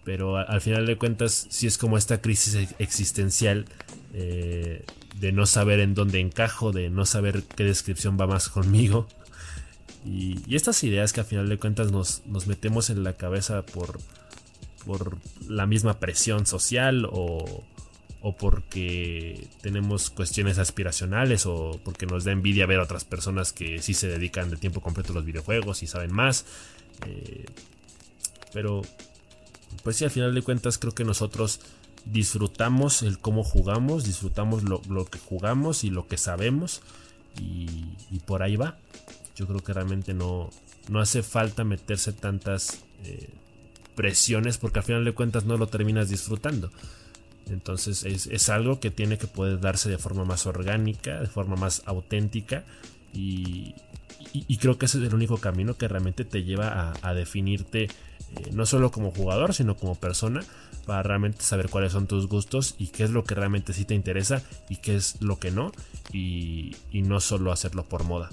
pero 0.05 0.38
al 0.38 0.61
final 0.61 0.86
de 0.86 0.95
cuentas, 0.95 1.47
sí 1.49 1.67
es 1.67 1.78
como 1.78 1.97
esta 1.97 2.21
crisis 2.21 2.73
existencial 2.80 3.65
eh, 4.13 4.86
de 5.19 5.32
no 5.34 5.45
saber 5.45 5.82
en 5.82 5.95
dónde 5.95 6.21
encajo, 6.21 6.71
de 6.71 6.89
no 6.89 7.05
saber 7.05 7.43
qué 7.43 7.65
descripción 7.65 8.17
va 8.17 8.25
más 8.25 8.47
conmigo. 8.47 9.05
Y, 10.05 10.39
y 10.47 10.55
estas 10.55 10.82
ideas 10.86 11.11
que 11.11 11.19
al 11.19 11.25
final 11.25 11.49
de 11.49 11.57
cuentas 11.57 11.91
nos, 11.91 12.25
nos 12.25 12.47
metemos 12.47 12.89
en 12.89 13.03
la 13.03 13.17
cabeza 13.17 13.65
por, 13.65 13.99
por 14.88 15.17
la 15.47 15.67
misma 15.67 15.99
presión 15.99 16.47
social 16.47 17.07
o, 17.11 17.63
o 18.21 18.35
porque 18.35 19.47
tenemos 19.61 20.09
cuestiones 20.09 20.57
aspiracionales 20.57 21.45
o 21.45 21.79
porque 21.83 22.05
nos 22.05 22.23
da 22.23 22.31
envidia 22.31 22.65
ver 22.65 22.79
a 22.79 22.83
otras 22.83 23.05
personas 23.05 23.53
que 23.53 23.81
sí 23.81 23.93
se 23.93 24.07
dedican 24.07 24.49
de 24.49 24.57
tiempo 24.57 24.81
completo 24.81 25.11
a 25.11 25.15
los 25.15 25.25
videojuegos 25.25 25.83
y 25.83 25.88
saben 25.88 26.13
más. 26.13 26.45
Eh, 27.05 27.45
pero, 28.53 28.81
pues 29.83 29.97
sí, 29.97 30.03
al 30.03 30.11
final 30.11 30.33
de 30.33 30.41
cuentas 30.41 30.77
creo 30.77 30.95
que 30.95 31.03
nosotros 31.03 31.59
disfrutamos 32.05 33.03
el 33.03 33.19
cómo 33.19 33.43
jugamos, 33.43 34.05
disfrutamos 34.05 34.63
lo, 34.63 35.05
que 35.05 35.19
jugamos 35.19 35.83
y 35.83 35.89
lo 35.89 36.07
que 36.07 36.17
sabemos 36.17 36.81
y, 37.39 38.19
por 38.25 38.41
ahí 38.41 38.55
va. 38.55 38.77
Yo 39.35 39.45
creo 39.45 39.59
que 39.59 39.73
realmente 39.73 40.13
no, 40.15 40.49
no 40.89 40.99
hace 40.99 41.21
falta 41.21 41.63
meterse 41.63 42.13
tantas 42.13 42.83
eh, 43.03 43.29
presiones 43.97 44.57
porque 44.59 44.79
al 44.79 44.85
final 44.85 45.03
de 45.03 45.11
cuentas 45.11 45.43
no 45.43 45.57
lo 45.57 45.67
terminas 45.67 46.07
disfrutando. 46.07 46.71
Entonces 47.49 48.03
es, 48.05 48.49
algo 48.49 48.79
que 48.79 48.91
tiene 48.91 49.17
que 49.17 49.27
poder 49.27 49.59
darse 49.59 49.89
de 49.89 49.97
forma 49.97 50.23
más 50.23 50.45
orgánica, 50.45 51.19
de 51.19 51.27
forma 51.27 51.55
más 51.55 51.81
auténtica 51.85 52.63
y, 53.13 53.75
creo 54.59 54.77
que 54.77 54.85
ese 54.85 54.99
es 54.99 55.05
el 55.05 55.15
único 55.15 55.37
camino 55.37 55.77
que 55.77 55.87
realmente 55.87 56.25
te 56.25 56.43
lleva 56.43 56.93
a, 57.01 57.13
definirte 57.13 57.83
eh, 57.83 57.89
no 58.51 58.65
solo 58.65 58.91
como 58.91 59.11
jugador, 59.11 59.53
sino 59.53 59.75
como 59.75 59.95
persona, 59.95 60.43
para 60.85 61.03
realmente 61.03 61.41
saber 61.41 61.69
cuáles 61.69 61.93
son 61.93 62.07
tus 62.07 62.27
gustos 62.27 62.75
y 62.77 62.87
qué 62.87 63.03
es 63.03 63.09
lo 63.09 63.23
que 63.23 63.35
realmente 63.35 63.73
sí 63.73 63.85
te 63.85 63.95
interesa 63.95 64.43
y 64.69 64.77
qué 64.77 64.95
es 64.95 65.21
lo 65.21 65.39
que 65.39 65.51
no 65.51 65.71
y, 66.11 66.75
no 66.93 67.19
solo 67.19 67.51
hacerlo 67.51 67.85
por 67.85 68.03
moda. 68.03 68.29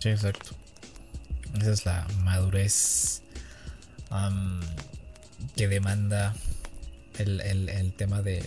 Sí, 0.00 0.10
exacto. 0.10 0.50
Esa 1.58 1.72
es 1.72 1.86
la 1.86 2.06
madurez 2.24 3.22
que 5.56 5.68
demanda 5.68 6.34
el, 7.18 7.92
tema 7.96 8.22
de, 8.22 8.44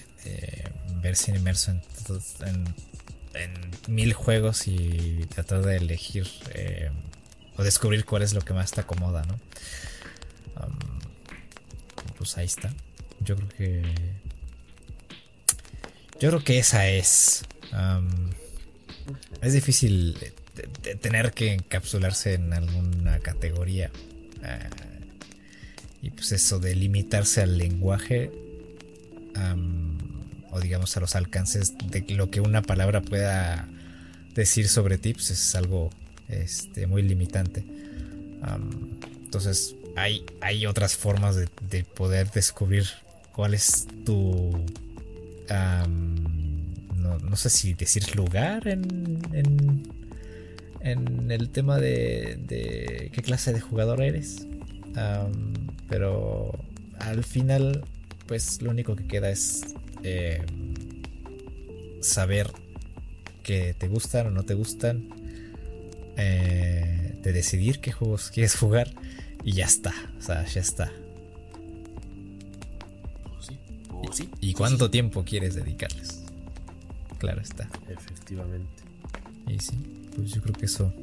verse 1.01 1.31
inmerso 1.35 1.71
en, 1.71 2.75
mil 3.87 4.13
juegos 4.13 4.67
y 4.67 5.25
tratar 5.33 5.63
de 5.63 5.77
elegir 5.77 6.27
eh, 6.53 6.91
o 7.57 7.63
descubrir 7.63 8.05
cuál 8.05 8.21
es 8.23 8.33
lo 8.33 8.41
que 8.41 8.53
más 8.53 8.71
te 8.71 8.81
acomoda, 8.81 9.23
¿no? 9.23 9.39
pues 12.17 12.37
ahí 12.37 12.45
está. 12.45 12.71
Yo 13.21 13.35
creo 13.35 13.49
que. 13.49 13.81
Yo 16.19 16.29
creo 16.29 16.43
que 16.43 16.59
esa 16.59 16.87
es. 16.87 17.43
es 19.41 19.53
difícil 19.53 20.15
tener 21.01 21.31
que 21.33 21.53
encapsularse 21.53 22.35
en 22.35 22.53
alguna 22.53 23.17
categoría. 23.19 23.89
Ah, 24.43 24.69
y 26.01 26.09
pues 26.09 26.31
eso 26.31 26.59
de 26.59 26.75
limitarse 26.75 27.41
al 27.41 27.57
lenguaje. 27.57 28.31
o 30.51 30.59
digamos 30.59 30.95
a 30.97 30.99
los 30.99 31.15
alcances 31.15 31.73
de 31.89 32.03
lo 32.13 32.29
que 32.29 32.41
una 32.41 32.61
palabra 32.61 33.01
pueda 33.01 33.67
decir 34.35 34.67
sobre 34.67 34.97
ti, 34.97 35.13
pues 35.13 35.31
es 35.31 35.55
algo 35.55 35.89
este, 36.29 36.87
muy 36.87 37.01
limitante. 37.01 37.63
entonces, 39.23 39.75
hay, 39.95 40.25
hay 40.39 40.65
otras 40.65 40.95
formas 40.95 41.35
de, 41.35 41.83
poder 41.83 42.31
descubrir 42.31 42.85
cuál 43.33 43.53
es 43.53 43.87
tu... 44.05 44.51
no, 46.97 47.35
sé 47.35 47.49
si 47.49 47.73
decir 47.73 48.15
lugar 48.15 48.67
en, 48.67 49.21
en, 50.81 51.31
el 51.31 51.49
tema 51.49 51.77
de, 51.77 53.09
qué 53.11 53.21
clase 53.21 53.53
de 53.53 53.61
jugador 53.61 54.01
eres. 54.01 54.47
Pero 55.87 56.51
al 56.99 57.23
final, 57.23 57.83
pues 58.27 58.61
lo 58.61 58.71
único 58.71 58.95
que 58.95 59.05
queda 59.07 59.29
es 59.29 59.75
em, 60.03 60.73
saber 62.01 62.51
que 63.43 63.73
te 63.73 63.87
gustan 63.87 64.27
o 64.27 64.31
no 64.31 64.43
te 64.43 64.53
gustan. 64.53 65.09
Eh, 66.17 67.01
de 67.23 67.31
decidir 67.31 67.79
qué 67.79 67.91
juegos 67.91 68.31
quieres 68.31 68.55
jugar 68.55 68.91
y 69.43 69.53
ya 69.53 69.65
está, 69.65 69.93
o 70.19 70.21
sea, 70.21 70.45
ya 70.45 70.61
está. 70.61 70.91
sí, 74.11 74.29
¿Y 74.39 74.53
cuánto 74.53 74.89
tiempo 74.89 75.23
quieres 75.23 75.55
dedicarles? 75.55 76.21
Claro 77.17 77.41
está. 77.41 77.69
Efectivamente. 77.87 78.83
Y 79.47 79.59
sí, 79.59 79.77
pues 80.15 80.31
yo 80.31 80.41
creo 80.41 80.53
que 80.53 80.65
eso. 80.65 80.93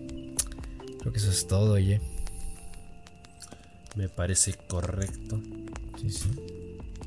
Creo 1.00 1.12
que 1.12 1.18
eso 1.18 1.30
es 1.30 1.46
todo, 1.46 1.72
oye. 1.72 2.00
Me 3.98 4.08
parece 4.08 4.54
correcto. 4.54 5.42
Sí, 6.00 6.10
sí. 6.10 6.30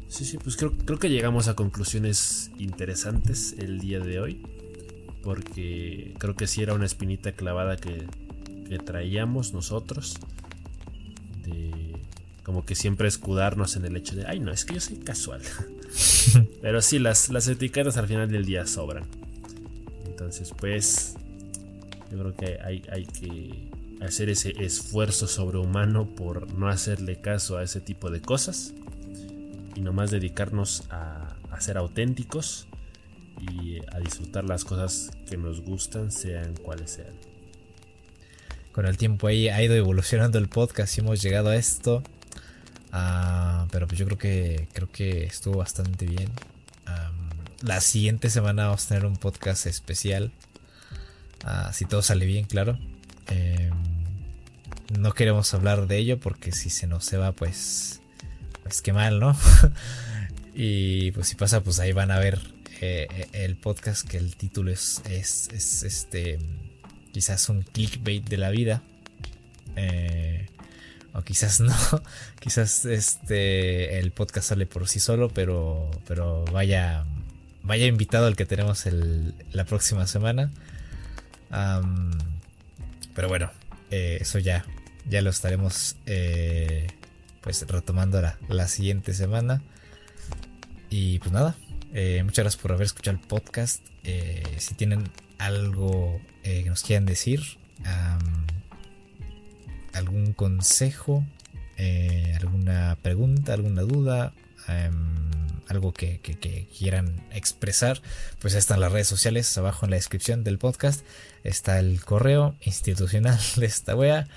Sí, 0.08 0.26
sí, 0.26 0.38
pues 0.38 0.56
creo, 0.58 0.74
creo 0.86 1.00
que 1.00 1.10
llegamos 1.10 1.48
a 1.48 1.56
conclusiones 1.56 2.52
interesantes 2.60 3.56
el 3.58 3.80
día 3.80 4.00
de 4.00 4.20
hoy. 4.20 4.46
Porque 5.24 6.14
creo 6.20 6.36
que 6.36 6.46
sí 6.46 6.62
era 6.62 6.76
una 6.76 6.86
espinita 6.86 7.32
clavada 7.32 7.78
que, 7.78 8.06
que 8.70 8.78
traíamos 8.78 9.54
nosotros 9.54 10.20
como 12.52 12.66
que 12.66 12.76
siempre 12.76 13.08
escudarnos 13.08 13.76
en 13.76 13.86
el 13.86 13.96
hecho 13.96 14.16
de, 14.16 14.26
ay 14.28 14.40
no, 14.40 14.52
es 14.52 14.66
que 14.66 14.74
yo 14.74 14.82
soy 14.82 14.98
casual. 14.98 15.42
Pero 16.62 16.82
sí, 16.82 17.00
las, 17.00 17.30
las 17.30 17.48
etiquetas 17.48 17.98
al 17.98 18.08
final 18.08 18.30
del 18.30 18.46
día 18.46 18.66
sobran. 18.66 19.06
Entonces, 20.06 20.54
pues, 20.58 21.16
yo 22.12 22.20
creo 22.20 22.36
que 22.36 22.60
hay, 22.62 22.84
hay 22.92 23.06
que 23.06 23.70
hacer 24.02 24.30
ese 24.30 24.54
esfuerzo 24.64 25.28
sobrehumano 25.28 26.08
por 26.08 26.52
no 26.54 26.68
hacerle 26.68 27.22
caso 27.22 27.58
a 27.58 27.64
ese 27.64 27.82
tipo 27.82 28.10
de 28.10 28.22
cosas 28.22 28.74
y 29.76 29.82
nomás 29.82 30.12
dedicarnos 30.12 30.84
a, 30.90 31.36
ser 31.60 31.78
auténticos 31.78 32.66
y 33.40 33.78
a 33.94 34.00
disfrutar 34.00 34.44
las 34.46 34.66
cosas 34.66 35.12
que 35.30 35.38
nos 35.38 35.62
gustan, 35.62 36.12
sean 36.12 36.56
cuales 36.56 36.90
sean. 36.94 37.14
Con 38.72 38.88
el 38.88 38.98
tiempo 38.98 39.28
ahí 39.28 39.48
ha 39.48 39.62
ido 39.62 39.76
evolucionando 39.76 40.40
el 40.40 40.50
podcast 40.50 40.98
y 40.98 41.02
hemos 41.02 41.22
llegado 41.22 41.50
a 41.50 41.56
esto. 41.56 42.02
Ah, 42.92 43.68
pero 43.72 43.86
pues 43.86 44.00
yo 44.00 44.06
creo 44.06 44.18
que 44.18 44.68
creo 44.74 44.90
que 44.90 45.26
estuvo 45.26 45.60
bastante 45.60 46.08
bien. 46.08 46.32
la 47.62 47.80
siguiente 47.80 48.32
semana 48.32 48.66
vamos 48.66 48.86
a 48.86 48.88
tener 48.88 49.06
un 49.06 49.18
podcast 49.18 49.68
especial. 49.68 50.32
Ah, 51.44 51.72
si 51.74 51.86
todo 51.86 52.02
sale 52.02 52.26
bien, 52.26 52.46
claro. 52.46 52.80
Em, 53.28 53.71
no 54.98 55.14
queremos 55.14 55.54
hablar 55.54 55.88
de 55.88 55.98
ello 55.98 56.20
porque 56.20 56.52
si 56.52 56.70
se 56.70 56.88
nos 56.88 57.06
se 57.06 57.18
va, 57.18 57.32
pues. 57.32 58.02
Pues 58.64 58.82
qué 58.82 58.94
mal, 58.94 59.20
¿no? 59.20 59.36
y 60.56 61.12
pues 61.12 61.28
si 61.28 61.36
pasa, 61.36 61.62
pues 61.62 61.80
ahí 61.80 61.92
van 61.92 62.12
a 62.12 62.20
ver 62.20 62.40
eh, 62.82 63.08
eh, 63.10 63.28
el 63.34 63.58
podcast 63.58 64.08
que 64.08 64.18
el 64.18 64.36
título 64.36 64.72
es, 64.72 65.02
es, 65.10 65.50
es 65.54 65.84
este. 65.84 66.40
Quizás 67.12 67.50
un 67.50 67.64
clickbait 67.64 68.28
de 68.28 68.38
la 68.38 68.50
vida. 68.50 68.82
Eh, 69.76 70.48
o 71.14 71.22
quizás 71.22 71.60
no, 71.60 71.76
quizás 72.40 72.86
este 72.86 74.00
el 74.00 74.12
podcast 74.12 74.50
sale 74.50 74.66
por 74.66 74.88
sí 74.88 75.00
solo, 75.00 75.30
pero, 75.30 75.92
pero 76.08 76.46
vaya, 76.46 77.06
vaya 77.64 77.86
invitado 77.86 78.28
al 78.28 78.36
que 78.36 78.46
tenemos 78.46 78.86
la 79.52 79.66
próxima 79.66 80.08
semana. 80.08 80.52
pero 83.14 83.28
bueno, 83.28 83.52
eso 83.90 84.40
ya, 84.40 84.66
ya 85.10 85.22
lo 85.22 85.30
estaremos 85.30 85.98
eh, 86.06 86.88
pues 87.42 87.66
retomando 87.68 88.22
la, 88.22 88.38
la, 88.50 88.68
siguiente 88.68 89.14
semana. 89.14 89.62
Y 90.90 91.20
pues 91.20 91.32
nada, 91.32 91.56
eh, 91.94 92.22
muchas 92.24 92.44
gracias 92.44 92.62
por 92.62 92.74
haber 92.74 92.86
escuchado 92.86 93.18
el 93.18 93.28
podcast. 93.28 93.86
si 94.58 94.74
tienen 94.76 95.10
algo 95.38 96.20
que 96.44 96.64
nos 96.66 96.84
quieran 96.84 97.06
decir, 97.06 97.42
algún 99.94 100.34
consejo, 100.34 101.26
eh, 101.78 102.38
alguna 102.40 102.98
pregunta, 103.02 103.54
alguna 103.54 103.82
duda, 103.82 104.34
em, 104.68 105.30
algo 105.68 105.94
que, 105.94 106.20
quieran 106.78 107.24
expresar, 107.32 108.02
pues 108.40 108.56
están 108.56 108.80
las 108.80 108.92
redes 108.92 109.08
sociales 109.08 109.58
abajo 109.58 109.86
en 109.86 109.92
la 109.92 109.96
descripción 109.96 110.44
del 110.44 110.58
podcast. 110.58 111.06
Está 111.44 111.80
el 111.80 112.04
correo 112.04 112.56
institucional 112.62 113.40
de 113.56 113.66
esta 113.66 113.96
wea. 113.96 114.28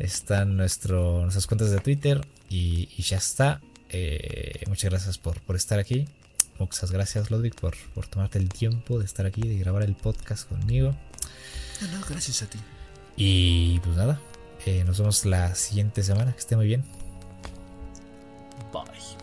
Están 0.00 0.56
nuestro, 0.56 1.20
nuestras 1.20 1.46
cuentas 1.46 1.70
de 1.70 1.78
Twitter 1.78 2.26
y, 2.48 2.86
ya 3.02 3.18
está. 3.18 3.60
Eh, 3.90 4.64
muchas 4.66 4.90
gracias 4.90 5.18
por, 5.18 5.40
por, 5.42 5.56
estar 5.56 5.78
aquí. 5.78 6.08
Muchas 6.58 6.90
gracias, 6.90 7.30
Ludwig, 7.30 7.54
por, 7.54 7.76
por 7.94 8.06
tomarte 8.06 8.38
el 8.38 8.48
tiempo 8.48 8.98
de 8.98 9.04
estar 9.04 9.26
aquí, 9.26 9.42
de 9.42 9.58
grabar 9.58 9.82
el 9.82 9.94
podcast 9.94 10.48
conmigo. 10.48 10.96
No, 11.92 12.00
gracias 12.08 12.42
a 12.42 12.46
ti. 12.46 12.58
Y 13.16 13.78
pues 13.80 13.96
nada, 13.96 14.20
eh, 14.64 14.84
nos 14.84 14.98
vemos 14.98 15.24
la 15.26 15.54
siguiente 15.54 16.02
semana. 16.02 16.32
Que 16.32 16.38
esté 16.38 16.56
muy 16.56 16.66
bien. 16.66 16.82
Bye. 18.72 19.19